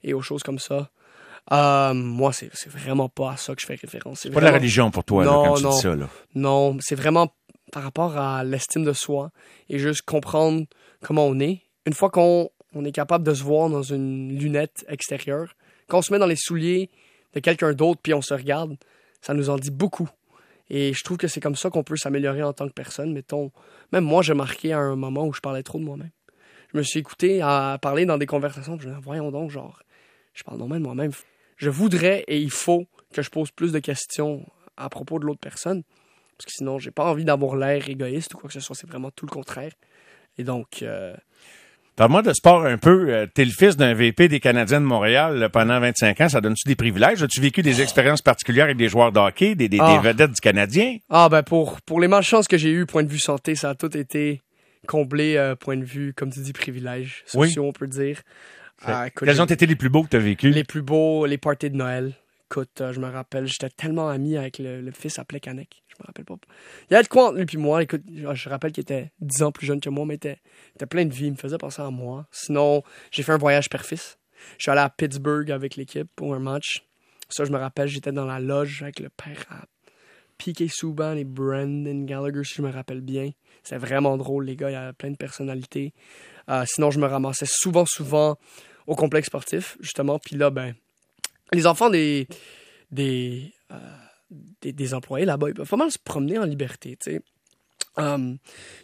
et 0.03 0.13
aux 0.13 0.21
choses 0.21 0.43
comme 0.43 0.59
ça. 0.59 0.89
Euh, 1.51 1.93
moi, 1.93 2.31
c'est 2.31 2.49
c'est 2.53 2.71
vraiment 2.71 3.09
pas 3.09 3.31
à 3.31 3.37
ça 3.37 3.53
que 3.53 3.61
je 3.61 3.65
fais 3.65 3.75
référence. 3.75 4.21
C'est 4.21 4.29
Pas 4.29 4.39
de 4.39 4.45
la 4.45 4.53
religion 4.53 4.91
pour 4.91 5.03
toi, 5.03 5.25
là, 5.25 5.31
Non, 5.31 5.43
quand 5.43 5.55
tu 5.55 5.63
non. 5.63 5.69
dis 5.71 5.81
ça. 5.81 5.95
Là. 5.95 6.07
Non, 6.35 6.77
c'est 6.79 6.95
vraiment 6.95 7.33
par 7.73 7.83
rapport 7.83 8.17
à 8.17 8.43
l'estime 8.45 8.85
de 8.85 8.93
soi 8.93 9.31
et 9.69 9.77
juste 9.77 10.03
comprendre 10.03 10.65
comment 11.03 11.25
on 11.25 11.37
est. 11.41 11.63
Une 11.85 11.93
fois 11.93 12.09
qu'on 12.09 12.49
on 12.73 12.85
est 12.85 12.93
capable 12.93 13.25
de 13.25 13.33
se 13.33 13.43
voir 13.43 13.69
dans 13.69 13.83
une 13.83 14.37
lunette 14.39 14.85
extérieure, 14.87 15.53
quand 15.89 15.97
on 15.97 16.01
se 16.01 16.13
met 16.13 16.19
dans 16.19 16.27
les 16.27 16.37
souliers 16.37 16.89
de 17.33 17.39
quelqu'un 17.39 17.73
d'autre 17.73 17.99
puis 18.01 18.13
on 18.13 18.21
se 18.21 18.33
regarde, 18.33 18.75
ça 19.21 19.33
nous 19.33 19.49
en 19.49 19.57
dit 19.57 19.71
beaucoup. 19.71 20.09
Et 20.69 20.93
je 20.93 21.03
trouve 21.03 21.17
que 21.17 21.27
c'est 21.27 21.39
comme 21.39 21.55
ça 21.55 21.69
qu'on 21.69 21.83
peut 21.83 21.97
s'améliorer 21.97 22.43
en 22.43 22.53
tant 22.53 22.67
que 22.67 22.73
personne. 22.73 23.13
Mettons, 23.13 23.51
même 23.91 24.05
moi, 24.05 24.21
j'ai 24.21 24.33
marqué 24.33 24.73
à 24.73 24.79
un 24.79 24.95
moment 24.95 25.25
où 25.25 25.33
je 25.33 25.41
parlais 25.41 25.63
trop 25.63 25.77
de 25.77 25.83
moi-même. 25.83 26.11
Je 26.71 26.77
me 26.77 26.83
suis 26.83 26.99
écouté 26.99 27.41
à 27.41 27.77
parler 27.81 28.05
dans 28.05 28.17
des 28.17 28.25
conversations. 28.25 28.79
Je 28.79 28.87
me 28.87 28.93
disais, 28.93 29.03
voyons 29.03 29.29
donc, 29.29 29.51
genre, 29.51 29.83
je 30.33 30.43
parle 30.43 30.57
normal 30.57 30.79
de 30.79 30.83
moi-même. 30.85 31.11
Je 31.57 31.69
voudrais 31.69 32.23
et 32.27 32.39
il 32.39 32.49
faut 32.49 32.87
que 33.13 33.21
je 33.21 33.29
pose 33.29 33.51
plus 33.51 33.71
de 33.71 33.79
questions 33.79 34.45
à 34.77 34.89
propos 34.89 35.19
de 35.19 35.25
l'autre 35.25 35.39
personne. 35.39 35.83
Parce 36.37 36.45
que 36.47 36.51
sinon, 36.51 36.79
j'ai 36.79 36.91
pas 36.91 37.05
envie 37.05 37.25
d'avoir 37.25 37.55
l'air 37.55 37.87
égoïste 37.87 38.33
ou 38.33 38.37
quoi 38.37 38.47
que 38.47 38.53
ce 38.53 38.59
soit. 38.59 38.75
C'est 38.75 38.87
vraiment 38.87 39.11
tout 39.11 39.25
le 39.25 39.31
contraire. 39.31 39.73
Et 40.37 40.43
donc, 40.43 40.81
euh, 40.81 41.15
Parle-moi 41.95 42.23
de 42.23 42.33
sport 42.33 42.65
un 42.65 42.77
peu. 42.77 43.09
Euh, 43.09 43.27
T'es 43.31 43.45
le 43.45 43.51
fils 43.51 43.77
d'un 43.77 43.93
VP 43.93 44.27
des 44.27 44.39
Canadiens 44.39 44.81
de 44.81 44.85
Montréal 44.85 45.49
pendant 45.53 45.79
25 45.79 46.21
ans. 46.21 46.29
Ça 46.29 46.41
donne-tu 46.41 46.67
des 46.67 46.75
privilèges? 46.75 47.21
As-tu 47.21 47.39
vécu 47.39 47.61
des 47.61 47.81
expériences 47.81 48.21
particulières 48.23 48.65
avec 48.65 48.77
des 48.77 48.89
joueurs 48.89 49.11
de 49.11 49.19
hockey, 49.19 49.53
des, 49.53 49.69
des, 49.69 49.77
Ah. 49.79 49.93
des 50.01 50.07
vedettes 50.07 50.31
du 50.31 50.41
Canadien? 50.41 50.97
ah 51.09 51.29
ben 51.29 51.43
pour, 51.43 51.81
pour 51.81 51.99
les 51.99 52.07
malchances 52.07 52.47
que 52.47 52.57
j'ai 52.57 52.71
eues, 52.71 52.87
point 52.87 53.03
de 53.03 53.09
vue 53.09 53.19
santé, 53.19 53.53
ça 53.53 53.69
a 53.71 53.75
tout 53.75 53.95
été 53.95 54.41
comblé, 54.87 55.37
euh, 55.37 55.55
point 55.55 55.77
de 55.77 55.85
vue, 55.85 56.13
comme 56.15 56.31
tu 56.31 56.39
dis, 56.39 56.51
privilèges 56.51 57.23
Oui. 57.35 57.47
sociaux, 57.49 57.65
on 57.67 57.71
peut 57.73 57.87
dire. 57.87 58.21
Ah, 58.85 59.07
écoute, 59.07 59.27
Quels 59.27 59.41
ont 59.41 59.45
été 59.45 59.65
les 59.67 59.75
plus 59.75 59.89
beaux 59.89 60.01
que 60.03 60.09
tu 60.09 60.17
as 60.17 60.19
vécu? 60.19 60.49
Les 60.49 60.63
plus 60.63 60.81
beaux, 60.81 61.25
les 61.27 61.37
parties 61.37 61.69
de 61.69 61.75
Noël. 61.77 62.13
Écoute, 62.51 62.81
euh, 62.81 62.91
je 62.91 62.99
me 62.99 63.07
rappelle, 63.07 63.45
j'étais 63.47 63.69
tellement 63.69 64.09
ami 64.09 64.35
avec 64.35 64.57
le, 64.57 64.81
le 64.81 64.91
fils 64.91 65.19
appelé 65.19 65.39
Canek. 65.39 65.82
Je 65.97 66.03
me 66.03 66.07
rappelle 66.07 66.25
pas. 66.25 66.35
Il 66.89 66.93
y 66.93 66.95
avait 66.95 67.03
de 67.03 67.07
quoi 67.07 67.29
entre 67.29 67.37
lui 67.37 67.45
et 67.53 67.57
moi. 67.57 67.83
Écoute, 67.83 68.01
je, 68.11 68.49
rappelle 68.49 68.71
qu'il 68.71 68.81
était 68.81 69.11
10 69.19 69.43
ans 69.43 69.51
plus 69.51 69.67
jeune 69.67 69.79
que 69.79 69.89
moi, 69.89 70.05
mais 70.05 70.15
il 70.15 70.17
était, 70.17 70.39
plein 70.89 71.05
de 71.05 71.13
vie. 71.13 71.27
Il 71.27 71.33
me 71.33 71.37
faisait 71.37 71.57
penser 71.57 71.81
à 71.81 71.89
moi. 71.89 72.25
Sinon, 72.31 72.83
j'ai 73.11 73.23
fait 73.23 73.31
un 73.31 73.37
voyage 73.37 73.69
père-fils. 73.69 74.17
Je 74.57 74.63
suis 74.63 74.71
allé 74.71 74.81
à 74.81 74.89
Pittsburgh 74.89 75.51
avec 75.51 75.75
l'équipe 75.75 76.09
pour 76.15 76.33
un 76.33 76.39
match. 76.39 76.83
Ça, 77.29 77.45
je 77.45 77.51
me 77.51 77.57
rappelle, 77.57 77.87
j'étais 77.87 78.11
dans 78.11 78.25
la 78.25 78.39
loge 78.39 78.81
avec 78.83 78.99
le 78.99 79.09
père 79.09 79.45
à 79.49 79.65
Piquet 80.37 80.67
Souban 80.67 81.13
et 81.13 81.23
Brandon 81.23 82.03
Gallagher, 82.03 82.43
si 82.43 82.55
je 82.55 82.61
me 82.61 82.71
rappelle 82.71 83.01
bien. 83.01 83.31
C'était 83.63 83.77
vraiment 83.77 84.17
drôle, 84.17 84.45
les 84.45 84.55
gars. 84.55 84.69
Il 84.69 84.73
y 84.73 84.75
avait 84.75 84.93
plein 84.93 85.11
de 85.11 85.15
personnalités. 85.15 85.93
Euh, 86.49 86.65
sinon, 86.65 86.91
je 86.91 86.99
me 86.99 87.07
ramassais 87.07 87.45
souvent, 87.47 87.85
souvent 87.85 88.37
au 88.87 88.95
complexe 88.95 89.27
sportif, 89.27 89.77
justement. 89.79 90.19
Puis 90.19 90.35
là, 90.35 90.49
ben, 90.49 90.73
les 91.53 91.65
enfants 91.65 91.89
des, 91.89 92.27
des, 92.91 93.53
euh, 93.71 93.75
des, 94.61 94.73
des 94.73 94.93
employés 94.93 95.25
là-bas, 95.25 95.49
ils 95.49 95.53
peuvent 95.53 95.75
mal 95.77 95.91
se 95.91 95.99
promener 95.99 96.37
en 96.37 96.45
liberté, 96.45 96.97
tu 96.99 97.11
sais. 97.11 97.21
Um, 97.95 98.37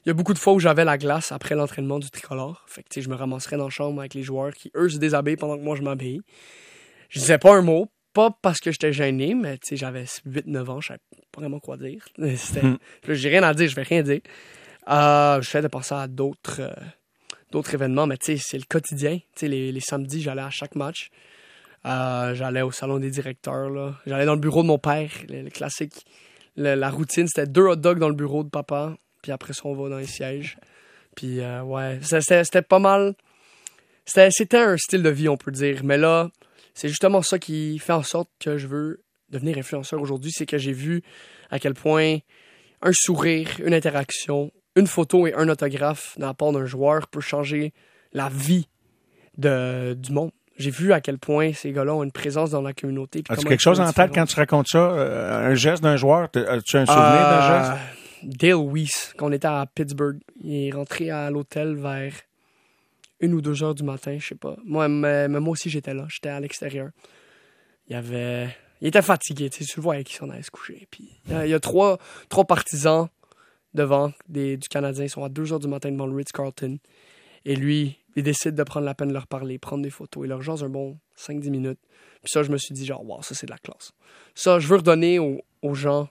Il 0.05 0.09
y 0.09 0.12
a 0.12 0.13
beaucoup 0.13 0.33
de 0.33 0.39
fois 0.39 0.53
où 0.53 0.59
j'avais 0.59 0.85
la 0.85 0.97
glace 0.97 1.31
après 1.31 1.55
l'entraînement 1.55 1.99
du 1.99 2.09
tricolore. 2.12 2.63
Fait 2.67 2.83
que, 2.83 2.89
tu 2.89 2.95
sais, 2.95 3.01
je 3.01 3.09
me 3.09 3.15
ramasserais 3.15 3.57
dans 3.57 3.65
la 3.65 3.69
chambre 3.69 3.99
avec 3.99 4.13
les 4.13 4.23
joueurs 4.23 4.53
qui, 4.53 4.71
eux, 4.75 4.89
se 4.89 4.97
déshabillent 4.97 5.35
pendant 5.35 5.57
que 5.57 5.63
moi, 5.63 5.75
je 5.75 5.81
m'habille. 5.81 6.21
Je 7.09 7.19
disais 7.19 7.39
pas 7.39 7.55
un 7.55 7.63
mot, 7.63 7.88
pas 8.13 8.29
parce 8.41 8.59
que 8.59 8.71
j'étais 8.71 8.93
gêné, 8.93 9.33
mais 9.33 9.57
tu 9.57 9.69
sais, 9.69 9.77
j'avais 9.77 10.03
8-9 10.03 10.69
ans, 10.69 10.81
je 10.81 10.89
savais 10.89 10.99
pas 11.31 11.41
vraiment 11.41 11.59
quoi 11.59 11.77
dire. 11.77 12.05
Hmm. 12.19 12.75
J'ai 13.07 13.29
rien 13.29 13.43
à 13.43 13.53
dire, 13.53 13.67
je 13.67 13.75
vais 13.75 13.83
rien 13.83 14.03
dire. 14.03 14.21
Euh, 14.89 15.41
je 15.41 15.49
fais 15.49 15.62
de 15.62 15.67
penser 15.67 15.95
à 15.95 16.07
d'autres 16.07 16.62
euh, 16.62 16.73
d'autres 17.51 17.73
événements, 17.73 18.05
mais 18.07 18.17
tu 18.17 18.38
sais, 18.38 18.43
c'est 18.43 18.57
le 18.57 18.65
quotidien. 18.69 19.17
Tu 19.17 19.23
sais, 19.35 19.47
les, 19.47 19.71
les 19.71 19.79
samedis, 19.79 20.21
j'allais 20.21 20.41
à 20.41 20.49
chaque 20.49 20.75
match. 20.75 21.09
Euh, 21.85 22.33
j'allais 22.33 22.61
au 22.61 22.71
salon 22.71 22.99
des 22.99 23.09
directeurs, 23.09 23.69
là. 23.69 23.95
J'allais 24.05 24.25
dans 24.25 24.33
le 24.33 24.39
bureau 24.39 24.63
de 24.63 24.67
mon 24.67 24.77
père, 24.77 25.09
le, 25.29 25.49
classique. 25.49 26.05
La 26.55 26.89
routine, 26.89 27.27
c'était 27.27 27.47
deux 27.47 27.67
hot 27.67 27.77
dogs 27.77 27.99
dans 27.99 28.09
le 28.09 28.15
bureau 28.15 28.43
de 28.43 28.49
papa, 28.49 28.95
puis 29.21 29.31
après 29.31 29.53
ça, 29.53 29.61
on 29.65 29.73
va 29.75 29.89
dans 29.89 29.97
les 29.97 30.07
sièges. 30.07 30.57
Puis, 31.15 31.39
euh, 31.39 31.61
ouais, 31.63 31.99
c'était- 32.01 32.61
pas 32.61 32.79
mal. 32.79 33.15
C'était 34.05 34.57
un 34.57 34.77
style 34.77 35.03
de 35.03 35.09
vie, 35.09 35.29
on 35.29 35.37
peut 35.37 35.51
dire. 35.51 35.83
Mais 35.83 35.97
là, 35.97 36.29
c'est 36.73 36.89
justement 36.89 37.21
ça 37.21 37.39
qui 37.39 37.79
fait 37.79 37.93
en 37.93 38.03
sorte 38.03 38.29
que 38.39 38.57
je 38.57 38.67
veux 38.67 39.03
devenir 39.29 39.57
influenceur 39.57 40.01
aujourd'hui. 40.01 40.31
C'est 40.33 40.45
que 40.45 40.57
j'ai 40.57 40.73
vu 40.73 41.01
à 41.49 41.59
quel 41.59 41.75
point 41.75 42.17
un 42.81 42.91
sourire, 42.93 43.49
une 43.63 43.73
interaction, 43.73 44.51
une 44.75 44.87
photo 44.87 45.27
et 45.27 45.33
un 45.33 45.47
autographe 45.49 46.17
de 46.17 46.23
la 46.23 46.33
part 46.33 46.51
d'un 46.51 46.65
joueur 46.65 47.07
peut 47.07 47.21
changer 47.21 47.73
la 48.13 48.29
vie 48.29 48.67
de, 49.37 49.93
du 49.93 50.11
monde. 50.11 50.31
J'ai 50.59 50.71
vu 50.71 50.93
à 50.93 50.99
quel 51.01 51.17
point 51.17 51.53
ces 51.53 51.71
gars-là 51.71 51.95
ont 51.95 52.03
une 52.03 52.11
présence 52.11 52.51
dans 52.51 52.61
la 52.61 52.73
communauté. 52.73 53.23
As-tu 53.29 53.45
quelque 53.45 53.61
chose 53.61 53.79
en 53.79 53.91
tête 53.91 54.11
quand 54.13 54.25
tu 54.25 54.35
racontes 54.35 54.67
ça? 54.67 54.91
Euh, 54.91 55.51
un 55.51 55.55
geste 55.55 55.81
d'un 55.81 55.95
joueur? 55.95 56.23
As-tu 56.35 56.77
un 56.77 56.85
souvenir 56.85 56.85
d'un 56.85 57.41
Euh, 57.41 57.71
geste? 57.71 57.81
Dale 58.23 58.55
Weiss, 58.55 59.13
quand 59.17 59.27
on 59.29 59.31
était 59.31 59.47
à 59.47 59.65
Pittsburgh, 59.73 60.19
il 60.43 60.67
est 60.67 60.71
rentré 60.71 61.09
à 61.09 61.31
l'hôtel 61.31 61.75
vers 61.75 62.11
une 63.21 63.33
ou 63.33 63.41
deux 63.41 63.63
heures 63.63 63.73
du 63.75 63.83
matin, 63.83 64.17
je 64.19 64.27
sais 64.27 64.35
pas. 64.35 64.57
Moi, 64.65 64.87
mais, 64.89 65.27
mais 65.29 65.39
moi 65.39 65.53
aussi, 65.53 65.69
j'étais 65.69 65.93
là. 65.93 66.05
J'étais 66.09 66.29
à 66.29 66.39
l'extérieur. 66.39 66.89
Il 67.87 67.93
y 67.93 67.95
avait... 67.95 68.49
Il 68.81 68.87
était 68.87 69.01
fatigué, 69.01 69.49
tu 69.49 69.63
le 69.75 69.81
voyais 69.81 70.03
qu'il 70.03 70.15
s'en 70.17 70.29
allait 70.29 70.41
se 70.41 70.51
coucher. 70.51 70.87
Puis, 70.91 71.09
euh, 71.31 71.45
il 71.45 71.49
y 71.49 71.53
a 71.53 71.59
trois, 71.59 71.97
trois 72.29 72.45
partisans 72.45 73.07
devant 73.73 74.12
des, 74.27 74.55
du 74.57 74.67
Canadien. 74.69 75.05
Ils 75.05 75.10
sont 75.10 75.23
à 75.23 75.29
deux 75.29 75.51
heures 75.51 75.60
du 75.60 75.67
matin 75.67 75.91
devant 75.91 76.05
le 76.05 76.15
Ritz-Carlton. 76.15 76.77
Et 77.45 77.55
lui, 77.55 77.97
il 78.19 78.23
décide 78.23 78.55
de 78.55 78.63
prendre 78.63 78.85
la 78.85 78.93
peine 78.93 79.09
de 79.09 79.13
leur 79.13 79.27
parler, 79.27 79.57
prendre 79.57 79.83
des 79.83 79.89
photos. 79.89 80.25
Il 80.25 80.29
leur 80.29 80.41
jase 80.41 80.63
un 80.63 80.69
bon 80.69 80.99
5-10 81.17 81.49
minutes. 81.49 81.79
Puis 82.21 82.29
ça, 82.31 82.43
je 82.43 82.51
me 82.51 82.57
suis 82.57 82.73
dit, 82.73 82.85
genre, 82.85 83.03
wow, 83.05 83.21
ça, 83.21 83.33
c'est 83.33 83.45
de 83.45 83.51
la 83.51 83.57
classe. 83.57 83.91
Ça, 84.35 84.59
je 84.59 84.67
veux 84.67 84.77
redonner 84.77 85.19
aux, 85.19 85.73
gens 85.73 86.09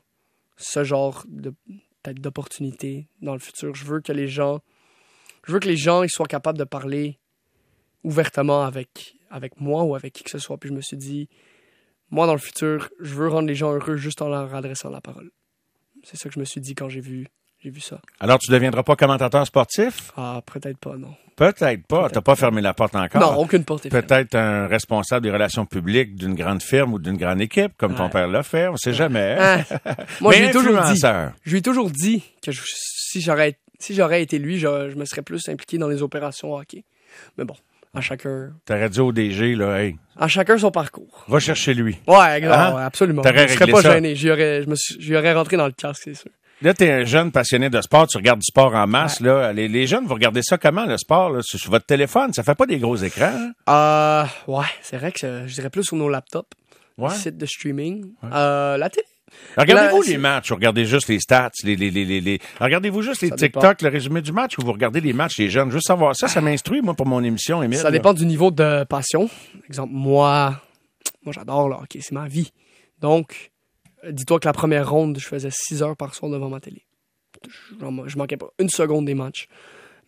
ce 0.57 0.85
genre 0.85 1.25
de 1.29 1.55
dans 3.21 3.35
le 3.35 3.39
futur. 3.39 3.75
Je 3.75 3.85
veux 3.85 4.01
que 4.01 4.13
les 4.13 4.29
gens, 4.29 4.61
je 5.47 5.53
veux 5.53 5.61
que 5.61 5.69
les 5.69 5.77
gens 5.77 6.03
ils 6.03 6.09
soient 6.09 6.27
capables 6.27 6.57
de 6.57 6.65
parler 6.65 7.19
ouvertement 8.03 8.63
avec, 8.63 9.17
avec 9.29 9.61
moi 9.61 9.83
ou 9.83 9.95
avec 9.95 10.15
qui 10.15 10.25
que 10.25 10.31
ce 10.31 10.39
soit. 10.39 10.57
Puis 10.57 10.71
je 10.71 10.75
me 10.75 10.81
suis 10.81 10.97
dit, 10.97 11.29
moi, 12.11 12.27
dans 12.27 12.33
le 12.33 12.39
futur, 12.39 12.89
je 13.01 13.15
veux 13.15 13.29
rendre 13.29 13.47
les 13.49 13.55
gens 13.55 13.75
heureux 13.75 13.97
juste 13.97 14.23
en 14.23 14.29
leur 14.29 14.55
adressant 14.55 14.89
la 14.89 15.03
parole. 15.03 15.31
C'est 16.03 16.17
ça 16.17 16.31
que 16.31 16.35
je 16.35 16.41
me 16.41 16.47
suis 16.47 16.63
dit 16.63 16.75
quand 16.75 16.89
j'ai 16.89 17.03
vu, 17.03 17.27
j'ai 17.69 17.75
vu 17.75 17.81
ça. 17.81 18.01
Alors, 18.21 18.39
tu 18.39 18.51
deviendras 18.51 18.83
pas 18.83 18.97
commentateur 18.97 19.47
sportif? 19.47 20.11
Ah, 20.17 20.41
peut-être 20.47 20.79
pas, 20.79 20.97
non. 20.97 21.15
Peut-être 21.37 21.87
pas. 21.87 22.09
T'as 22.11 22.21
pas 22.21 22.35
fermé 22.35 22.61
la 22.63 22.73
porte 22.75 22.97
encore? 22.97 23.21
Non, 23.21 23.39
aucune 23.39 23.63
porte 23.65 23.87
est. 23.87 23.91
Peut-être 23.91 24.35
un 24.35 24.67
responsable 24.67 25.25
des 25.25 25.31
relations 25.31 25.67
publiques 25.67 26.17
d'une 26.17 26.35
grande 26.35 26.63
firme 26.63 26.95
ou 26.95 26.99
d'une 26.99 27.17
grande 27.17 27.41
équipe, 27.41 27.73
comme 27.77 27.95
ton 27.95 28.09
père 28.09 28.27
l'a 28.27 28.43
fait. 28.43 28.67
On 28.69 28.77
sait 28.77 28.93
jamais. 28.95 29.37
Hein. 29.39 29.65
Moi, 30.21 30.33
je 30.33 30.39
Mais 30.39 30.45
lui 30.45 30.49
ai 30.49 30.53
toujours 30.53 30.81
dit. 30.83 31.01
Je 31.45 31.51
lui 31.51 31.59
ai 31.59 31.63
toujours 31.63 31.91
dit 31.91 32.25
que 32.43 32.51
je- 32.51 32.63
si 32.65 33.21
j'aurais 33.21 33.57
si 33.79 33.95
j'aurais 33.95 34.23
été 34.23 34.39
lui, 34.41 34.59
je, 34.59 34.91
je 34.91 34.97
me 34.97 35.05
serais 35.05 35.23
plus 35.23 35.49
impliqué 35.49 35.79
dans 35.79 35.87
les 35.89 36.03
opérations 36.03 36.53
hockey. 36.55 36.83
Mais 37.37 37.45
bon, 37.45 37.55
à 37.95 38.01
chacun 38.01 38.51
T'aurais 38.65 38.89
dit 38.91 38.99
au 38.99 39.13
DG, 39.13 39.55
là, 39.55 39.81
hey, 39.85 39.97
à 40.17 40.27
chacun 40.27 40.59
son 40.59 40.73
parcours. 40.73 41.25
va 41.29 41.39
chercher 41.39 41.75
lui. 41.75 41.99
Ouais, 42.09 42.39
exact, 42.39 42.53
Hein? 42.53 42.75
ouais, 42.75 42.83
absolument. 42.83 43.23
Je 43.25 43.47
serais 43.55 43.71
pas 43.71 43.83
ça. 43.83 43.95
gêné. 43.95 44.17
J'y 44.17 44.29
aurais, 44.33 44.65
je 44.65 44.69
me 44.69 44.75
suis, 44.75 44.97
j'y 44.99 45.15
aurais 45.15 45.33
rentré 45.35 45.57
dans 45.57 45.67
le 45.67 45.73
casque, 45.73 46.03
c'est 46.07 46.15
sûr. 46.15 46.31
Là, 46.63 46.75
t'es 46.75 46.91
un 46.91 47.05
jeune 47.05 47.31
passionné 47.31 47.71
de 47.71 47.81
sport, 47.81 48.09
tu 48.09 48.17
regardes 48.17 48.41
du 48.41 48.45
sport 48.47 48.75
en 48.75 48.87
masse, 48.89 49.21
là. 49.21 49.53
Les, 49.53 49.69
les 49.69 49.87
jeunes, 49.87 50.07
vous 50.07 50.15
regardez 50.15 50.43
ça 50.43 50.59
comment, 50.59 50.87
le 50.87 50.99
sport, 50.99 51.31
là? 51.31 51.41
Sur 51.43 51.59
sur 51.61 51.71
votre 51.71 51.87
téléphone, 51.87 52.33
ça 52.33 52.43
fait 52.43 52.55
pas 52.57 52.67
des 52.67 52.79
gros 52.79 52.97
écrans, 52.97 53.33
hein? 53.33 53.53
Euh, 54.49 54.53
ouais, 54.53 54.67
c'est 54.83 54.97
vrai 54.97 55.13
que 55.13 55.19
je, 55.21 55.47
je 55.47 55.55
dirais 55.55 55.71
plus 55.71 55.85
sur 55.85 55.97
nos 55.97 56.09
laptops, 56.09 56.49
Ouais. 56.97 57.11
les 57.11 57.15
sites 57.17 57.37
de 57.37 57.47
streaming. 57.47 58.13
Euh, 58.25 58.77
la 58.77 58.91
télé. 58.91 59.07
Regardez-vous 59.57 60.03
les 60.03 60.17
matchs, 60.19 60.51
regardez 60.51 60.85
juste 60.85 61.07
les 61.09 61.21
stats, 61.21 61.51
les, 61.63 61.77
les, 61.77 61.91
les, 61.91 62.05
les, 62.05 62.21
les- 62.21 62.41
Regardez-vous 62.61 63.03
juste 63.03 63.21
les 63.23 63.29
Ça 63.29 63.37
dépend. 63.37 63.61
TikTok, 63.61 63.83
le 63.83 63.89
résumé 63.91 64.21
du 64.23 64.33
match, 64.33 64.59
ou 64.59 64.63
vous 64.63 64.73
regardez 64.73 65.01
les 65.01 65.13
matchs 65.13 65.37
des 65.37 65.49
jeunes? 65.51 65.71
Juste 65.71 65.87
savoir 65.87 66.17
ça, 66.17 66.27
ça 66.29 66.41
m'instruit, 66.41 66.81
moi, 66.81 66.95
pour 66.95 67.07
mon 67.07 67.23
émission, 67.23 67.63
Émile. 67.63 67.79
Ça 67.79 67.85
là. 67.85 67.91
dépend 67.93 68.15
du 68.15 68.27
niveau 68.27 68.51
de 68.51 68.83
passion. 68.85 69.29
Exemple, 69.69 69.93
moi, 69.93 70.61
moi 71.23 71.33
j'adore 71.33 71.69
le 71.69 71.75
hockey, 71.77 72.01
c'est 72.03 72.13
ma 72.13 72.27
vie. 72.27 72.51
Donc, 73.01 73.33
euh, 73.33 73.58
dis-toi 74.11 74.41
que 74.41 74.47
la 74.47 74.53
première 74.53 74.91
ronde, 74.91 75.19
je 75.19 75.27
faisais 75.27 75.51
6 75.51 75.83
heures 75.83 75.97
par 75.97 76.15
soir 76.15 76.31
devant 76.31 76.49
ma 76.49 76.61
télé. 76.61 76.85
Je, 77.79 78.17
manquais 78.17 78.37
pas 78.37 78.51
une 78.59 78.69
seconde 78.69 79.07
des 79.07 79.15
matchs. 79.15 79.49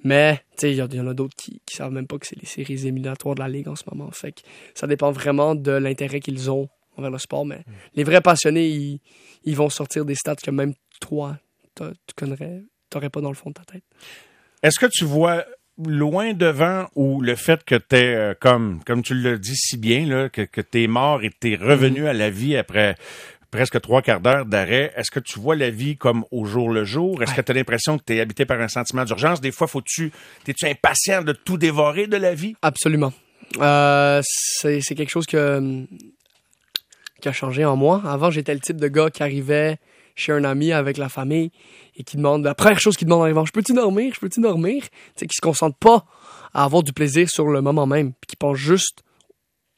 Mais, 0.02 0.38
tu 0.52 0.60
sais, 0.60 0.72
il 0.72 0.76
y, 0.78 1.00
en 1.00 1.06
a 1.06 1.14
d'autres 1.14 1.36
qui, 1.36 1.60
qui 1.66 1.76
savent 1.76 1.92
même 1.92 2.06
pas 2.06 2.18
que 2.18 2.26
c'est 2.26 2.40
les 2.40 2.46
séries 2.46 2.86
éliminatoires 2.86 3.34
de 3.34 3.40
la 3.40 3.48
Ligue 3.48 3.68
en 3.68 3.76
ce 3.76 3.84
moment. 3.92 4.10
Fait 4.10 4.32
que 4.32 4.40
ça 4.74 4.86
dépend 4.86 5.10
vraiment 5.10 5.54
de 5.54 5.72
l'intérêt 5.72 6.20
qu'ils 6.20 6.50
ont 6.50 6.68
envers 6.96 7.10
le 7.10 7.18
sport. 7.18 7.44
Mais 7.44 7.64
les 7.94 8.04
vrais 8.04 8.22
passionnés, 8.22 8.66
ils, 8.66 9.00
ils 9.44 9.56
vont 9.56 9.68
sortir 9.68 10.04
des 10.04 10.14
stats 10.14 10.36
que 10.36 10.50
même 10.50 10.72
toi, 11.00 11.38
tu 11.76 11.84
connais, 12.16 12.62
t'aurais 12.88 13.10
pas 13.10 13.20
dans 13.20 13.30
le 13.30 13.34
fond 13.34 13.50
de 13.50 13.54
ta 13.54 13.64
tête. 13.64 13.84
Est-ce 14.62 14.78
que 14.78 14.86
tu 14.86 15.04
vois 15.04 15.44
loin 15.86 16.34
devant 16.34 16.88
ou 16.94 17.22
le 17.22 17.34
fait 17.36 17.64
que 17.64 17.74
t'es 17.74 18.14
euh, 18.14 18.34
comme 18.38 18.82
comme 18.84 19.02
tu 19.02 19.14
le 19.14 19.38
dis 19.38 19.56
si 19.56 19.78
bien 19.78 20.04
là 20.04 20.28
que, 20.28 20.42
que 20.42 20.60
t'es 20.60 20.86
mort 20.86 21.22
et 21.22 21.30
t'es 21.30 21.56
revenu 21.56 22.06
à 22.06 22.12
la 22.12 22.28
vie 22.28 22.54
après 22.54 22.96
presque 23.50 23.80
trois 23.80 24.02
quarts 24.02 24.20
d'heure 24.20 24.46
d'arrêt, 24.46 24.92
est-ce 24.96 25.10
que 25.10 25.20
tu 25.20 25.38
vois 25.40 25.56
la 25.56 25.70
vie 25.70 25.96
comme 25.96 26.24
au 26.30 26.44
jour 26.44 26.70
le 26.70 26.84
jour? 26.84 27.22
Est-ce 27.22 27.34
que 27.34 27.40
tu 27.40 27.50
as 27.50 27.54
l'impression 27.54 27.98
que 27.98 28.04
tu 28.06 28.14
es 28.16 28.20
habité 28.20 28.44
par 28.46 28.60
un 28.60 28.68
sentiment 28.68 29.04
d'urgence? 29.04 29.40
Des 29.40 29.50
fois, 29.52 29.66
faut-tu, 29.66 30.12
t'es-tu 30.44 30.66
impatient 30.66 31.22
de 31.22 31.32
tout 31.32 31.56
dévorer 31.58 32.06
de 32.06 32.16
la 32.16 32.34
vie? 32.34 32.54
Absolument. 32.62 33.12
Euh, 33.58 34.20
c'est 34.24 34.80
quelque 34.94 35.10
chose 35.10 35.26
que, 35.26 35.84
qui 37.20 37.28
a 37.28 37.32
changé 37.32 37.64
en 37.64 37.76
moi. 37.76 38.02
Avant, 38.06 38.30
j'étais 38.30 38.54
le 38.54 38.60
type 38.60 38.76
de 38.76 38.88
gars 38.88 39.10
qui 39.10 39.22
arrivait 39.22 39.78
chez 40.14 40.32
un 40.32 40.44
ami 40.44 40.72
avec 40.72 40.96
la 40.98 41.08
famille 41.08 41.50
et 41.96 42.04
qui 42.04 42.16
demande, 42.16 42.44
la 42.44 42.54
première 42.54 42.78
chose 42.80 42.96
qu'il 42.96 43.06
demande 43.06 43.20
en 43.20 43.24
arrivant, 43.24 43.44
je 43.44 43.52
peux-tu 43.52 43.72
dormir? 43.72 44.12
Je 44.14 44.20
peux-tu 44.20 44.40
dormir? 44.40 44.82
Tu 44.82 44.88
sais, 45.16 45.26
qui 45.26 45.34
se 45.34 45.40
concentre 45.40 45.76
pas 45.78 46.04
à 46.52 46.64
avoir 46.64 46.82
du 46.82 46.92
plaisir 46.92 47.28
sur 47.30 47.46
le 47.46 47.60
moment 47.60 47.86
même, 47.86 48.12
puis 48.12 48.28
qui 48.28 48.36
pense 48.36 48.56
juste 48.56 49.02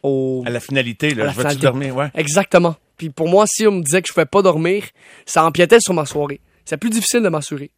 au... 0.02 0.42
À 0.46 0.50
la 0.50 0.58
finalité, 0.60 1.12
À 1.12 1.14
là, 1.14 1.24
la 1.26 1.30
je 1.32 1.36
veux-tu 1.36 1.48
finalité. 1.50 1.62
dormir? 1.66 1.96
Ouais. 1.96 2.10
Exactement. 2.14 2.76
Puis 3.02 3.10
pour 3.10 3.28
moi, 3.28 3.46
si 3.48 3.66
on 3.66 3.72
me 3.72 3.82
disait 3.82 4.00
que 4.00 4.06
je 4.06 4.12
pouvais 4.12 4.26
pas 4.26 4.42
dormir, 4.42 4.84
ça 5.26 5.44
empiétait 5.44 5.80
sur 5.80 5.92
ma 5.92 6.06
soirée. 6.06 6.40
C'est 6.64 6.76
plus 6.76 6.88
difficile 6.88 7.20
de 7.20 7.28
m'assurer. 7.28 7.72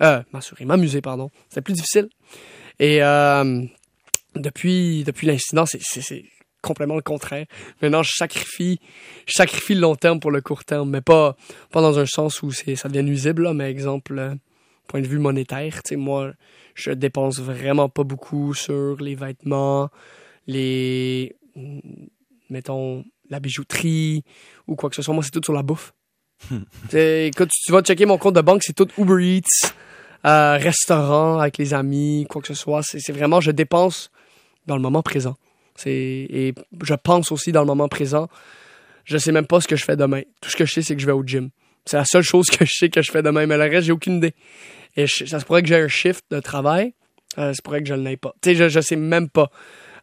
Euh, 0.00 0.22
m'assurer, 0.32 0.64
m'amuser, 0.64 1.02
pardon. 1.02 1.30
C'est 1.50 1.60
plus 1.60 1.74
difficile. 1.74 2.08
Et 2.78 3.02
euh, 3.02 3.62
depuis, 4.36 5.04
depuis 5.04 5.26
l'incident, 5.26 5.66
c'est, 5.66 6.24
complètement 6.62 6.94
le 6.96 7.02
contraire. 7.02 7.44
Maintenant, 7.82 8.02
je 8.02 8.12
sacrifie, 8.14 8.80
sacrifie 9.26 9.74
le 9.74 9.82
long 9.82 9.96
terme 9.96 10.18
pour 10.18 10.30
le 10.30 10.40
court 10.40 10.64
terme, 10.64 10.88
mais 10.88 11.02
pas, 11.02 11.36
pas 11.70 11.82
dans 11.82 11.98
un 11.98 12.06
sens 12.06 12.42
où 12.42 12.50
c'est, 12.50 12.74
ça 12.74 12.88
devient 12.88 13.04
nuisible, 13.04 13.42
là, 13.42 13.52
mais 13.52 13.70
exemple, 13.70 14.18
euh, 14.18 14.34
point 14.86 15.02
de 15.02 15.06
vue 15.06 15.18
monétaire, 15.18 15.82
tu 15.82 15.90
sais, 15.90 15.96
moi, 15.96 16.32
je 16.74 16.90
dépense 16.92 17.38
vraiment 17.38 17.90
pas 17.90 18.04
beaucoup 18.04 18.54
sur 18.54 18.96
les 18.96 19.14
vêtements, 19.14 19.90
les, 20.46 21.36
mettons, 22.48 23.04
la 23.30 23.40
bijouterie 23.40 24.22
ou 24.66 24.76
quoi 24.76 24.90
que 24.90 24.96
ce 24.96 25.02
soit. 25.02 25.14
Moi, 25.14 25.22
c'est 25.24 25.30
tout 25.30 25.40
sur 25.42 25.52
la 25.54 25.62
bouffe. 25.62 25.92
T'sais, 26.88 27.28
écoute, 27.28 27.50
tu 27.64 27.72
vas 27.72 27.82
checker 27.82 28.06
mon 28.06 28.18
compte 28.18 28.34
de 28.34 28.40
banque, 28.40 28.62
c'est 28.64 28.72
tout 28.74 28.88
Uber 28.98 29.22
Eats, 29.36 29.72
euh, 30.26 30.56
restaurant 30.58 31.38
avec 31.38 31.58
les 31.58 31.74
amis, 31.74 32.26
quoi 32.28 32.40
que 32.42 32.48
ce 32.48 32.54
soit. 32.54 32.82
C'est 32.82 33.12
vraiment, 33.12 33.40
je 33.40 33.50
dépense 33.50 34.10
dans 34.66 34.76
le 34.76 34.82
moment 34.82 35.02
présent. 35.02 35.36
Et 35.86 36.54
je 36.82 36.94
pense 36.94 37.32
aussi 37.32 37.52
dans 37.52 37.60
le 37.60 37.66
moment 37.66 37.88
présent. 37.88 38.28
Je 39.04 39.16
sais 39.16 39.32
même 39.32 39.46
pas 39.46 39.60
ce 39.62 39.68
que 39.68 39.76
je 39.76 39.84
fais 39.84 39.96
demain. 39.96 40.20
Tout 40.42 40.50
ce 40.50 40.56
que 40.56 40.66
je 40.66 40.72
sais, 40.74 40.82
c'est 40.82 40.94
que 40.94 41.00
je 41.00 41.06
vais 41.06 41.12
au 41.12 41.24
gym. 41.24 41.48
C'est 41.86 41.96
la 41.96 42.04
seule 42.04 42.22
chose 42.22 42.46
que 42.50 42.64
je 42.66 42.72
sais 42.74 42.90
que 42.90 43.00
je 43.00 43.10
fais 43.10 43.22
demain, 43.22 43.46
mais 43.46 43.56
le 43.56 43.62
reste, 43.64 43.86
j'ai 43.86 43.92
aucune 43.92 44.16
idée. 44.18 44.34
Et 44.96 45.06
je- 45.06 45.24
ça 45.24 45.40
se 45.40 45.44
pourrait 45.46 45.62
que 45.62 45.68
j'ai 45.68 45.76
un 45.76 45.88
shift 45.88 46.24
de 46.30 46.40
travail. 46.40 46.92
Euh, 47.38 47.48
ça 47.50 47.54
se 47.54 47.62
pourrait 47.62 47.80
que 47.82 47.88
je 47.88 47.94
ne 47.94 48.02
l'aie 48.02 48.16
pas. 48.18 48.34
Tu 48.42 48.50
sais, 48.50 48.54
je, 48.56 48.68
je 48.68 48.80
sais 48.80 48.96
même 48.96 49.30
pas. 49.30 49.50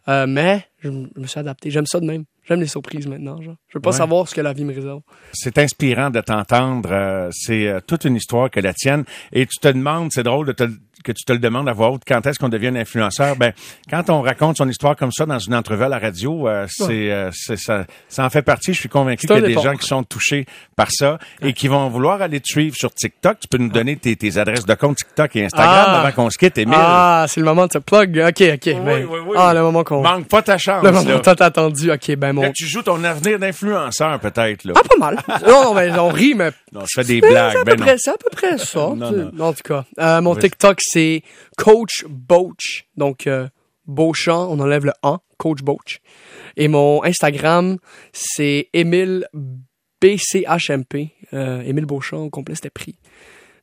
Euh, 0.08 0.26
mais 0.28 0.66
je 0.80 0.90
me 0.90 1.28
suis 1.28 1.40
adapté. 1.40 1.70
J'aime 1.70 1.86
ça 1.86 2.00
de 2.00 2.06
même. 2.06 2.24
J'aime 2.48 2.62
les 2.62 2.68
surprises 2.68 3.08
maintenant. 3.08 3.42
Genre. 3.42 3.56
Je 3.68 3.78
veux 3.78 3.82
pas 3.82 3.90
Ouais. 3.92 3.96
savoir 3.98 4.28
ce 4.28 4.34
que 4.36 4.42
la 4.42 4.54
vie 4.54 4.64
me 4.64 4.74
réserve. 4.74 5.02
C'est 5.34 5.58
inspirant 5.58 6.10
de 6.10 6.22
t'entendre. 6.22 6.90
euh, 6.92 7.30
c'est 7.32 7.68
euh, 7.68 7.80
toute 7.86 8.06
une 8.06 8.16
histoire 8.16 8.50
que 8.50 8.60
la 8.60 8.74
tienne. 8.74 9.04
Et 9.34 9.46
tu 9.46 9.58
te 9.60 9.68
demandes, 9.68 10.12
c'est 10.14 10.24
drôle 10.24 10.48
de 10.48 10.52
te, 10.54 10.64
que 11.04 11.12
tu 11.12 11.24
te 11.26 11.32
le 11.34 11.40
demandes 11.40 11.68
à 11.70 11.74
voix 11.74 11.90
haute, 11.92 12.02
quand 12.08 12.26
est-ce 12.26 12.40
qu'on 12.40 12.50
devient 12.50 12.68
un 12.68 12.76
influenceur? 12.76 13.36
Ben, 13.36 13.54
quand 13.90 14.10
on 14.10 14.22
raconte 14.22 14.58
son 14.58 14.68
histoire 14.70 14.96
comme 14.96 15.12
ça 15.12 15.26
dans 15.26 15.40
une 15.40 15.56
entrevue 15.56 15.84
à 15.84 15.90
la 15.90 16.00
radio, 16.00 16.48
euh, 16.48 16.66
c'est, 16.70 17.12
euh, 17.12 17.30
c'est- 17.34 17.58
ça, 17.58 17.86
ça 18.10 18.26
en 18.26 18.30
fait 18.30 18.42
partie. 18.42 18.74
Je 18.74 18.80
suis 18.80 18.90
convaincu 18.90 19.28
qu'il 19.28 19.36
y 19.36 19.40
a 19.40 19.42
des 19.42 19.54
gens 19.54 19.76
qui 19.76 19.88
sont 19.88 20.04
touchés 20.04 20.46
par 20.76 20.88
ça 20.92 21.18
et 21.42 21.54
qui 21.54 21.68
vont 21.68 21.90
vouloir 21.90 22.22
aller 22.22 22.40
te 22.40 22.48
suivre 22.48 22.76
sur 22.76 22.94
TikTok. 22.94 23.40
Tu 23.42 23.48
peux 23.48 23.58
nous 23.58 23.70
donner 23.70 23.96
tes, 23.96 24.16
tes 24.16 24.38
adresses 24.38 24.66
de 24.66 24.74
compte 24.76 24.98
TikTok 24.98 25.36
et 25.36 25.46
Instagram 25.46 25.86
Ah. 25.88 26.02
avant 26.02 26.12
qu'on 26.12 26.30
se 26.30 26.38
quitte, 26.38 26.58
Émile. 26.58 26.76
Ah, 26.78 27.26
c'est 27.28 27.40
le 27.40 27.46
moment 27.46 27.68
de 27.68 27.74
se 27.74 27.78
plug. 27.80 28.18
OK, 28.28 28.42
OK. 28.54 28.66
ben- 28.66 29.06
oui, 29.10 29.20
oui. 29.28 29.36
Ah, 29.38 29.54
le 29.54 29.62
moment 29.62 29.84
qu'on... 29.84 30.02
Manque 30.02 30.28
pas 30.28 30.42
ta 30.42 30.58
chance, 30.58 30.84
Le 30.84 30.92
moment 30.92 31.20
tant 31.20 31.32
attendu. 31.34 31.92
OK, 31.92 32.16
ben 32.16 32.34
mon... 32.34 32.42
Là, 32.44 32.52
tu 32.54 32.66
joues 32.66 32.82
ton 32.84 33.04
avenir 33.04 33.40
d'influenceur, 33.40 34.20
peut-être, 34.20 34.64
là. 34.66 34.74
Ah, 34.76 34.82
pas 34.88 34.98
mal. 34.98 35.18
non, 35.48 35.74
mais 35.74 35.92
on 35.98 36.10
rit, 36.10 36.34
mais... 36.36 36.52
Non, 36.74 36.82
je 36.82 37.02
fais 37.02 37.08
des 37.08 37.22
blagues. 37.22 37.52
C'est 37.54 37.60
à, 37.60 37.64
Ben 37.64 37.76
peu 37.78 37.84
près, 37.84 37.94
à 37.94 38.12
peu 38.18 38.30
près 38.32 38.58
ça. 38.58 38.90
Non. 38.96 39.32
En 39.40 39.54
tout 39.54 39.64
cas, 39.64 39.86
euh, 40.00 40.22
mon. 40.22 40.36
TikTok, 40.36 40.80
c'est 40.92 41.22
Coach 41.58 42.06
Boach. 42.10 42.86
Donc, 42.96 43.28
euh, 43.28 43.48
Beauchamp, 43.86 44.48
on 44.52 44.60
enlève 44.60 44.86
le 44.86 44.92
«an», 45.04 45.20
Coach 45.38 45.62
Boach. 45.62 46.00
Et 46.58 46.68
mon 46.68 47.04
Instagram, 47.04 47.78
c'est 48.12 48.70
Émile 48.74 49.28
BCHMP. 50.02 51.12
Euh, 51.34 51.62
Émile 51.62 51.86
Beauchamp, 51.86 52.24
au 52.26 52.30
complet, 52.30 52.56
c'était 52.56 52.70
pris. 52.70 52.96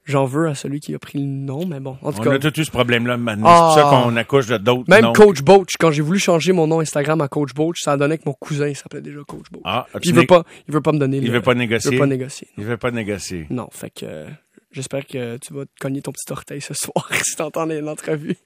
J'en 0.07 0.27
veux 0.27 0.49
à 0.49 0.55
celui 0.55 0.81
qui 0.81 0.95
a 0.95 0.99
pris 0.99 1.19
le 1.19 1.25
nom, 1.25 1.65
mais 1.65 1.81
bon, 1.81 1.97
en 2.03 2.13
tout 2.13 2.21
On 2.21 2.25
cas... 2.25 2.33
a 2.35 2.39
tout 2.39 2.61
eu 2.61 2.65
ce 2.65 2.71
problème-là 2.71 3.17
maintenant. 3.17 3.47
Ah. 3.49 3.73
C'est 3.75 3.81
pour 3.81 3.91
ça 3.91 3.97
qu'on 4.05 4.17
accouche 4.17 4.47
de 4.49 4.59
d'autres 4.59 4.85
Même 4.91 5.03
noms. 5.05 5.13
Coach 5.15 5.41
Boach, 5.41 5.69
quand 5.81 5.91
j'ai 5.93 6.03
voulu 6.03 6.19
changer 6.19 6.53
mon 6.53 6.67
nom 6.67 6.81
Instagram 6.81 7.23
à 7.23 7.29
Coach 7.29 7.55
Boach, 7.55 7.77
ça 7.81 7.93
a 7.93 7.97
donné 7.97 8.19
que 8.19 8.25
mon 8.27 8.35
cousin 8.35 8.69
il 8.69 8.77
s'appelait 8.77 9.01
déjà 9.01 9.21
Coach 9.27 9.47
Boach. 9.51 9.63
Ah, 9.65 9.87
Puis 10.03 10.11
il 10.11 10.15
veut 10.15 10.27
pas, 10.27 10.45
il 10.69 10.75
veut 10.75 10.83
pas 10.83 10.93
me 10.93 10.99
donner 10.99 11.17
Il 11.19 11.25
le- 11.29 11.33
veut 11.33 11.41
pas 11.41 11.53
il 11.55 11.59
négocier. 11.59 11.91
veut 11.93 11.99
pas 11.99 12.07
négocier. 12.07 12.49
Il 12.59 12.65
veut 12.65 12.77
pas 12.77 12.91
négocier. 12.91 13.47
Non, 13.49 13.69
fait 13.73 13.89
que 13.89 14.05
euh, 14.05 14.27
j'espère 14.75 15.07
que 15.07 15.39
tu 15.39 15.55
vas 15.55 15.65
te 15.65 15.71
cogner 15.81 16.03
ton 16.03 16.13
petit 16.13 16.31
orteil 16.31 16.61
ce 16.61 16.75
soir 16.75 17.09
si 17.25 17.37
t'entends 17.37 17.67
l'entrevue. 17.67 18.37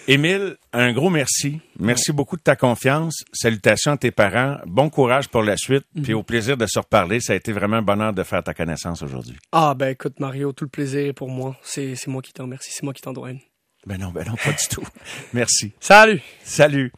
Émile, 0.06 0.56
un 0.74 0.92
gros 0.92 1.08
merci. 1.08 1.60
Merci 1.78 2.12
beaucoup 2.12 2.36
de 2.36 2.42
ta 2.42 2.56
confiance. 2.56 3.24
Salutations 3.32 3.92
à 3.92 3.96
tes 3.96 4.10
parents. 4.10 4.58
Bon 4.66 4.90
courage 4.90 5.28
pour 5.28 5.42
la 5.42 5.56
suite. 5.56 5.86
Mhm. 5.94 6.02
Puis 6.02 6.12
au 6.12 6.22
plaisir 6.22 6.58
de 6.58 6.66
se 6.66 6.78
reparler. 6.78 7.20
Ça 7.20 7.32
a 7.32 7.36
été 7.36 7.52
vraiment 7.52 7.76
un 7.76 7.82
bonheur 7.82 8.12
de 8.12 8.22
faire 8.22 8.42
ta 8.42 8.52
connaissance 8.52 9.02
aujourd'hui. 9.02 9.36
Ah 9.50 9.74
ben 9.74 9.88
écoute 9.88 10.20
Mario, 10.20 10.52
tout 10.52 10.64
le 10.64 10.70
plaisir 10.70 11.06
est 11.06 11.14
pour 11.14 11.30
moi. 11.30 11.56
C'est 11.62 11.96
c'est 11.96 12.08
moi 12.08 12.20
qui 12.20 12.34
t'en 12.34 12.44
remercie, 12.44 12.70
c'est 12.70 12.82
moi 12.82 12.92
qui 12.92 13.00
t'en 13.00 13.14
dois 13.14 13.30
une. 13.30 13.40
Ben 13.86 13.98
non, 13.98 14.10
ben 14.10 14.26
non, 14.26 14.34
pas 14.36 14.52
du 14.52 14.66
tout. 14.70 14.86
Merci. 15.32 15.72
Salut! 15.80 16.20
Salut. 16.42 16.92